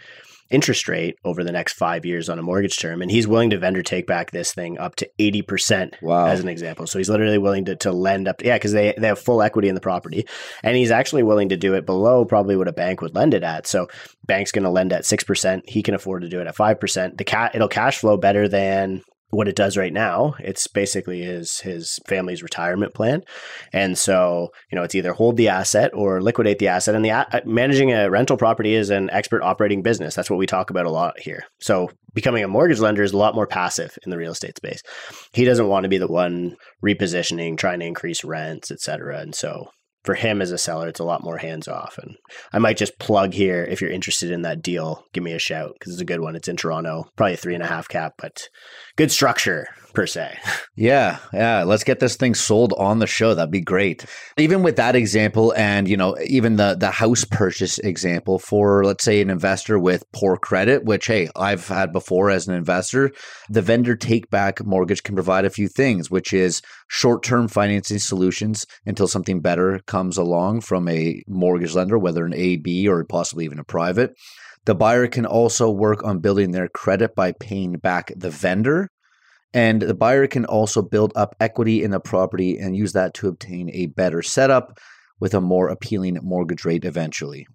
interest 0.51 0.89
rate 0.89 1.17
over 1.25 1.43
the 1.43 1.53
next 1.53 1.73
five 1.73 2.05
years 2.05 2.29
on 2.29 2.39
a 2.39 2.43
mortgage 2.43 2.79
term. 2.79 3.03
And 3.03 3.11
he's 3.11 3.27
willing 3.27 3.51
to 3.51 3.59
vendor 3.59 3.83
take 3.83 4.07
back 4.07 4.31
this 4.31 4.53
thing 4.53 4.79
up 4.79 4.95
to 4.97 5.11
80% 5.19 6.01
wow. 6.03 6.27
as 6.27 6.41
an 6.41 6.49
example. 6.49 6.87
So 6.87 6.99
he's 6.99 7.09
literally 7.09 7.39
willing 7.39 7.65
to, 7.67 7.77
to 7.77 7.93
lend 7.93 8.29
up. 8.29 8.39
To, 8.39 8.47
yeah, 8.47 8.57
because 8.57 8.73
they, 8.73 8.95
they 8.97 9.07
have 9.07 9.19
full 9.19 9.43
equity 9.43 9.69
in 9.69 9.75
the 9.75 9.81
property. 9.81 10.27
And 10.63 10.77
he's 10.77 10.91
actually 10.91 11.23
willing 11.23 11.49
to 11.49 11.57
do 11.57 11.75
it 11.75 11.87
below 11.87 12.25
probably 12.25 12.57
what 12.57 12.69
a 12.69 12.73
bank 12.73 13.01
would 13.01 13.15
lend 13.15 13.35
it 13.35 13.43
at. 13.43 13.67
So 13.67 13.89
bank's 14.25 14.53
going 14.53 14.65
to 14.65 14.71
lend 14.71 14.93
at 14.93 15.05
6%. 15.05 15.69
He 15.69 15.83
can 15.83 15.95
afford 15.95 16.23
to 16.23 16.29
do 16.29 16.41
it 16.41 16.47
at 16.47 16.57
5%. 16.57 17.17
The 17.17 17.25
cat, 17.25 17.55
it'll 17.55 17.69
cash 17.69 17.99
flow 17.99 18.17
better 18.17 18.47
than 18.49 19.03
what 19.35 19.49
it 19.49 19.57
does 19.57 19.77
right 19.77 19.93
now. 19.93 20.35
It's 20.39 20.67
basically 20.67 21.23
his 21.23 21.61
his 21.61 21.99
family's 22.07 22.43
retirement 22.43 22.95
plan, 22.95 23.23
and 23.73 23.99
so 23.99 24.49
you 24.71 24.77
know 24.77 24.83
it's 24.83 24.95
either 24.95 25.13
hold 25.13 25.37
the 25.37 25.49
asset 25.49 25.91
or 25.95 26.23
liquidate 26.23 26.59
the 26.59 26.69
asset. 26.69 26.95
And 26.95 27.05
the 27.05 27.11
a- 27.11 27.29
uh, 27.33 27.41
managing 27.45 27.93
a 27.93 28.11
rental 28.11 28.37
property 28.37 28.75
is 28.75 28.91
an 28.91 29.11
expert 29.11 29.43
operating 29.43 29.83
business. 29.83 30.15
That's 30.15 30.31
what 30.31 30.39
we 30.39 30.47
talk 30.47 30.71
about 30.71 30.87
a 30.87 30.91
lot 30.91 31.19
here. 31.21 31.45
So 31.61 31.91
becoming 32.15 32.45
a 32.45 32.49
mortgage 32.49 32.81
lender 32.81 33.03
is 33.03 33.13
a 33.13 33.19
lot 33.19 33.35
more 33.35 33.47
passive 33.47 33.99
in 34.05 34.11
the 34.11 34.19
real 34.19 34.33
estate 34.33 34.57
space. 34.57 34.83
He 35.33 35.45
doesn't 35.45 35.69
want 35.69 35.85
to 35.85 35.89
be 35.89 35.99
the 35.99 36.07
one 36.07 36.57
repositioning, 36.85 37.59
trying 37.59 37.81
to 37.81 37.87
increase 37.87 38.25
rents, 38.25 38.71
et 38.71 38.81
cetera. 38.81 39.19
And 39.19 39.35
so 39.35 39.69
for 40.05 40.15
him 40.15 40.43
as 40.43 40.53
a 40.53 40.59
seller, 40.59 40.87
it's 40.87 41.01
a 41.01 41.05
lot 41.05 41.25
more 41.25 41.39
hands 41.39 41.67
off. 41.67 41.99
And 41.99 42.17
I 42.53 42.59
might 42.59 42.77
just 42.77 42.99
plug 42.99 43.33
here 43.33 43.65
if 43.65 43.81
you're 43.81 43.91
interested 43.91 44.31
in 44.31 44.43
that 44.43 44.63
deal, 44.63 45.05
give 45.15 45.25
me 45.25 45.33
a 45.33 45.39
shout 45.39 45.73
because 45.79 45.95
it's 45.95 46.03
a 46.03 46.07
good 46.07 46.21
one. 46.21 46.37
It's 46.37 46.49
in 46.49 46.57
Toronto, 46.57 47.07
probably 47.17 47.35
a 47.35 47.39
three 47.39 47.55
and 47.55 47.63
a 47.63 47.69
half 47.69 47.89
cap, 47.89 48.13
but 48.19 48.49
good 48.97 49.11
structure 49.11 49.67
per 49.95 50.07
se. 50.07 50.37
Yeah, 50.77 51.19
yeah. 51.33 51.63
Let's 51.63 51.85
get 51.85 52.01
this 52.01 52.17
thing 52.17 52.35
sold 52.35 52.75
on 52.77 52.99
the 52.99 53.07
show. 53.07 53.33
That'd 53.33 53.53
be 53.53 53.61
great. 53.61 54.05
Even 54.37 54.65
with 54.65 54.77
that 54.77 54.97
example, 54.97 55.55
and 55.57 55.89
you 55.89 55.97
know, 55.97 56.19
even 56.27 56.57
the 56.57 56.75
the 56.75 56.91
house 56.91 57.25
purchase 57.25 57.79
example 57.79 58.39
for 58.39 58.85
let's 58.85 59.05
say 59.05 59.21
an 59.21 59.31
investor 59.31 59.79
with 59.79 60.11
poor 60.13 60.37
credit, 60.37 60.85
which 60.85 61.07
hey, 61.07 61.29
I've 61.37 61.69
had 61.69 61.93
before 61.93 62.31
as 62.31 62.49
an 62.49 62.55
investor, 62.55 63.13
the 63.49 63.63
vendor 63.63 63.95
take 63.95 64.31
back 64.31 64.65
mortgage 64.65 65.05
can 65.05 65.15
provide 65.15 65.45
a 65.45 65.51
few 65.51 65.69
things, 65.69 66.11
which 66.11 66.33
is 66.33 66.61
short 66.89 67.23
term 67.23 67.47
financing 67.47 68.01
solutions 68.01 68.67
until 68.85 69.07
something 69.07 69.41
better 69.41 69.79
comes 69.87 70.19
along 70.19 70.63
from 70.63 70.89
a 70.89 71.23
mortgage 71.29 71.75
lender, 71.75 71.99
whether 71.99 72.27
an 72.27 72.35
A, 72.35 72.57
B, 72.57 72.89
or 72.89 73.05
possibly 73.05 73.45
even 73.45 73.61
a 73.61 73.65
private. 73.65 74.17
The 74.67 74.75
buyer 74.75 75.07
can 75.07 75.27
also 75.27 75.71
work 75.71 76.05
on 76.05 76.21
building 76.21 76.53
their 76.53 76.69
credit 76.69 77.15
by 77.15 77.33
paying 77.33 77.75
back 77.75 78.13
the 78.17 78.31
vendor 78.31 78.91
and 79.55 79.81
the 79.81 79.95
buyer 79.95 80.27
can 80.27 80.45
also 80.45 80.83
build 80.83 81.13
up 81.15 81.37
equity 81.39 81.85
in 81.85 81.93
the 81.93 82.01
property 82.01 82.59
and 82.59 82.77
use 82.77 82.93
that 82.93 83.15
to 83.15 83.29
obtain 83.29 83.71
a 83.73 83.87
better 83.87 84.21
setup 84.21 84.81
with 85.21 85.33
a 85.33 85.41
more 85.41 85.69
appealing 85.69 86.19
mortgage 86.23 86.65
rate 86.65 86.85
eventually. 86.85 87.47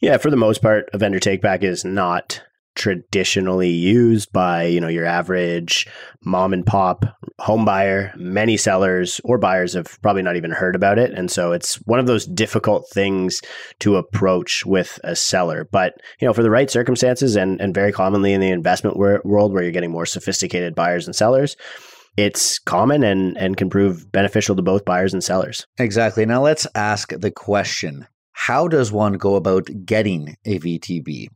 Yeah, 0.00 0.16
for 0.16 0.30
the 0.30 0.36
most 0.36 0.62
part, 0.62 0.88
a 0.92 0.98
vendor 0.98 1.18
takeback 1.18 1.64
is 1.64 1.84
not 1.84 2.40
traditionally 2.74 3.70
used 3.70 4.32
by 4.32 4.64
you 4.64 4.80
know 4.80 4.88
your 4.88 5.04
average 5.04 5.86
mom 6.24 6.52
and 6.52 6.66
pop 6.66 7.04
home 7.38 7.64
buyer. 7.64 8.12
Many 8.16 8.56
sellers 8.56 9.20
or 9.24 9.38
buyers 9.38 9.74
have 9.74 10.00
probably 10.02 10.22
not 10.22 10.36
even 10.36 10.50
heard 10.50 10.74
about 10.74 10.98
it. 10.98 11.12
And 11.12 11.30
so 11.30 11.52
it's 11.52 11.76
one 11.86 11.98
of 11.98 12.06
those 12.06 12.26
difficult 12.26 12.88
things 12.92 13.40
to 13.80 13.96
approach 13.96 14.64
with 14.64 14.98
a 15.04 15.16
seller. 15.16 15.68
But 15.70 15.94
you 16.20 16.26
know 16.26 16.34
for 16.34 16.42
the 16.42 16.50
right 16.50 16.70
circumstances 16.70 17.36
and 17.36 17.60
and 17.60 17.74
very 17.74 17.92
commonly 17.92 18.32
in 18.32 18.40
the 18.40 18.50
investment 18.50 18.96
world 18.96 19.52
where 19.52 19.62
you're 19.62 19.72
getting 19.72 19.90
more 19.90 20.06
sophisticated 20.06 20.74
buyers 20.74 21.06
and 21.06 21.14
sellers 21.14 21.56
it's 22.16 22.58
common 22.58 23.02
and 23.02 23.36
and 23.38 23.56
can 23.56 23.70
prove 23.70 24.10
beneficial 24.10 24.56
to 24.56 24.62
both 24.62 24.84
buyers 24.84 25.12
and 25.12 25.22
sellers. 25.22 25.66
Exactly. 25.78 26.26
Now 26.26 26.42
let's 26.42 26.66
ask 26.74 27.10
the 27.10 27.30
question 27.30 28.06
how 28.32 28.68
does 28.68 28.90
one 28.90 29.14
go 29.14 29.36
about 29.36 29.68
getting 29.84 30.36
a 30.46 30.58
VTB? 30.58 31.28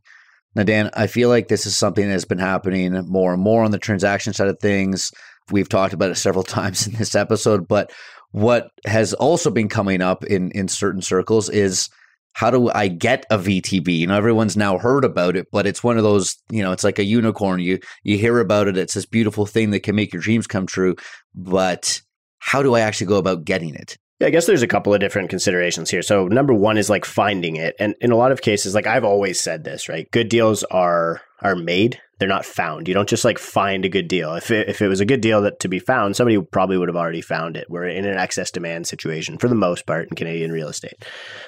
Now, 0.55 0.63
Dan, 0.63 0.89
I 0.93 1.07
feel 1.07 1.29
like 1.29 1.47
this 1.47 1.65
is 1.65 1.75
something 1.75 2.07
that's 2.07 2.25
been 2.25 2.39
happening 2.39 2.93
more 3.07 3.33
and 3.33 3.41
more 3.41 3.63
on 3.63 3.71
the 3.71 3.79
transaction 3.79 4.33
side 4.33 4.47
of 4.47 4.59
things. 4.59 5.11
We've 5.51 5.69
talked 5.69 5.93
about 5.93 6.11
it 6.11 6.15
several 6.15 6.43
times 6.57 6.87
in 6.87 6.93
this 6.93 7.15
episode, 7.15 7.67
but 7.67 7.91
what 8.31 8.69
has 8.85 9.13
also 9.13 9.49
been 9.49 9.69
coming 9.69 10.01
up 10.01 10.23
in 10.25 10.51
in 10.51 10.67
certain 10.67 11.01
circles 11.01 11.49
is 11.49 11.89
how 12.33 12.51
do 12.51 12.69
I 12.69 12.89
get 12.89 13.25
a 13.29 13.37
VTB? 13.37 13.99
You 13.99 14.07
know, 14.07 14.17
everyone's 14.17 14.57
now 14.57 14.77
heard 14.77 15.05
about 15.05 15.37
it, 15.37 15.47
but 15.53 15.65
it's 15.65 15.81
one 15.81 15.97
of 15.97 16.03
those, 16.03 16.35
you 16.51 16.61
know, 16.61 16.73
it's 16.73 16.83
like 16.83 16.99
a 16.99 17.05
unicorn. 17.05 17.61
You 17.61 17.79
you 18.03 18.17
hear 18.17 18.39
about 18.39 18.67
it, 18.67 18.77
it's 18.77 18.93
this 18.93 19.05
beautiful 19.05 19.45
thing 19.45 19.71
that 19.71 19.83
can 19.83 19.95
make 19.95 20.11
your 20.11 20.21
dreams 20.21 20.47
come 20.47 20.65
true, 20.65 20.95
but 21.33 22.01
how 22.39 22.61
do 22.61 22.75
I 22.75 22.81
actually 22.81 23.07
go 23.07 23.17
about 23.17 23.45
getting 23.45 23.73
it? 23.73 23.97
Yeah, 24.19 24.27
I 24.27 24.29
guess 24.29 24.45
there's 24.45 24.61
a 24.61 24.67
couple 24.67 24.93
of 24.93 25.01
different 25.01 25.29
considerations 25.29 25.89
here. 25.89 26.01
So, 26.01 26.27
number 26.27 26.53
one 26.53 26.77
is 26.77 26.89
like 26.89 27.03
finding 27.03 27.57
it. 27.57 27.75
And 27.79 27.95
in 27.99 28.11
a 28.11 28.15
lot 28.15 28.31
of 28.31 28.41
cases, 28.41 28.73
like 28.73 28.87
I've 28.87 29.03
always 29.03 29.41
said 29.41 29.63
this, 29.63 29.89
right? 29.89 30.09
Good 30.11 30.29
deals 30.29 30.63
are 30.65 31.21
are 31.41 31.55
made, 31.55 31.99
they're 32.17 32.27
not 32.27 32.45
found. 32.45 32.87
You 32.87 32.93
don't 32.93 33.09
just 33.09 33.25
like 33.25 33.37
find 33.37 33.83
a 33.83 33.89
good 33.89 34.07
deal. 34.07 34.33
If 34.35 34.51
it, 34.51 34.69
if 34.69 34.81
it 34.81 34.87
was 34.87 35.01
a 35.01 35.05
good 35.05 35.21
deal 35.21 35.41
that 35.41 35.59
to 35.59 35.67
be 35.67 35.79
found, 35.79 36.15
somebody 36.15 36.39
probably 36.41 36.77
would 36.77 36.87
have 36.87 36.95
already 36.95 37.21
found 37.21 37.57
it. 37.57 37.67
We're 37.69 37.87
in 37.87 38.05
an 38.05 38.17
excess 38.17 38.51
demand 38.51 38.87
situation 38.87 39.37
for 39.37 39.49
the 39.49 39.55
most 39.55 39.85
part 39.85 40.07
in 40.09 40.15
Canadian 40.15 40.51
real 40.51 40.69
estate. 40.69 41.05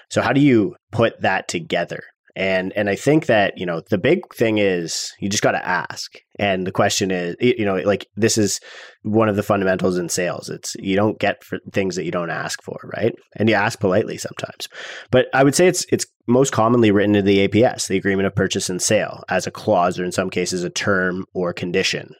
So, 0.10 0.21
how 0.21 0.34
do 0.34 0.41
you 0.41 0.75
put 0.91 1.21
that 1.21 1.47
together? 1.47 2.03
And 2.38 2.71
and 2.76 2.88
I 2.88 2.95
think 2.95 3.26
that, 3.26 3.58
you 3.58 3.65
know, 3.65 3.82
the 3.89 3.97
big 3.97 4.32
thing 4.32 4.60
is 4.60 5.12
you 5.19 5.28
just 5.28 5.41
got 5.41 5.54
to 5.54 5.67
ask. 5.67 6.19
And 6.38 6.67
the 6.67 6.71
question 6.71 7.10
is, 7.10 7.36
you 7.39 7.65
know, 7.65 7.78
like 7.78 8.06
this 8.15 8.38
is 8.38 8.60
one 9.02 9.28
of 9.28 9.36
the 9.36 9.41
fundamentals 9.41 9.97
in 9.97 10.08
sales. 10.08 10.47
It's 10.47 10.76
you 10.76 10.95
don't 10.95 11.19
get 11.19 11.41
things 11.73 11.95
that 11.95 12.06
you 12.06 12.12
don't 12.12 12.30
ask 12.30 12.62
for, 12.62 12.78
right? 12.95 13.12
And 13.38 13.50
you 13.50 13.56
ask 13.56 13.80
politely 13.80 14.19
sometimes. 14.19 14.69
But 15.10 15.30
I 15.34 15.43
would 15.43 15.56
say 15.56 15.67
it's 15.67 15.88
it's 15.91 16.06
most 16.28 16.54
commonly 16.54 16.91
written 16.91 17.15
in 17.15 17.26
the 17.26 17.47
APS, 17.47 17.88
the 17.88 17.97
agreement 17.97 18.28
of 18.28 18.36
purchase 18.36 18.69
and 18.69 18.80
sale, 18.80 19.23
as 19.30 19.47
a 19.47 19.52
clause 19.52 20.00
or 20.00 20.06
in 20.06 20.12
some 20.12 20.30
cases 20.30 20.63
a 20.63 20.69
term 20.69 21.26
or 21.34 21.54
condition. 21.54 22.13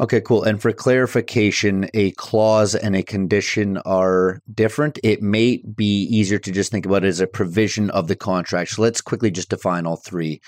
Okay, 0.00 0.22
cool. 0.22 0.42
And 0.42 0.60
for 0.60 0.72
clarification, 0.72 1.88
a 1.92 2.12
clause 2.12 2.74
and 2.74 2.96
a 2.96 3.02
condition 3.02 3.76
are 3.78 4.40
different. 4.52 4.98
It 5.02 5.22
may 5.22 5.58
be 5.76 6.04
easier 6.04 6.38
to 6.38 6.50
just 6.50 6.72
think 6.72 6.86
about 6.86 7.04
it 7.04 7.08
as 7.08 7.20
a 7.20 7.26
provision 7.26 7.90
of 7.90 8.08
the 8.08 8.16
contract. 8.16 8.70
So 8.70 8.82
let's 8.82 9.02
quickly 9.02 9.30
just 9.30 9.50
define 9.50 9.86
all 9.86 9.96
three. 9.96 10.40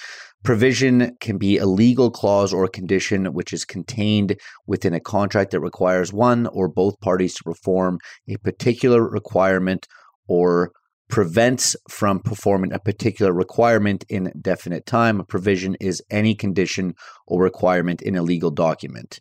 Provision 0.44 1.16
can 1.20 1.37
be 1.37 1.59
a 1.59 1.66
legal 1.66 2.11
clause 2.11 2.52
or 2.54 2.66
condition 2.68 3.26
which 3.35 3.52
is 3.52 3.64
contained 3.64 4.38
within 4.66 4.94
a 4.94 5.00
contract 5.00 5.50
that 5.50 5.61
requires 5.61 6.12
one 6.12 6.46
or 6.48 6.66
both 6.66 7.00
parties 7.00 7.35
to 7.35 7.44
perform 7.44 7.98
a 8.28 8.37
particular 8.38 9.07
requirement 9.07 9.87
or 10.26 10.72
prevents 11.09 11.76
from 11.88 12.18
performing 12.18 12.72
a 12.72 12.78
particular 12.78 13.33
requirement 13.33 14.04
in 14.09 14.33
definite 14.40 14.87
time. 14.87 15.20
A 15.20 15.24
provision 15.24 15.76
is 15.80 16.02
any 16.11 16.35
condition 16.35 16.94
or 17.26 17.42
requirement 17.42 18.00
in 18.00 18.16
a 18.16 18.22
legal 18.22 18.50
document. 18.50 19.20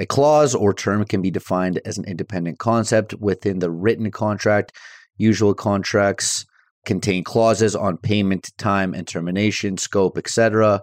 A 0.00 0.06
clause 0.06 0.54
or 0.54 0.72
term 0.72 1.04
can 1.04 1.20
be 1.20 1.30
defined 1.30 1.78
as 1.84 1.98
an 1.98 2.06
independent 2.06 2.58
concept 2.58 3.12
within 3.20 3.58
the 3.58 3.70
written 3.70 4.10
contract. 4.10 4.72
Usual 5.18 5.52
contracts 5.52 6.46
contain 6.86 7.22
clauses 7.22 7.76
on 7.76 7.98
payment, 7.98 8.50
time, 8.56 8.94
and 8.94 9.06
termination, 9.06 9.76
scope, 9.76 10.16
etc., 10.16 10.80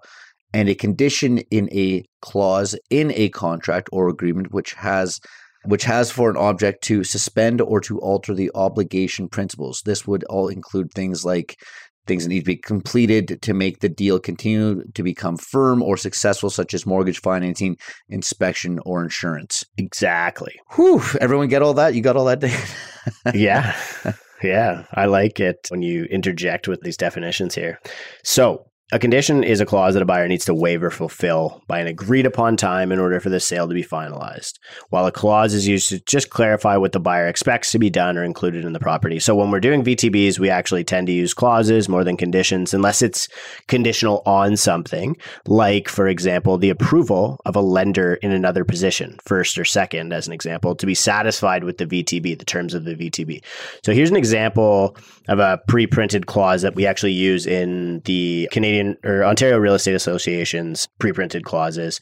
and 0.54 0.70
a 0.70 0.76
condition 0.76 1.40
in 1.50 1.68
a 1.74 2.06
clause 2.22 2.78
in 2.92 3.12
a 3.16 3.30
contract 3.30 3.90
or 3.92 4.08
agreement 4.08 4.54
which 4.54 4.74
has 4.74 5.20
which 5.66 5.84
has 5.84 6.10
for 6.10 6.30
an 6.30 6.38
object 6.38 6.82
to 6.84 7.04
suspend 7.04 7.60
or 7.60 7.82
to 7.82 8.00
alter 8.00 8.34
the 8.34 8.50
obligation 8.56 9.28
principles. 9.28 9.82
This 9.84 10.08
would 10.08 10.24
all 10.26 10.48
include 10.48 10.94
things 10.94 11.26
like 11.26 11.60
things 12.08 12.24
that 12.24 12.30
need 12.30 12.40
to 12.40 12.46
be 12.46 12.56
completed 12.56 13.42
to 13.42 13.54
make 13.54 13.80
the 13.80 13.90
deal 13.90 14.20
continue 14.20 14.84
to 14.94 15.04
become 15.04 15.38
firm 15.38 15.84
or 15.84 15.98
successful, 15.98 16.50
such 16.50 16.74
as 16.74 16.86
mortgage 16.86 17.22
financing, 17.22 17.78
inspection, 18.10 18.80
or 18.86 19.04
insurance. 19.04 19.64
Exactly. 19.78 20.56
Whew. 20.76 21.02
Everyone 21.22 21.48
get 21.48 21.62
all 21.62 21.74
that? 21.76 21.94
You 21.94 22.02
got 22.02 22.16
all 22.16 22.26
that? 22.26 22.44
yeah. 23.34 23.76
Yeah. 24.42 24.86
I 24.94 25.06
like 25.06 25.40
it 25.40 25.68
when 25.70 25.82
you 25.82 26.06
interject 26.06 26.68
with 26.68 26.82
these 26.82 26.98
definitions 26.98 27.56
here. 27.56 27.80
So, 28.24 28.66
a 28.94 29.00
condition 29.00 29.44
is 29.44 29.60
a 29.60 29.66
clause 29.66 29.96
that 29.96 30.04
a 30.04 30.06
buyer 30.06 30.30
needs 30.30 30.46
to 30.46 30.54
waive 30.54 30.82
or 30.82 30.90
fulfill 30.90 31.62
by 31.68 31.80
an 31.80 31.88
agreed 31.88 32.26
upon 32.26 32.56
time 32.56 32.90
in 32.90 33.00
order 33.00 33.20
for 33.20 33.30
the 33.30 33.40
sale 33.40 33.68
to 33.68 33.74
be 33.74 33.84
finalized, 33.84 34.54
while 34.90 35.06
a 35.06 35.12
clause 35.12 35.54
is 35.54 35.68
used 35.68 35.90
to 35.90 36.00
just 36.06 36.30
clarify 36.30 36.78
what 36.78 36.94
the 36.94 37.00
buyer 37.00 37.28
expects 37.28 37.70
to 37.72 37.80
be 37.80 37.90
done 37.90 38.18
or 38.18 38.24
included 38.24 38.64
in 38.64 38.72
the 38.72 38.80
property. 38.80 39.20
So 39.20 39.36
when 39.36 39.52
we're 39.52 39.60
doing 39.60 39.84
VTBs, 39.84 40.40
we 40.40 40.50
actually 40.50 40.86
tend 40.86 41.08
to 41.08 41.14
use 41.14 41.34
clauses 41.34 41.90
more 41.90 42.06
than 42.06 42.16
conditions, 42.16 42.74
unless 42.74 43.02
it's 43.02 43.28
conditional 43.68 44.24
on 44.26 44.56
something, 44.56 45.18
like, 45.48 45.90
for 45.90 46.08
example, 46.08 46.58
the 46.58 46.70
approval 46.70 47.42
of 47.46 47.58
a 47.58 47.62
lender 47.62 48.14
in 48.16 48.32
another 48.32 48.64
position, 48.64 49.18
first 49.26 49.58
or 49.58 49.66
second, 49.66 50.14
as 50.14 50.28
an 50.28 50.34
example, 50.34 50.76
to 50.76 50.86
be 50.86 50.96
satisfied 50.96 51.66
with 51.66 51.78
the 51.78 51.86
VTB, 51.86 52.40
the 52.40 52.46
terms 52.46 52.74
of 52.74 52.86
the 52.86 52.96
VTB. 52.96 53.44
So 53.84 53.92
here's 53.92 54.12
an 54.12 54.16
example 54.16 54.96
of 55.28 55.40
a 55.40 55.60
pre 55.68 55.88
printed 55.88 56.26
clause 56.26 56.62
that 56.62 56.76
we 56.76 56.86
actually 56.86 57.12
use 57.12 57.46
in 57.46 58.00
the 58.06 58.48
Canadian 58.54 58.77
Canadian 58.78 58.98
or 59.04 59.24
Ontario 59.24 59.58
Real 59.58 59.74
Estate 59.74 59.96
Association's 59.96 60.88
pre-printed 61.00 61.44
clauses. 61.44 62.00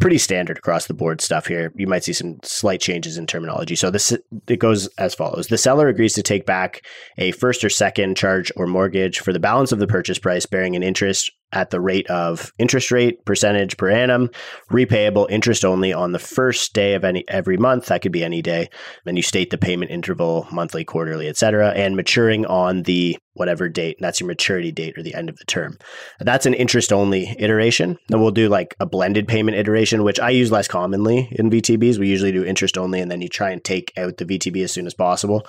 Pretty 0.00 0.18
standard 0.18 0.58
across 0.58 0.86
the 0.86 0.94
board 0.94 1.20
stuff 1.20 1.46
here. 1.46 1.72
You 1.76 1.86
might 1.86 2.04
see 2.04 2.12
some 2.12 2.38
slight 2.42 2.80
changes 2.80 3.16
in 3.16 3.26
terminology. 3.26 3.76
So 3.76 3.90
this 3.90 4.16
it 4.48 4.58
goes 4.58 4.88
as 4.98 5.14
follows: 5.14 5.46
the 5.48 5.58
seller 5.58 5.88
agrees 5.88 6.14
to 6.14 6.22
take 6.22 6.46
back 6.46 6.84
a 7.18 7.32
first 7.32 7.64
or 7.64 7.68
second 7.68 8.16
charge 8.16 8.50
or 8.56 8.66
mortgage 8.66 9.20
for 9.20 9.32
the 9.32 9.40
balance 9.40 9.72
of 9.72 9.78
the 9.78 9.86
purchase 9.86 10.18
price, 10.18 10.46
bearing 10.46 10.76
an 10.76 10.82
interest 10.82 11.30
at 11.52 11.70
the 11.70 11.80
rate 11.80 12.08
of 12.08 12.52
interest 12.58 12.90
rate 12.90 13.24
percentage 13.24 13.76
per 13.76 13.90
annum, 13.90 14.30
repayable 14.70 15.30
interest 15.30 15.64
only 15.64 15.92
on 15.92 16.12
the 16.12 16.18
first 16.18 16.72
day 16.72 16.94
of 16.94 17.04
any 17.04 17.24
every 17.28 17.56
month. 17.56 17.86
That 17.86 18.02
could 18.02 18.12
be 18.12 18.24
any 18.24 18.42
day. 18.42 18.68
Then 19.04 19.16
you 19.16 19.22
state 19.22 19.50
the 19.50 19.58
payment 19.58 19.90
interval, 19.90 20.46
monthly, 20.50 20.84
quarterly, 20.84 21.28
etc., 21.28 21.70
and 21.70 21.96
maturing 21.96 22.46
on 22.46 22.82
the 22.82 23.16
whatever 23.34 23.68
date. 23.68 23.96
That's 24.00 24.20
your 24.20 24.26
maturity 24.26 24.72
date 24.72 24.96
or 24.96 25.02
the 25.02 25.14
end 25.14 25.28
of 25.28 25.36
the 25.36 25.44
term. 25.44 25.78
That's 26.20 26.46
an 26.46 26.54
interest 26.54 26.92
only 26.92 27.34
iteration. 27.38 27.98
Then 28.08 28.20
we'll 28.20 28.30
do 28.30 28.48
like 28.48 28.74
a 28.80 28.86
blended 28.86 29.26
payment 29.28 29.56
iteration, 29.56 30.04
which 30.04 30.20
I 30.20 30.30
use 30.30 30.52
less 30.52 30.68
commonly 30.68 31.28
in 31.32 31.50
VTBs. 31.50 31.98
We 31.98 32.08
usually 32.08 32.32
do 32.32 32.44
interest 32.44 32.76
only, 32.76 33.00
and 33.00 33.10
then 33.10 33.20
you 33.20 33.28
try 33.28 33.50
and 33.50 33.62
take 33.62 33.92
out 33.96 34.18
the 34.18 34.26
VTB 34.26 34.64
as 34.64 34.72
soon 34.72 34.86
as 34.86 34.94
possible. 34.94 35.46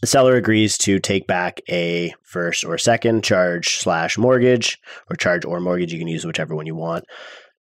The 0.00 0.06
seller 0.06 0.36
agrees 0.36 0.78
to 0.78 0.98
take 0.98 1.26
back 1.26 1.60
a 1.68 2.14
first 2.22 2.64
or 2.64 2.78
second 2.78 3.22
charge 3.22 3.76
slash 3.76 4.16
mortgage 4.16 4.78
or 5.10 5.16
charge 5.16 5.44
or 5.44 5.60
mortgage. 5.60 5.92
You 5.92 5.98
can 5.98 6.08
use 6.08 6.24
whichever 6.24 6.54
one 6.54 6.66
you 6.66 6.74
want 6.74 7.04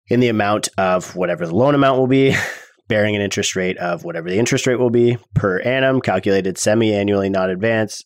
in 0.08 0.20
the 0.20 0.28
amount 0.28 0.68
of 0.78 1.14
whatever 1.14 1.46
the 1.46 1.54
loan 1.54 1.74
amount 1.74 1.98
will 1.98 2.06
be, 2.06 2.34
bearing 2.88 3.14
an 3.14 3.22
interest 3.22 3.54
rate 3.54 3.76
of 3.78 4.04
whatever 4.04 4.30
the 4.30 4.38
interest 4.38 4.66
rate 4.66 4.78
will 4.78 4.90
be 4.90 5.18
per 5.34 5.60
annum, 5.60 6.00
calculated 6.00 6.58
semi 6.58 6.94
annually, 6.94 7.28
not 7.28 7.50
advance 7.50 8.02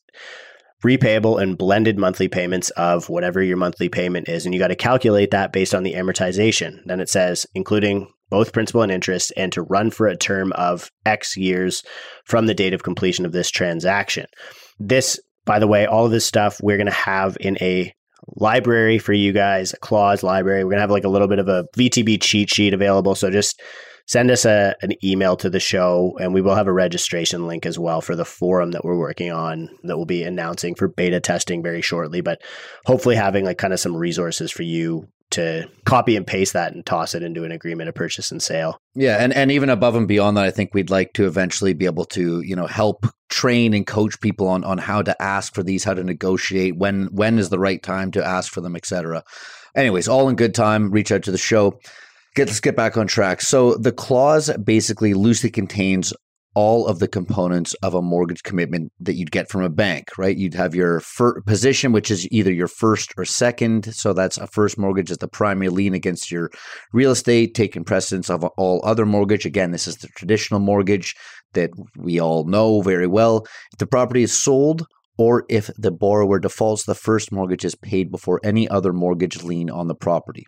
repayable 0.85 1.41
and 1.41 1.57
blended 1.57 1.99
monthly 1.99 2.29
payments 2.29 2.71
of 2.71 3.09
whatever 3.09 3.43
your 3.43 3.57
monthly 3.57 3.89
payment 3.89 4.29
is. 4.29 4.45
And 4.45 4.55
you 4.55 4.61
got 4.61 4.69
to 4.69 4.77
calculate 4.77 5.31
that 5.31 5.53
based 5.53 5.75
on 5.75 5.83
the 5.83 5.95
amortization. 5.95 6.81
Then 6.85 7.01
it 7.01 7.09
says, 7.09 7.47
including 7.55 8.12
both 8.31 8.53
principal 8.53 8.83
and 8.83 8.93
interest, 8.93 9.33
and 9.37 9.53
to 9.53 9.62
run 9.62 9.91
for 9.91 10.07
a 10.07 10.17
term 10.17 10.53
of 10.53 10.91
X 11.05 11.37
years 11.37 11.83
from 12.25 12.47
the 12.47 12.55
date 12.55 12.75
of 12.75 12.83
completion 12.83 13.27
of 13.27 13.33
this 13.33 13.51
transaction. 13.51 14.27
This, 14.79 15.21
by 15.45 15.59
the 15.59 15.69
way, 15.69 15.87
all 15.87 16.05
of 16.05 16.12
this 16.12 16.27
stuff 16.27 16.61
we're 16.62 16.77
going 16.77 16.87
to 16.87 16.93
have 16.93 17.37
in 17.41 17.57
a 17.61 17.93
library 18.37 18.99
for 18.99 19.12
you 19.12 19.33
guys, 19.33 19.73
a 19.73 19.79
clause 19.79 20.23
library. 20.23 20.65
We're 20.65 20.71
going 20.71 20.79
to 20.79 20.83
have 20.83 20.91
like 20.91 21.05
a 21.05 21.09
little 21.09 21.29
bit 21.29 21.39
of 21.39 21.49
a 21.49 21.65
VTB 21.77 22.21
cheat 22.21 22.51
sheet 22.51 22.75
available. 22.75 23.15
So 23.15 23.31
just 23.31 23.61
send 24.07 24.31
us 24.31 24.45
a, 24.45 24.75
an 24.83 24.93
email 25.05 25.37
to 25.37 25.51
the 25.51 25.61
show 25.61 26.17
and 26.21 26.33
we 26.33 26.41
will 26.41 26.55
have 26.55 26.69
a 26.69 26.73
registration 26.73 27.47
link 27.47 27.67
as 27.67 27.79
well 27.79 28.01
for 28.01 28.15
the 28.15 28.25
forum 28.25 28.71
that 28.71 28.85
we're 28.85 28.99
working 28.99 29.33
on 29.33 29.69
that 29.83 29.97
we'll 29.97 30.07
be 30.07 30.23
announcing 30.23 30.75
for 30.75 30.89
beta 30.89 31.21
testing 31.21 31.62
very 31.62 31.83
shortly 31.83 32.21
but 32.21 32.41
hopefully 32.85 33.17
having 33.17 33.45
like 33.45 33.59
kind 33.59 33.73
of 33.73 33.81
some 33.81 33.97
resources 33.97 34.53
for 34.53 34.62
you 34.62 35.09
to 35.31 35.69
copy 35.85 36.17
and 36.17 36.27
paste 36.27 36.53
that 36.53 36.73
and 36.73 36.87
toss 36.87 37.15
it 37.15 37.23
into 37.23 37.44
an 37.44 37.53
agreement 37.53 37.88
of 37.88 37.94
purchase 37.94 38.31
and 38.31 38.42
sale. 38.42 38.81
Yeah, 38.94 39.17
and, 39.19 39.33
and 39.33 39.50
even 39.50 39.71
above 39.71 39.96
and 39.96 40.07
beyond 40.07 40.37
that, 40.37 40.44
I 40.44 40.50
think 40.50 40.73
we'd 40.73 40.90
like 40.90 41.13
to 41.15 41.27
eventually 41.27 41.75
be 41.75 41.87
able 41.87 42.05
to, 42.07 42.40
you 42.40 42.55
know, 42.55 42.67
help 42.67 43.07
train 43.29 43.75
and 43.75 43.87
coach 43.87 44.21
people 44.21 44.46
on 44.48 44.63
on 44.65 44.79
how 44.79 45.03
to 45.03 45.21
ask 45.21 45.55
for 45.55 45.63
these, 45.63 45.85
how 45.85 45.94
to 45.94 46.05
negotiate, 46.05 46.77
when 46.77 47.07
when 47.07 47.38
is 47.38 47.48
the 47.48 47.59
right 47.59 47.83
time 47.83 48.11
to 48.13 48.25
ask 48.25 48.53
for 48.53 48.61
them, 48.61 48.77
etc. 48.77 49.25
Anyways, 49.75 50.09
all 50.09 50.29
in 50.29 50.37
good 50.37 50.55
time. 50.55 50.90
Reach 50.90 51.13
out 51.13 51.23
to 51.25 51.33
the 51.33 51.38
show. 51.38 51.79
Get, 52.35 52.48
let's 52.48 52.61
get 52.61 52.77
back 52.77 52.96
on 52.96 53.07
track. 53.07 53.40
So 53.40 53.75
the 53.75 53.92
clause 53.92 54.50
basically 54.59 55.15
loosely 55.15 55.50
contains 55.50 56.13
all 56.57 56.87
of 56.87 57.00
the 57.00 57.07
components 57.07 57.75
of 57.83 57.92
a 57.92 58.00
mortgage 58.00 58.42
commitment 58.42 58.90
that 58.98 59.15
you'd 59.15 59.31
get 59.31 59.50
from 59.50 59.63
a 59.63 59.69
bank, 59.69 60.17
right? 60.17 60.38
You'd 60.38 60.54
have 60.54 60.75
your 60.75 61.00
fir- 61.00 61.42
position, 61.42 61.92
which 61.92 62.11
is 62.11 62.27
either 62.33 62.50
your 62.50 62.67
first 62.67 63.13
or 63.19 63.27
second. 63.27 63.94
So 63.94 64.15
that's 64.15 64.38
a 64.38 64.46
first 64.46 64.79
mortgage 64.79 65.11
as 65.11 65.19
the 65.19 65.29
primary 65.29 65.69
lien 65.69 65.92
against 65.92 66.31
your 66.31 66.50
real 66.94 67.11
estate, 67.11 67.54
taking 67.54 67.85
precedence 67.85 68.31
of 68.31 68.42
all 68.42 68.81
other 68.85 69.04
mortgage. 69.04 69.44
Again, 69.44 69.71
this 69.71 69.87
is 69.87 69.98
the 69.98 70.09
traditional 70.09 70.59
mortgage 70.59 71.15
that 71.52 71.71
we 71.94 72.19
all 72.19 72.44
know 72.44 72.81
very 72.81 73.07
well. 73.07 73.46
If 73.73 73.79
the 73.79 73.87
property 73.87 74.23
is 74.23 74.33
sold, 74.33 74.87
or 75.19 75.44
if 75.50 75.71
the 75.77 75.90
borrower 75.90 76.38
defaults, 76.38 76.85
the 76.85 76.94
first 76.94 77.33
mortgage 77.33 77.67
is 77.67 77.75
paid 77.75 78.11
before 78.11 78.40
any 78.42 78.67
other 78.69 78.94
mortgage 78.94 79.42
lien 79.42 79.69
on 79.69 79.88
the 79.88 79.94
property. 79.94 80.46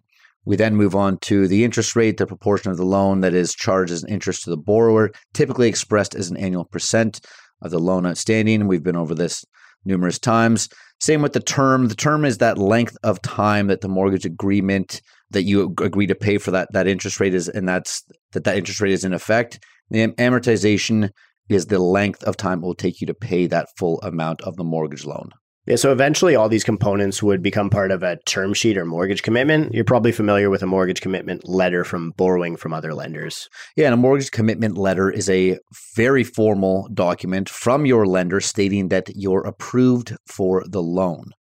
We 0.49 0.57
then 0.57 0.77
move 0.77 0.95
on 0.95 1.19
to 1.19 1.47
the 1.47 1.63
interest 1.63 1.95
rate, 1.95 2.17
the 2.17 2.27
proportion 2.27 2.71
of 2.71 2.79
the 2.79 2.85
loan 2.87 3.21
that 3.21 3.35
is 3.35 3.55
charged 3.55 3.93
as 3.93 4.03
an 4.03 4.09
interest 4.09 4.45
to 4.45 4.51
the 4.51 4.57
borrower, 4.57 5.11
typically 5.35 5.69
expressed 5.69 6.15
as 6.15 6.31
an 6.31 6.39
annual 6.39 6.65
percent 6.65 7.21
of 7.61 7.71
the 7.71 7.79
loan 7.79 8.07
outstanding. 8.07 8.67
We've 8.67 8.83
been 8.83 8.97
over 8.97 9.15
this 9.15 9.45
numerous 9.85 10.19
times. 10.19 10.71
Same 11.01 11.21
with 11.21 11.35
the 11.35 11.41
term. 11.41 11.89
The 11.89 11.95
term 11.95 12.25
is 12.25 12.39
that 12.39 12.57
length 12.57 12.97
of 13.03 13.21
time 13.21 13.67
that 13.67 13.83
the 13.83 13.91
mortgage 13.91 14.25
agreement 14.25 15.03
that 15.33 15.43
you 15.43 15.75
agree 15.83 16.07
to 16.07 16.15
pay 16.15 16.39
for 16.39 16.51
that 16.53 16.73
that 16.73 16.87
interest 16.87 17.21
rate 17.21 17.35
is, 17.35 17.51
and 17.51 17.69
that's 17.69 18.03
that 18.33 18.45
that 18.45 18.57
interest 18.57 18.81
rate 18.81 18.93
is 18.93 19.05
in 19.05 19.13
effect. 19.13 19.63
The 19.91 20.07
amortization 20.07 21.11
is 21.51 21.67
the 21.67 21.79
length 21.79 22.25
of 22.25 22.39
time 22.39 22.61
it 22.61 22.67
will 22.67 22.75
take 22.75 23.03
you 23.03 23.07
to 23.09 23.13
pay 23.13 23.49
that 23.49 23.69
full 23.77 24.01
amount 24.01 24.41
of 24.41 24.57
the 24.57 24.65
mortgage 24.65 25.05
loan. 25.05 25.29
Yeah, 25.69 25.77
so 25.77 25.93
eventually 25.93 26.35
all 26.35 26.49
these 26.49 26.65
components 26.65 27.23
would 27.23 27.43
become 27.43 27.69
part 27.69 27.91
of 27.91 28.03
a 28.03 28.17
term 28.25 28.55
sheet 28.55 28.79
or 28.79 28.87
mortgage 28.87 29.23
commitment. 29.23 29.75
You're 29.75 29.85
probably 29.85 30.13
familiar 30.13 30.49
with 30.49 30.63
a 30.63 30.67
mortgage 30.67 31.03
commitment 31.03 31.47
letter 31.47 31.85
from 31.85 32.13
borrowing 32.13 32.57
from 32.57 32.73
other 32.73 32.95
lenders. 32.95 33.51
Yeah, 33.77 33.85
and 33.89 33.93
a 33.93 33.99
mortgage 33.99 34.31
commitment 34.31 34.79
letter 34.79 35.11
is 35.11 35.29
a 35.29 35.59
very 35.95 36.25
formal 36.25 36.89
document 36.95 37.51
from 37.51 37.85
your 37.85 38.07
lender 38.07 38.41
stating 38.41 38.89
that 38.89 39.11
you're 39.15 39.45
approved 39.45 40.17
for 40.27 40.65
the 40.67 40.81
loan. 40.81 41.33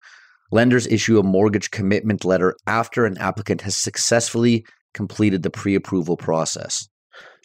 Lenders 0.52 0.86
issue 0.86 1.18
a 1.18 1.22
mortgage 1.22 1.70
commitment 1.70 2.22
letter 2.22 2.54
after 2.66 3.06
an 3.06 3.16
applicant 3.16 3.62
has 3.62 3.78
successfully 3.78 4.62
completed 4.92 5.42
the 5.42 5.48
pre 5.48 5.74
approval 5.74 6.18
process. 6.18 6.86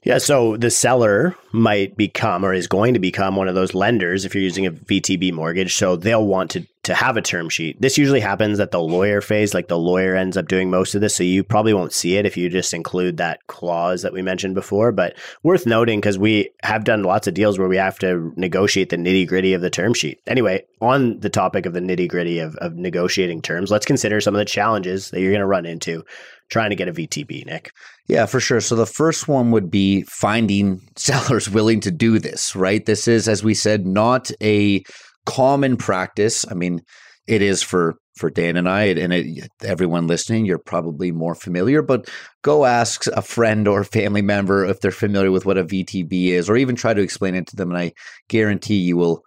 Yeah, 0.04 0.18
so 0.18 0.58
the 0.58 0.70
seller 0.70 1.34
might 1.54 1.96
become 1.96 2.44
or 2.44 2.54
is 2.54 2.68
going 2.68 2.94
to 2.94 3.00
become 3.00 3.38
one 3.38 3.48
of 3.48 3.56
those 3.56 3.74
lenders 3.74 4.26
if 4.26 4.36
you're 4.36 4.44
using 4.44 4.66
a 4.66 4.72
VTB 4.72 5.32
mortgage. 5.32 5.76
So 5.76 5.96
they'll 5.96 6.28
want 6.28 6.52
to 6.52 6.68
to 6.84 6.94
have 6.94 7.16
a 7.16 7.22
term 7.22 7.48
sheet. 7.48 7.80
This 7.82 7.98
usually 7.98 8.20
happens 8.20 8.60
at 8.60 8.72
the 8.72 8.80
lawyer 8.80 9.22
phase, 9.22 9.54
like 9.54 9.70
the 9.70 9.80
lawyer 9.80 10.16
ends 10.16 10.36
up 10.36 10.50
doing 10.50 10.70
most 10.70 10.96
of 10.96 11.02
this. 11.02 11.16
So 11.16 11.24
you 11.24 11.44
probably 11.44 11.74
won't 11.74 11.94
see 11.94 12.18
it 12.18 12.26
if 12.26 12.36
you 12.36 12.50
just 12.50 12.74
include 12.74 13.18
that 13.18 13.40
clause 13.48 14.02
that 14.02 14.12
we 14.12 14.22
mentioned 14.22 14.54
before. 14.54 14.92
But 14.92 15.16
worth 15.44 15.66
noting 15.66 16.02
because 16.02 16.18
we 16.18 16.50
have 16.62 16.84
done 16.84 17.04
lots 17.04 17.26
of 17.26 17.34
deals 17.34 17.58
where 17.58 17.70
we 17.70 17.78
have 17.78 17.98
to 18.00 18.34
negotiate 18.36 18.90
the 18.90 18.98
nitty 18.98 19.28
gritty 19.28 19.54
of 19.54 19.62
the 19.62 19.70
term 19.70 19.94
sheet. 19.94 20.20
Anyway, 20.28 20.66
on 20.82 21.20
the 21.22 21.30
topic 21.30 21.66
of 21.66 21.74
the 21.74 21.80
nitty 21.80 22.10
gritty 22.10 22.40
of, 22.40 22.56
of 22.58 22.76
negotiating 22.76 23.42
terms, 23.42 23.72
let's 23.72 23.86
consider 23.86 24.20
some 24.20 24.36
of 24.36 24.40
the 24.40 24.46
challenges 24.46 25.10
that 25.12 25.22
you're 25.22 25.32
going 25.32 25.40
to 25.40 25.46
run 25.46 25.66
into 25.66 26.04
trying 26.50 26.70
to 26.70 26.76
get 26.76 26.90
a 26.90 26.94
VTB, 26.94 27.46
Nick. 27.46 27.72
Yeah, 28.08 28.26
for 28.26 28.42
sure. 28.42 28.60
So 28.60 28.76
the 28.76 28.86
first 28.86 29.30
one 29.30 29.52
would 29.52 29.72
be 29.72 30.02
finding 30.04 30.82
sellers 30.98 31.50
willing 31.50 31.80
to 31.80 31.92
do 31.92 32.20
this, 32.20 32.58
right? 32.58 32.86
This 32.86 33.08
is, 33.08 33.30
as 33.30 33.42
we 33.42 33.54
said, 33.54 33.88
not 33.88 34.32
a 34.42 34.84
common 35.26 35.78
practice. 35.78 36.46
I 36.50 36.54
mean, 36.54 36.82
it 37.28 37.42
is 37.42 37.64
for 37.64 37.96
for 38.16 38.30
Dan 38.30 38.58
and 38.58 38.70
I, 38.70 38.84
and 38.84 39.12
it, 39.12 39.50
everyone 39.64 40.06
listening, 40.06 40.46
you're 40.46 40.60
probably 40.60 41.12
more 41.12 41.34
familiar. 41.34 41.82
But 41.82 42.10
go 42.44 42.66
ask 42.66 43.08
a 43.08 43.24
friend 43.24 43.68
or 43.68 43.84
family 43.84 44.22
member 44.22 44.66
if 44.66 44.82
they're 44.82 44.92
familiar 44.92 45.32
with 45.32 45.46
what 45.46 45.58
a 45.58 45.64
VTB 45.64 46.28
is, 46.28 46.50
or 46.50 46.56
even 46.56 46.76
try 46.76 46.94
to 46.94 47.02
explain 47.02 47.34
it 47.34 47.48
to 47.48 47.56
them, 47.56 47.72
and 47.72 47.80
I 47.80 47.94
guarantee 48.28 48.78
you 48.78 48.98
will 48.98 49.24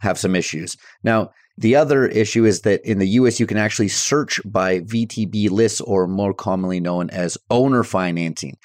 have 0.00 0.18
some 0.18 0.34
issues. 0.34 0.76
Now, 1.04 1.30
the 1.58 1.76
other 1.76 2.06
issue 2.06 2.46
is 2.46 2.62
that 2.62 2.80
in 2.88 2.98
the 2.98 3.08
US, 3.08 3.38
you 3.38 3.46
can 3.46 3.58
actually 3.58 3.88
search 3.88 4.40
by 4.46 4.80
VTB 4.80 5.50
lists, 5.50 5.82
or 5.82 6.06
more 6.06 6.32
commonly 6.32 6.80
known 6.80 7.10
as 7.10 7.36
owner 7.50 7.84
financing. 7.84 8.56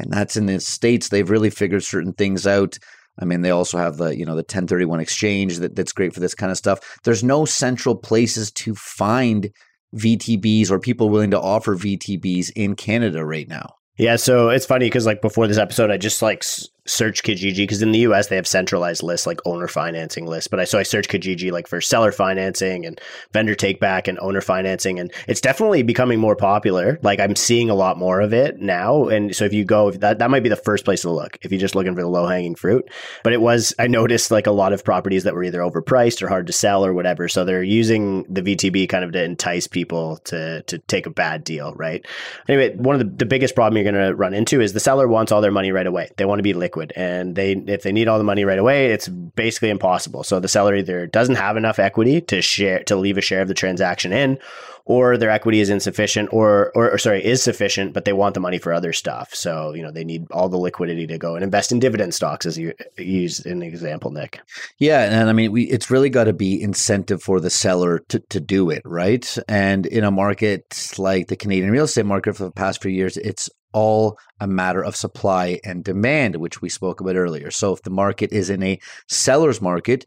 And 0.00 0.12
that's 0.12 0.36
in 0.36 0.46
the 0.46 0.58
States, 0.58 1.08
they've 1.08 1.30
really 1.30 1.50
figured 1.50 1.84
certain 1.84 2.12
things 2.12 2.48
out. 2.48 2.78
I 3.20 3.24
mean, 3.24 3.42
they 3.42 3.50
also 3.50 3.78
have 3.78 3.96
the, 3.96 4.16
you 4.16 4.24
know, 4.24 4.32
the 4.32 4.38
1031 4.38 5.00
exchange 5.00 5.58
that, 5.58 5.76
that's 5.76 5.92
great 5.92 6.14
for 6.14 6.20
this 6.20 6.34
kind 6.34 6.50
of 6.50 6.58
stuff. 6.58 6.98
There's 7.04 7.22
no 7.22 7.44
central 7.44 7.94
places 7.94 8.50
to 8.52 8.74
find 8.74 9.50
VTBs 9.94 10.70
or 10.70 10.78
people 10.78 11.10
willing 11.10 11.30
to 11.32 11.40
offer 11.40 11.76
VTBs 11.76 12.50
in 12.56 12.76
Canada 12.76 13.24
right 13.24 13.48
now. 13.48 13.74
Yeah, 13.98 14.16
so 14.16 14.48
it's 14.48 14.64
funny 14.64 14.86
because 14.86 15.04
like 15.04 15.20
before 15.20 15.46
this 15.46 15.58
episode, 15.58 15.90
I 15.90 15.98
just 15.98 16.22
like 16.22 16.42
search 16.90 17.22
Kijiji 17.22 17.56
because 17.58 17.82
in 17.82 17.92
the 17.92 18.00
US 18.00 18.26
they 18.26 18.36
have 18.36 18.46
centralized 18.46 19.02
lists 19.02 19.26
like 19.26 19.40
owner 19.46 19.68
financing 19.68 20.26
lists. 20.26 20.48
But 20.48 20.60
I 20.60 20.64
so 20.64 20.78
I 20.78 20.82
search 20.82 21.08
Kijiji 21.08 21.52
like 21.52 21.68
for 21.68 21.80
seller 21.80 22.12
financing 22.12 22.84
and 22.84 23.00
vendor 23.32 23.54
take 23.54 23.80
back 23.80 24.08
and 24.08 24.18
owner 24.20 24.40
financing, 24.40 24.98
and 24.98 25.12
it's 25.28 25.40
definitely 25.40 25.82
becoming 25.82 26.18
more 26.18 26.36
popular. 26.36 26.98
Like 27.02 27.20
I'm 27.20 27.36
seeing 27.36 27.70
a 27.70 27.74
lot 27.74 27.96
more 27.96 28.20
of 28.20 28.32
it 28.34 28.60
now. 28.60 29.06
And 29.06 29.34
so 29.34 29.44
if 29.44 29.52
you 29.52 29.64
go, 29.64 29.90
that 29.92 30.18
that 30.18 30.30
might 30.30 30.42
be 30.42 30.48
the 30.48 30.56
first 30.56 30.84
place 30.84 31.02
to 31.02 31.10
look 31.10 31.38
if 31.42 31.52
you're 31.52 31.60
just 31.60 31.74
looking 31.74 31.94
for 31.94 32.02
the 32.02 32.08
low 32.08 32.26
hanging 32.26 32.56
fruit. 32.56 32.90
But 33.22 33.32
it 33.32 33.40
was 33.40 33.72
I 33.78 33.86
noticed 33.86 34.30
like 34.30 34.46
a 34.46 34.52
lot 34.52 34.72
of 34.72 34.84
properties 34.84 35.24
that 35.24 35.34
were 35.34 35.44
either 35.44 35.60
overpriced 35.60 36.22
or 36.22 36.28
hard 36.28 36.48
to 36.48 36.52
sell 36.52 36.84
or 36.84 36.92
whatever. 36.92 37.28
So 37.28 37.44
they're 37.44 37.62
using 37.62 38.24
the 38.28 38.42
VTB 38.42 38.88
kind 38.88 39.04
of 39.04 39.12
to 39.12 39.22
entice 39.22 39.68
people 39.68 40.16
to 40.24 40.62
to 40.62 40.78
take 40.78 41.06
a 41.06 41.10
bad 41.10 41.44
deal, 41.44 41.72
right? 41.74 42.04
Anyway, 42.48 42.74
one 42.76 42.96
of 42.96 43.00
the, 43.00 43.16
the 43.16 43.26
biggest 43.26 43.54
problem 43.54 43.76
you're 43.76 43.92
going 43.92 44.08
to 44.08 44.14
run 44.14 44.34
into 44.34 44.60
is 44.60 44.72
the 44.72 44.80
seller 44.80 45.06
wants 45.06 45.30
all 45.30 45.40
their 45.40 45.52
money 45.52 45.70
right 45.70 45.86
away. 45.86 46.10
They 46.16 46.24
want 46.24 46.40
to 46.40 46.42
be 46.42 46.52
liquid 46.52 46.79
liquid. 46.80 46.92
And 46.96 47.36
they 47.36 47.52
if 47.52 47.82
they 47.82 47.92
need 47.92 48.08
all 48.08 48.18
the 48.18 48.24
money 48.24 48.44
right 48.44 48.58
away 48.58 48.92
it's 48.92 49.08
basically 49.08 49.70
impossible. 49.70 50.24
So 50.24 50.40
the 50.40 50.48
seller 50.48 50.74
either 50.74 51.06
doesn't 51.06 51.36
have 51.36 51.56
enough 51.56 51.78
equity 51.78 52.20
to 52.22 52.42
share 52.42 52.82
to 52.84 52.96
leave 52.96 53.18
a 53.18 53.20
share 53.20 53.42
of 53.42 53.48
the 53.48 53.54
transaction 53.54 54.12
in 54.12 54.38
or 54.86 55.16
their 55.16 55.30
equity 55.30 55.60
is 55.60 55.70
insufficient 55.70 56.30
or, 56.32 56.72
or, 56.74 56.90
or 56.92 56.98
sorry 56.98 57.24
is 57.24 57.42
sufficient 57.42 57.92
but 57.92 58.04
they 58.04 58.12
want 58.12 58.34
the 58.34 58.40
money 58.40 58.58
for 58.58 58.72
other 58.72 58.92
stuff. 58.92 59.34
So 59.34 59.74
you 59.74 59.82
know 59.82 59.92
they 59.92 60.04
need 60.04 60.30
all 60.30 60.48
the 60.48 60.56
liquidity 60.56 61.06
to 61.06 61.18
go 61.18 61.34
and 61.34 61.44
invest 61.44 61.72
in 61.72 61.78
dividend 61.78 62.14
stocks 62.14 62.46
as 62.46 62.56
you 62.56 62.72
used 62.96 63.46
an 63.46 63.62
example 63.62 64.10
nick. 64.10 64.40
Yeah 64.78 65.02
and 65.04 65.28
i 65.28 65.32
mean 65.32 65.52
we 65.52 65.64
it's 65.64 65.90
really 65.90 66.10
got 66.10 66.24
to 66.24 66.32
be 66.32 66.60
incentive 66.60 67.22
for 67.22 67.40
the 67.40 67.50
seller 67.50 68.00
to, 68.08 68.20
to 68.20 68.40
do 68.40 68.70
it 68.70 68.82
right? 68.84 69.38
And 69.48 69.86
in 69.86 70.04
a 70.04 70.10
market 70.10 70.94
like 70.98 71.28
the 71.28 71.36
canadian 71.36 71.70
real 71.70 71.84
estate 71.84 72.06
market 72.06 72.36
for 72.36 72.44
the 72.44 72.50
past 72.50 72.82
few 72.82 72.90
years 72.90 73.16
it's 73.16 73.50
all 73.72 74.18
a 74.40 74.46
matter 74.46 74.82
of 74.82 74.96
supply 74.96 75.58
and 75.64 75.84
demand, 75.84 76.36
which 76.36 76.60
we 76.60 76.68
spoke 76.68 77.00
about 77.00 77.16
earlier. 77.16 77.50
So 77.50 77.72
if 77.72 77.82
the 77.82 77.90
market 77.90 78.32
is 78.32 78.50
in 78.50 78.62
a 78.62 78.80
seller's 79.08 79.60
market, 79.60 80.04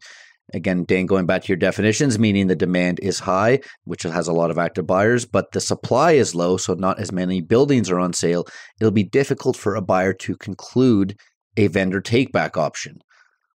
again, 0.52 0.84
Dan, 0.84 1.06
going 1.06 1.26
back 1.26 1.42
to 1.42 1.48
your 1.48 1.56
definitions, 1.56 2.18
meaning 2.18 2.46
the 2.46 2.56
demand 2.56 3.00
is 3.00 3.20
high, 3.20 3.60
which 3.84 4.02
has 4.02 4.28
a 4.28 4.32
lot 4.32 4.50
of 4.50 4.58
active 4.58 4.86
buyers, 4.86 5.24
but 5.24 5.52
the 5.52 5.60
supply 5.60 6.12
is 6.12 6.34
low, 6.34 6.56
so 6.56 6.74
not 6.74 7.00
as 7.00 7.12
many 7.12 7.40
buildings 7.40 7.90
are 7.90 7.98
on 7.98 8.12
sale, 8.12 8.46
it'll 8.80 8.90
be 8.90 9.04
difficult 9.04 9.56
for 9.56 9.74
a 9.74 9.82
buyer 9.82 10.12
to 10.12 10.36
conclude 10.36 11.16
a 11.56 11.68
vendor 11.68 12.00
take 12.00 12.32
back 12.32 12.56
option. 12.56 12.98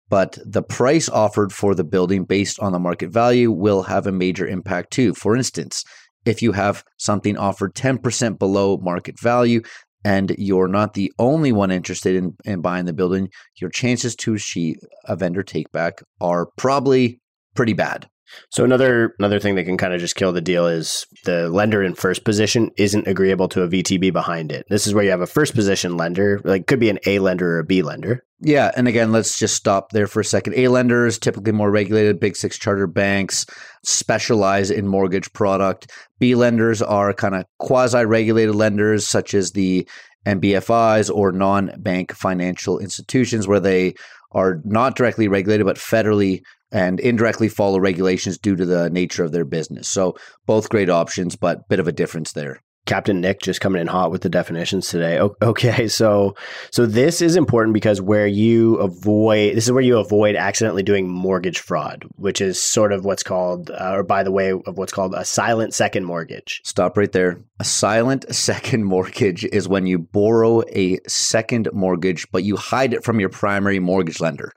But 0.09 0.39
the 0.45 0.63
price 0.63 1.09
offered 1.09 1.53
for 1.53 1.75
the 1.75 1.85
building 1.85 2.25
based 2.25 2.59
on 2.61 2.73
the 2.73 2.79
market 2.79 3.11
value 3.11 3.53
will 3.53 3.83
have 3.83 4.07
a 4.07 4.13
major 4.13 4.47
impact 4.47 4.91
too. 4.91 5.13
For 5.13 5.37
instance, 5.37 5.85
if 6.25 6.43
you 6.43 6.53
have 6.53 6.85
something 6.97 7.37
offered 7.37 7.75
10% 7.75 8.39
below 8.39 8.79
market 8.79 9.21
value, 9.21 9.63
and 10.05 10.35
you're 10.39 10.69
not 10.69 10.95
the 10.95 11.13
only 11.19 11.53
one 11.53 11.71
interested 11.71 12.17
in, 12.17 12.37
in 12.45 12.61
buying 12.61 12.85
the 12.85 12.93
building, 12.93 13.31
your 13.57 13.71
chances 13.71 14.15
to 14.17 14.35
achieve 14.35 14.77
a 15.05 15.17
vendor 15.17 15.43
take 15.43 15.71
back 15.73 16.03
are 16.21 16.47
probably 16.57 17.21
pretty 17.55 17.73
bad. 17.73 18.09
So 18.51 18.65
another 18.65 19.15
another 19.19 19.41
thing 19.41 19.55
that 19.57 19.65
can 19.65 19.77
kind 19.77 19.95
of 19.95 20.01
just 20.01 20.17
kill 20.17 20.33
the 20.33 20.41
deal 20.41 20.67
is 20.67 21.07
the 21.25 21.49
lender 21.49 21.83
in 21.83 21.95
first 21.95 22.25
position 22.25 22.71
isn't 22.77 23.07
agreeable 23.07 23.49
to 23.51 23.63
a 23.63 23.69
VTB 23.69 24.13
behind 24.13 24.53
it. 24.53 24.67
This 24.69 24.87
is 24.87 24.95
where 24.95 25.05
you 25.05 25.11
have 25.11 25.21
a 25.21 25.27
first 25.27 25.55
position 25.55 25.97
lender, 25.97 26.41
like 26.45 26.67
could 26.67 26.81
be 26.81 26.91
an 26.91 26.99
A 27.07 27.19
lender 27.19 27.57
or 27.57 27.59
a 27.61 27.65
B 27.65 27.83
lender. 27.83 28.25
Yeah, 28.41 28.71
and 28.77 28.87
again, 28.87 29.11
let's 29.11 29.39
just 29.39 29.57
stop 29.57 29.91
there 29.91 30.07
for 30.07 30.21
a 30.21 30.25
second. 30.25 30.55
A 30.55 30.69
lenders, 30.69 31.19
typically 31.19 31.53
more 31.53 31.71
regulated, 31.71 32.21
big 32.21 32.37
six 32.37 32.57
charter 32.57 32.87
banks 32.87 33.47
specialize 33.85 34.71
in 34.71 34.87
mortgage 34.87 35.33
product. 35.33 35.91
B 36.21 36.37
lenders 36.37 36.81
are 36.81 37.13
kind 37.13 37.35
of 37.35 37.47
quasi 37.59 38.05
regulated 38.05 38.55
lenders, 38.55 39.09
such 39.09 39.35
as 39.35 39.53
the 39.53 39.89
NBFIs 40.25 41.11
or 41.13 41.33
non 41.33 41.73
bank 41.79 42.13
financial 42.13 42.79
institutions, 42.79 43.49
where 43.49 43.61
they 43.61 43.95
are 44.33 44.61
not 44.65 44.95
directly 44.95 45.27
regulated 45.27 45.67
but 45.67 45.77
federally 45.77 46.43
and 46.71 47.01
indirectly 47.01 47.49
follow 47.49 47.79
regulations 47.81 48.39
due 48.39 48.57
to 48.57 48.67
the 48.67 48.91
nature 48.91 49.25
of 49.25 49.33
their 49.33 49.45
business. 49.45 49.89
So 49.89 50.17
both 50.47 50.69
great 50.69 50.91
options, 50.91 51.37
but 51.37 51.69
bit 51.69 51.81
of 51.81 51.89
a 51.89 51.93
difference 51.93 52.33
there. 52.33 52.61
Captain 52.89 53.21
Nick 53.21 53.43
just 53.43 53.61
coming 53.61 53.83
in 53.83 53.87
hot 53.87 54.11
with 54.11 54.23
the 54.23 54.31
definitions 54.31 54.89
today. 54.89 55.21
Okay, 55.43 55.89
so 55.89 56.35
so 56.71 56.87
this 56.87 57.21
is 57.21 57.37
important 57.37 57.75
because 57.75 58.01
where 58.01 58.27
you 58.27 58.77
avoid 58.77 59.55
this 59.55 59.67
is 59.67 59.73
where 59.73 59.83
you 59.83 59.99
avoid 59.99 60.35
accidentally 60.35 60.83
doing 60.83 61.07
mortgage 61.07 61.59
fraud, 61.59 62.07
which 62.17 62.41
is 62.41 62.61
sort 62.61 62.93
of 62.93 63.05
what's 63.05 63.23
called, 63.23 63.71
uh, 63.71 63.93
or 63.93 64.03
by 64.03 64.23
the 64.23 64.33
way, 64.33 64.53
of 64.53 64.79
what's 64.79 64.93
called 64.93 65.15
a 65.15 65.25
silent 65.25 65.75
second 65.75 66.05
mortgage. 66.05 66.63
Stop 66.65 66.97
right 66.97 67.13
there. 67.13 67.39
A 67.61 67.65
silent 67.65 68.25
second 68.35 68.85
mortgage 68.85 69.45
is 69.45 69.69
when 69.69 69.87
you 69.87 69.99
borrow 69.99 70.63
a 70.73 70.99
second 71.07 71.69
mortgage, 71.75 72.27
but 72.33 72.43
you 72.43 72.57
hide 72.57 72.95
it 72.95 73.05
from 73.05 73.21
your 73.21 73.29
primary 73.29 73.79
mortgage 73.79 74.19
lender. 74.19 74.55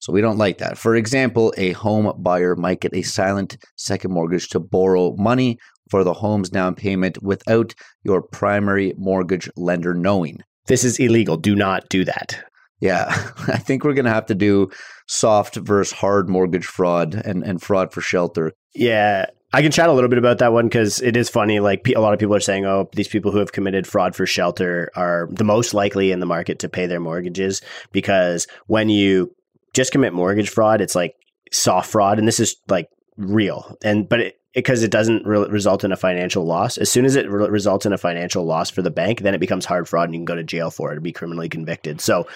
So 0.00 0.12
we 0.12 0.20
don't 0.20 0.38
like 0.38 0.58
that. 0.58 0.78
For 0.78 0.96
example, 0.96 1.52
a 1.56 1.72
home 1.72 2.12
buyer 2.18 2.56
might 2.56 2.80
get 2.80 2.94
a 2.94 3.02
silent 3.02 3.58
second 3.76 4.12
mortgage 4.12 4.48
to 4.48 4.60
borrow 4.60 5.14
money 5.16 5.58
for 5.90 6.04
the 6.04 6.14
home's 6.14 6.48
down 6.48 6.74
payment 6.74 7.22
without 7.22 7.74
your 8.02 8.22
primary 8.22 8.94
mortgage 8.96 9.50
lender 9.56 9.94
knowing. 9.94 10.42
This 10.66 10.84
is 10.84 10.98
illegal. 10.98 11.36
Do 11.36 11.54
not 11.54 11.88
do 11.88 12.04
that. 12.04 12.42
Yeah, 12.80 13.06
I 13.48 13.58
think 13.58 13.84
we're 13.84 13.94
going 13.94 14.06
to 14.06 14.12
have 14.12 14.26
to 14.26 14.34
do 14.34 14.70
soft 15.06 15.56
versus 15.56 15.92
hard 15.92 16.28
mortgage 16.28 16.66
fraud 16.66 17.14
and, 17.14 17.44
and 17.44 17.60
fraud 17.60 17.92
for 17.92 18.00
shelter. 18.00 18.52
Yeah, 18.74 19.26
I 19.52 19.62
can 19.62 19.72
chat 19.72 19.88
a 19.88 19.92
little 19.92 20.08
bit 20.08 20.18
about 20.18 20.38
that 20.38 20.52
one 20.52 20.66
because 20.66 21.02
it 21.02 21.16
is 21.16 21.28
funny. 21.28 21.60
Like 21.60 21.86
a 21.94 22.00
lot 22.00 22.14
of 22.14 22.20
people 22.20 22.36
are 22.36 22.40
saying, 22.40 22.64
oh, 22.64 22.88
these 22.94 23.08
people 23.08 23.32
who 23.32 23.38
have 23.38 23.52
committed 23.52 23.86
fraud 23.86 24.14
for 24.14 24.24
shelter 24.24 24.90
are 24.94 25.28
the 25.30 25.44
most 25.44 25.74
likely 25.74 26.12
in 26.12 26.20
the 26.20 26.26
market 26.26 26.60
to 26.60 26.68
pay 26.68 26.86
their 26.86 27.00
mortgages 27.00 27.60
because 27.92 28.46
when 28.66 28.88
you 28.88 29.34
just 29.72 29.92
commit 29.92 30.12
mortgage 30.12 30.50
fraud, 30.50 30.80
it's 30.80 30.94
like 30.94 31.14
soft 31.52 31.90
fraud, 31.90 32.18
and 32.18 32.26
this 32.26 32.40
is 32.40 32.56
like 32.68 32.88
real. 33.16 33.76
And 33.82 34.08
but 34.08 34.20
it, 34.20 34.40
because 34.54 34.82
it 34.82 34.90
doesn't 34.90 35.26
re- 35.26 35.48
result 35.48 35.84
in 35.84 35.92
a 35.92 35.96
financial 35.96 36.44
loss. 36.44 36.76
As 36.76 36.90
soon 36.90 37.04
as 37.04 37.14
it 37.16 37.30
re- 37.30 37.48
results 37.48 37.86
in 37.86 37.92
a 37.92 37.98
financial 37.98 38.44
loss 38.44 38.70
for 38.70 38.82
the 38.82 38.90
bank, 38.90 39.20
then 39.20 39.34
it 39.34 39.38
becomes 39.38 39.64
hard 39.64 39.88
fraud, 39.88 40.08
and 40.08 40.14
you 40.14 40.18
can 40.18 40.24
go 40.24 40.34
to 40.34 40.42
jail 40.42 40.70
for 40.70 40.92
it 40.92 40.98
or 40.98 41.00
be 41.00 41.12
criminally 41.12 41.48
convicted. 41.48 42.00
So 42.00 42.26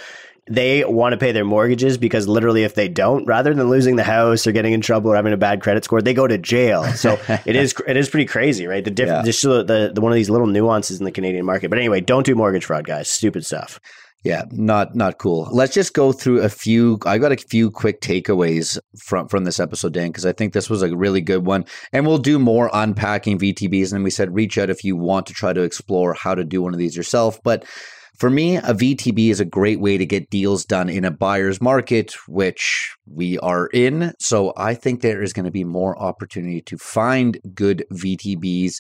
they 0.49 0.85
want 0.85 1.14
to 1.14 1.16
pay 1.16 1.32
their 1.32 1.45
mortgages 1.45 1.97
because 1.97 2.28
literally 2.28 2.64
if 2.64 2.74
they 2.74 2.89
don't 2.89 3.24
rather 3.24 3.55
than 3.55 3.70
losing 3.70 3.97
the 3.97 4.05
house 4.05 4.47
or 4.47 4.53
getting 4.53 4.74
in 4.74 4.80
trouble 4.82 5.11
or 5.11 5.16
having 5.16 5.32
a 5.32 5.39
bad 5.39 5.62
credit 5.62 5.85
score 5.85 6.03
they 6.03 6.12
go 6.12 6.26
to 6.26 6.37
jail 6.37 6.85
so 6.93 7.18
it 7.47 7.57
is 7.57 7.74
it 7.87 7.97
is 7.97 8.11
pretty 8.11 8.26
crazy 8.26 8.66
right 8.66 8.85
the 8.85 8.91
different 8.91 9.20
yeah. 9.24 9.32
just 9.32 9.43
the, 9.43 9.91
the 9.95 10.01
one 10.01 10.12
of 10.12 10.16
these 10.16 10.28
little 10.28 10.47
nuances 10.47 10.99
in 10.99 11.05
the 11.05 11.11
canadian 11.11 11.47
market 11.47 11.70
but 11.70 11.78
anyway 11.78 12.01
don't 12.01 12.26
do 12.26 12.35
mortgage 12.35 12.66
fraud 12.66 12.85
guys 12.85 13.09
stupid 13.09 13.45
stuff 13.47 13.80
yeah, 14.25 14.45
not 14.51 14.95
not 14.95 15.18
cool. 15.18 15.49
Let's 15.53 15.75
just 15.75 15.93
go 15.93 16.11
through 16.11 16.41
a 16.41 16.49
few. 16.49 16.99
I 17.05 17.18
got 17.18 17.33
a 17.33 17.37
few 17.37 17.70
quick 17.70 18.01
takeaways 18.01 18.79
from 18.99 19.29
from 19.29 19.45
this 19.45 19.61
episode, 19.61 19.93
Dan, 19.93 20.09
because 20.09 20.25
I 20.25 20.33
think 20.33 20.55
this 20.55 20.70
was 20.70 20.83
a 20.83 20.97
really 20.97 21.20
good 21.20 21.45
one. 21.45 21.66
And 21.93 22.07
we'll 22.07 22.16
do 22.16 22.39
more 22.39 22.70
unpacking 22.72 23.39
VTBs. 23.39 23.93
And 23.93 24.03
we 24.03 24.11
said 24.11 24.35
reach 24.35 24.57
out 24.57 24.70
if 24.70 24.83
you 24.83 24.97
want 24.97 25.27
to 25.27 25.35
try 25.35 25.53
to 25.53 25.61
explore 25.61 26.14
how 26.14 26.35
to 26.35 26.43
do 26.43 26.62
one 26.62 26.72
of 26.72 26.79
these 26.79 26.97
yourself. 26.97 27.39
But 27.43 27.66
for 28.16 28.31
me, 28.31 28.57
a 28.57 28.72
VTB 28.72 29.29
is 29.29 29.41
a 29.41 29.45
great 29.45 29.81
way 29.81 29.99
to 29.99 30.07
get 30.07 30.31
deals 30.31 30.64
done 30.64 30.89
in 30.89 31.05
a 31.05 31.11
buyer's 31.11 31.61
market, 31.61 32.14
which 32.27 32.95
we 33.07 33.39
are 33.41 33.66
in. 33.66 34.14
So 34.20 34.55
I 34.57 34.75
think 34.75 35.03
there 35.03 35.22
is 35.22 35.35
going 35.35 35.45
to 35.45 35.51
be 35.51 35.64
more 35.64 36.01
opportunity 36.01 36.62
to 36.62 36.79
find 36.79 37.39
good 37.55 37.85
VTBs 37.93 38.77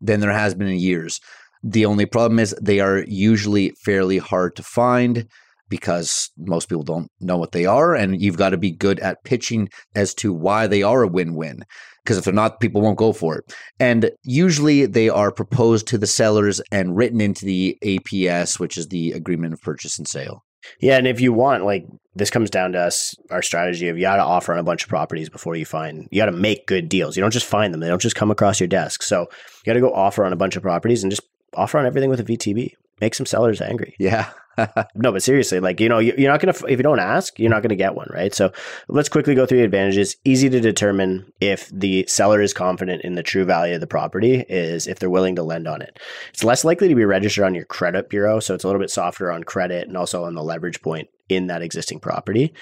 than 0.00 0.20
there 0.20 0.32
has 0.32 0.54
been 0.54 0.68
in 0.68 0.78
years. 0.78 1.20
The 1.68 1.84
only 1.84 2.06
problem 2.06 2.38
is 2.38 2.54
they 2.62 2.78
are 2.78 3.02
usually 3.08 3.70
fairly 3.70 4.18
hard 4.18 4.54
to 4.54 4.62
find 4.62 5.26
because 5.68 6.30
most 6.38 6.68
people 6.68 6.84
don't 6.84 7.10
know 7.20 7.36
what 7.36 7.50
they 7.50 7.66
are. 7.66 7.92
And 7.92 8.22
you've 8.22 8.36
got 8.36 8.50
to 8.50 8.56
be 8.56 8.70
good 8.70 9.00
at 9.00 9.24
pitching 9.24 9.68
as 9.96 10.14
to 10.14 10.32
why 10.32 10.68
they 10.68 10.84
are 10.84 11.02
a 11.02 11.08
win 11.08 11.34
win. 11.34 11.64
Because 12.04 12.18
if 12.18 12.24
they're 12.24 12.32
not, 12.32 12.60
people 12.60 12.82
won't 12.82 12.98
go 12.98 13.12
for 13.12 13.38
it. 13.38 13.52
And 13.80 14.12
usually 14.22 14.86
they 14.86 15.08
are 15.08 15.32
proposed 15.32 15.88
to 15.88 15.98
the 15.98 16.06
sellers 16.06 16.60
and 16.70 16.96
written 16.96 17.20
into 17.20 17.44
the 17.44 17.76
APS, 17.82 18.60
which 18.60 18.76
is 18.76 18.86
the 18.86 19.10
agreement 19.10 19.52
of 19.52 19.60
purchase 19.60 19.98
and 19.98 20.06
sale. 20.06 20.44
Yeah, 20.80 20.98
and 20.98 21.06
if 21.08 21.20
you 21.20 21.32
want, 21.32 21.64
like 21.64 21.84
this 22.14 22.30
comes 22.30 22.48
down 22.48 22.72
to 22.72 22.78
us, 22.78 23.16
our 23.30 23.42
strategy 23.42 23.88
of 23.88 23.96
you 23.96 24.02
got 24.02 24.16
to 24.16 24.22
offer 24.22 24.52
on 24.52 24.60
a 24.60 24.64
bunch 24.64 24.84
of 24.84 24.88
properties 24.88 25.28
before 25.28 25.56
you 25.56 25.64
find. 25.64 26.06
You 26.12 26.20
got 26.20 26.26
to 26.26 26.32
make 26.32 26.66
good 26.66 26.88
deals. 26.88 27.16
You 27.16 27.22
don't 27.22 27.32
just 27.32 27.46
find 27.46 27.72
them; 27.72 27.80
they 27.80 27.88
don't 27.88 28.02
just 28.02 28.16
come 28.16 28.30
across 28.30 28.58
your 28.58 28.66
desk. 28.66 29.02
So 29.02 29.22
you 29.22 29.64
got 29.64 29.74
to 29.74 29.80
go 29.80 29.92
offer 29.92 30.24
on 30.24 30.32
a 30.32 30.36
bunch 30.36 30.56
of 30.56 30.62
properties 30.62 31.04
and 31.04 31.12
just 31.12 31.22
offer 31.56 31.78
on 31.78 31.86
everything 31.86 32.10
with 32.10 32.20
a 32.20 32.24
VTB. 32.24 32.74
Make 33.00 33.14
some 33.14 33.26
sellers 33.26 33.60
angry. 33.60 33.94
Yeah. 33.98 34.30
no, 34.94 35.12
but 35.12 35.22
seriously, 35.22 35.60
like, 35.60 35.80
you 35.80 35.88
know, 35.88 35.98
you're 35.98 36.30
not 36.30 36.40
going 36.40 36.54
to, 36.54 36.66
if 36.66 36.78
you 36.78 36.82
don't 36.82 36.98
ask, 36.98 37.38
you're 37.38 37.50
not 37.50 37.60
going 37.60 37.70
to 37.70 37.76
get 37.76 37.94
one, 37.94 38.08
right? 38.10 38.34
So 38.34 38.52
let's 38.88 39.10
quickly 39.10 39.34
go 39.34 39.44
through 39.44 39.58
the 39.58 39.64
advantages. 39.64 40.16
Easy 40.24 40.48
to 40.48 40.60
determine 40.60 41.30
if 41.40 41.68
the 41.68 42.06
seller 42.08 42.40
is 42.40 42.54
confident 42.54 43.02
in 43.02 43.14
the 43.14 43.22
true 43.22 43.44
value 43.44 43.74
of 43.74 43.82
the 43.82 43.86
property 43.86 44.46
is 44.48 44.86
if 44.86 44.98
they're 44.98 45.10
willing 45.10 45.36
to 45.36 45.42
lend 45.42 45.68
on 45.68 45.82
it. 45.82 45.98
It's 46.30 46.42
less 46.42 46.64
likely 46.64 46.88
to 46.88 46.94
be 46.94 47.04
registered 47.04 47.44
on 47.44 47.54
your 47.54 47.66
credit 47.66 48.08
bureau. 48.08 48.40
So 48.40 48.54
it's 48.54 48.64
a 48.64 48.66
little 48.66 48.80
bit 48.80 48.90
softer 48.90 49.30
on 49.30 49.44
credit 49.44 49.88
and 49.88 49.96
also 49.96 50.24
on 50.24 50.34
the 50.34 50.42
leverage 50.42 50.80
point 50.80 51.10
in 51.28 51.48
that 51.48 51.60
existing 51.60 52.00
property 52.00 52.54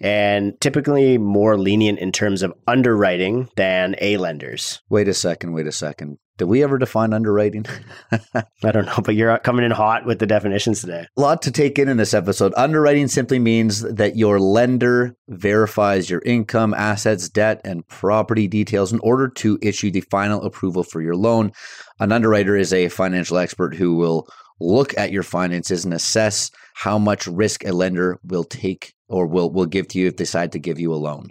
and 0.00 0.58
typically 0.60 1.18
more 1.18 1.58
lenient 1.58 1.98
in 1.98 2.12
terms 2.12 2.42
of 2.42 2.54
underwriting 2.66 3.48
than 3.56 3.94
A 4.00 4.16
lenders. 4.16 4.80
Wait 4.88 5.08
a 5.08 5.14
second, 5.14 5.52
wait 5.52 5.66
a 5.66 5.72
second. 5.72 6.18
Did 6.40 6.46
we 6.46 6.62
ever 6.62 6.78
define 6.78 7.12
underwriting? 7.12 7.66
I 8.34 8.72
don't 8.72 8.86
know, 8.86 9.00
but 9.04 9.14
you're 9.14 9.36
coming 9.40 9.62
in 9.62 9.72
hot 9.72 10.06
with 10.06 10.20
the 10.20 10.26
definitions 10.26 10.80
today. 10.80 11.06
A 11.18 11.20
lot 11.20 11.42
to 11.42 11.50
take 11.50 11.78
in 11.78 11.86
in 11.86 11.98
this 11.98 12.14
episode. 12.14 12.54
Underwriting 12.56 13.08
simply 13.08 13.38
means 13.38 13.82
that 13.82 14.16
your 14.16 14.40
lender 14.40 15.14
verifies 15.28 16.08
your 16.08 16.22
income, 16.24 16.72
assets, 16.72 17.28
debt, 17.28 17.60
and 17.62 17.86
property 17.88 18.48
details 18.48 18.90
in 18.90 19.00
order 19.00 19.28
to 19.28 19.58
issue 19.60 19.90
the 19.90 20.00
final 20.00 20.42
approval 20.42 20.82
for 20.82 21.02
your 21.02 21.14
loan. 21.14 21.52
An 21.98 22.10
underwriter 22.10 22.56
is 22.56 22.72
a 22.72 22.88
financial 22.88 23.36
expert 23.36 23.74
who 23.74 23.96
will 23.96 24.26
look 24.60 24.96
at 24.96 25.12
your 25.12 25.22
finances 25.22 25.84
and 25.84 25.92
assess 25.92 26.50
how 26.80 26.98
much 26.98 27.26
risk 27.26 27.62
a 27.66 27.72
lender 27.72 28.18
will 28.24 28.42
take 28.42 28.94
or 29.06 29.26
will, 29.26 29.50
will 29.50 29.66
give 29.66 29.86
to 29.86 29.98
you 29.98 30.06
if 30.06 30.16
they 30.16 30.24
decide 30.24 30.52
to 30.52 30.58
give 30.58 30.80
you 30.80 30.94
a 30.94 30.96
loan. 30.96 31.30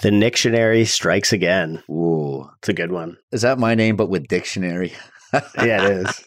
The 0.00 0.10
dictionary 0.10 0.86
strikes 0.86 1.30
again. 1.30 1.82
Ooh. 1.90 2.48
It's 2.56 2.70
a 2.70 2.72
good 2.72 2.90
one. 2.90 3.18
Is 3.30 3.42
that 3.42 3.58
my 3.58 3.74
name, 3.74 3.96
but 3.96 4.08
with 4.08 4.28
dictionary? 4.28 4.94
yeah, 5.58 5.84
it 5.84 6.06
is. 6.06 6.24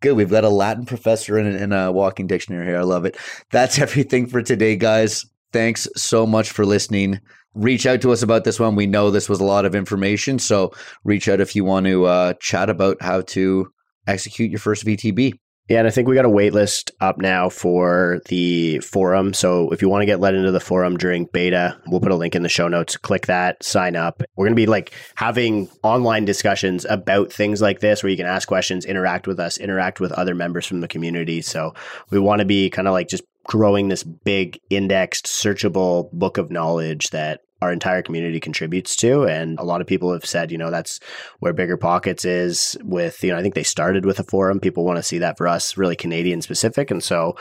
Good. 0.00 0.12
We've 0.12 0.28
got 0.28 0.44
a 0.44 0.50
Latin 0.50 0.84
professor 0.84 1.38
in, 1.38 1.46
in 1.46 1.72
a 1.72 1.90
walking 1.90 2.26
dictionary 2.26 2.66
here. 2.66 2.76
I 2.76 2.82
love 2.82 3.06
it. 3.06 3.16
That's 3.50 3.78
everything 3.86 4.26
for 4.26 4.42
today, 4.42 4.76
guys. 4.76 5.24
Thanks 5.50 5.88
so 5.96 6.26
much 6.26 6.50
for 6.50 6.66
listening. 6.66 7.18
Reach 7.54 7.86
out 7.86 8.02
to 8.02 8.12
us 8.12 8.22
about 8.22 8.44
this 8.44 8.60
one. 8.60 8.76
We 8.76 8.86
know 8.86 9.10
this 9.10 9.30
was 9.30 9.40
a 9.40 9.44
lot 9.44 9.64
of 9.64 9.74
information. 9.74 10.38
So 10.38 10.72
reach 11.02 11.30
out 11.30 11.40
if 11.40 11.56
you 11.56 11.64
want 11.64 11.86
to 11.86 12.04
uh, 12.04 12.34
chat 12.40 12.68
about 12.68 13.00
how 13.00 13.22
to 13.22 13.72
execute 14.06 14.50
your 14.50 14.60
first 14.60 14.84
VTB. 14.84 15.38
Yeah, 15.72 15.78
and 15.78 15.88
I 15.88 15.90
think 15.90 16.06
we 16.06 16.14
got 16.14 16.26
a 16.26 16.28
wait 16.28 16.52
list 16.52 16.90
up 17.00 17.16
now 17.16 17.48
for 17.48 18.20
the 18.26 18.80
forum. 18.80 19.32
So 19.32 19.70
if 19.70 19.80
you 19.80 19.88
want 19.88 20.02
to 20.02 20.06
get 20.06 20.20
let 20.20 20.34
into 20.34 20.50
the 20.50 20.60
forum 20.60 20.98
during 20.98 21.24
beta, 21.32 21.78
we'll 21.86 22.02
put 22.02 22.12
a 22.12 22.14
link 22.14 22.34
in 22.34 22.42
the 22.42 22.50
show 22.50 22.68
notes. 22.68 22.98
Click 22.98 23.24
that, 23.24 23.64
sign 23.64 23.96
up. 23.96 24.22
We're 24.36 24.44
going 24.44 24.54
to 24.54 24.60
be 24.60 24.66
like 24.66 24.92
having 25.14 25.70
online 25.82 26.26
discussions 26.26 26.84
about 26.90 27.32
things 27.32 27.62
like 27.62 27.80
this 27.80 28.02
where 28.02 28.10
you 28.10 28.18
can 28.18 28.26
ask 28.26 28.46
questions, 28.46 28.84
interact 28.84 29.26
with 29.26 29.40
us, 29.40 29.56
interact 29.56 29.98
with 29.98 30.12
other 30.12 30.34
members 30.34 30.66
from 30.66 30.82
the 30.82 30.88
community. 30.88 31.40
So 31.40 31.72
we 32.10 32.18
want 32.18 32.40
to 32.40 32.44
be 32.44 32.68
kind 32.68 32.86
of 32.86 32.92
like 32.92 33.08
just 33.08 33.24
growing 33.44 33.88
this 33.88 34.04
big 34.04 34.60
indexed 34.68 35.24
searchable 35.24 36.12
book 36.12 36.36
of 36.36 36.50
knowledge 36.50 37.08
that 37.12 37.40
our 37.62 37.72
entire 37.72 38.02
community 38.02 38.40
contributes 38.40 38.96
to. 38.96 39.24
And 39.24 39.58
a 39.58 39.62
lot 39.62 39.80
of 39.80 39.86
people 39.86 40.12
have 40.12 40.26
said, 40.26 40.50
you 40.50 40.58
know, 40.58 40.70
that's 40.70 40.98
where 41.38 41.52
Bigger 41.52 41.76
Pockets 41.76 42.24
is 42.24 42.76
with, 42.82 43.22
you 43.22 43.30
know, 43.30 43.38
I 43.38 43.42
think 43.42 43.54
they 43.54 43.62
started 43.62 44.04
with 44.04 44.18
a 44.18 44.24
forum. 44.24 44.58
People 44.60 44.84
want 44.84 44.96
to 44.96 45.02
see 45.02 45.18
that 45.18 45.38
for 45.38 45.46
us, 45.46 45.76
really 45.76 45.96
Canadian 45.96 46.42
specific. 46.42 46.90
And 46.90 47.02
so 47.02 47.36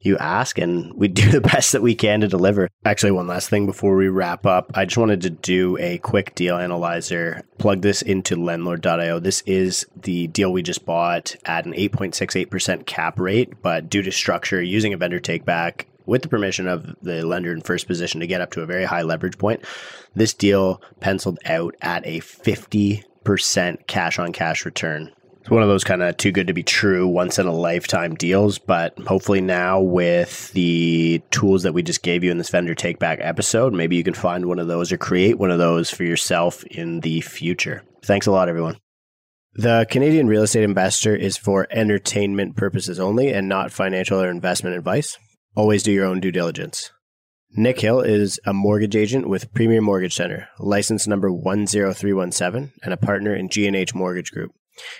you 0.00 0.18
ask 0.18 0.58
and 0.58 0.92
we 0.94 1.08
do 1.22 1.30
the 1.30 1.40
best 1.40 1.72
that 1.72 1.82
we 1.82 1.94
can 1.94 2.20
to 2.20 2.28
deliver. 2.28 2.68
Actually, 2.84 3.12
one 3.12 3.28
last 3.28 3.48
thing 3.48 3.66
before 3.66 3.96
we 3.96 4.08
wrap 4.08 4.44
up, 4.46 4.72
I 4.74 4.84
just 4.84 4.98
wanted 4.98 5.22
to 5.22 5.30
do 5.30 5.78
a 5.78 5.98
quick 5.98 6.34
deal 6.34 6.56
analyzer, 6.56 7.42
plug 7.58 7.82
this 7.82 8.02
into 8.02 8.36
lendlord.io. 8.36 9.20
This 9.20 9.42
is 9.46 9.86
the 9.94 10.26
deal 10.26 10.52
we 10.52 10.62
just 10.62 10.84
bought 10.84 11.36
at 11.44 11.66
an 11.66 11.72
8.68% 11.72 12.84
cap 12.84 13.20
rate, 13.20 13.62
but 13.62 13.88
due 13.88 14.02
to 14.02 14.10
structure 14.10 14.60
using 14.60 14.92
a 14.92 14.96
vendor 14.96 15.20
take 15.20 15.44
back, 15.44 15.86
with 16.06 16.22
the 16.22 16.28
permission 16.28 16.68
of 16.68 16.94
the 17.02 17.22
lender 17.22 17.52
in 17.52 17.60
first 17.60 17.86
position 17.86 18.20
to 18.20 18.26
get 18.26 18.40
up 18.40 18.50
to 18.52 18.62
a 18.62 18.66
very 18.66 18.84
high 18.84 19.02
leverage 19.02 19.38
point. 19.38 19.64
This 20.14 20.34
deal 20.34 20.82
penciled 21.00 21.38
out 21.44 21.74
at 21.80 22.06
a 22.06 22.20
50% 22.20 23.86
cash 23.86 24.18
on 24.18 24.32
cash 24.32 24.64
return. 24.64 25.12
It's 25.42 25.50
one 25.50 25.62
of 25.62 25.68
those 25.68 25.82
kind 25.82 26.04
of 26.04 26.16
too 26.16 26.30
good 26.30 26.46
to 26.46 26.52
be 26.52 26.62
true, 26.62 27.08
once 27.08 27.36
in 27.40 27.48
a 27.48 27.52
lifetime 27.52 28.14
deals. 28.14 28.58
But 28.60 28.96
hopefully, 29.00 29.40
now 29.40 29.80
with 29.80 30.52
the 30.52 31.20
tools 31.32 31.64
that 31.64 31.74
we 31.74 31.82
just 31.82 32.04
gave 32.04 32.22
you 32.22 32.30
in 32.30 32.38
this 32.38 32.50
vendor 32.50 32.76
take 32.76 33.00
back 33.00 33.18
episode, 33.20 33.72
maybe 33.72 33.96
you 33.96 34.04
can 34.04 34.14
find 34.14 34.46
one 34.46 34.60
of 34.60 34.68
those 34.68 34.92
or 34.92 34.98
create 34.98 35.38
one 35.38 35.50
of 35.50 35.58
those 35.58 35.90
for 35.90 36.04
yourself 36.04 36.62
in 36.64 37.00
the 37.00 37.22
future. 37.22 37.82
Thanks 38.04 38.28
a 38.28 38.30
lot, 38.30 38.48
everyone. 38.48 38.76
The 39.54 39.84
Canadian 39.90 40.28
real 40.28 40.44
estate 40.44 40.62
investor 40.62 41.14
is 41.14 41.36
for 41.36 41.66
entertainment 41.72 42.56
purposes 42.56 43.00
only 43.00 43.32
and 43.32 43.48
not 43.48 43.72
financial 43.72 44.22
or 44.22 44.30
investment 44.30 44.76
advice. 44.76 45.18
Always 45.54 45.82
do 45.82 45.92
your 45.92 46.06
own 46.06 46.18
due 46.18 46.32
diligence. 46.32 46.92
Nick 47.54 47.80
Hill 47.80 48.00
is 48.00 48.40
a 48.46 48.54
mortgage 48.54 48.96
agent 48.96 49.28
with 49.28 49.52
Premier 49.52 49.82
Mortgage 49.82 50.14
Center, 50.14 50.48
license 50.58 51.06
number 51.06 51.28
10317, 51.28 52.72
and 52.82 52.94
a 52.94 52.96
partner 52.96 53.36
in 53.36 53.50
G&H 53.50 53.94
Mortgage 53.94 54.32
Group. 54.32 54.52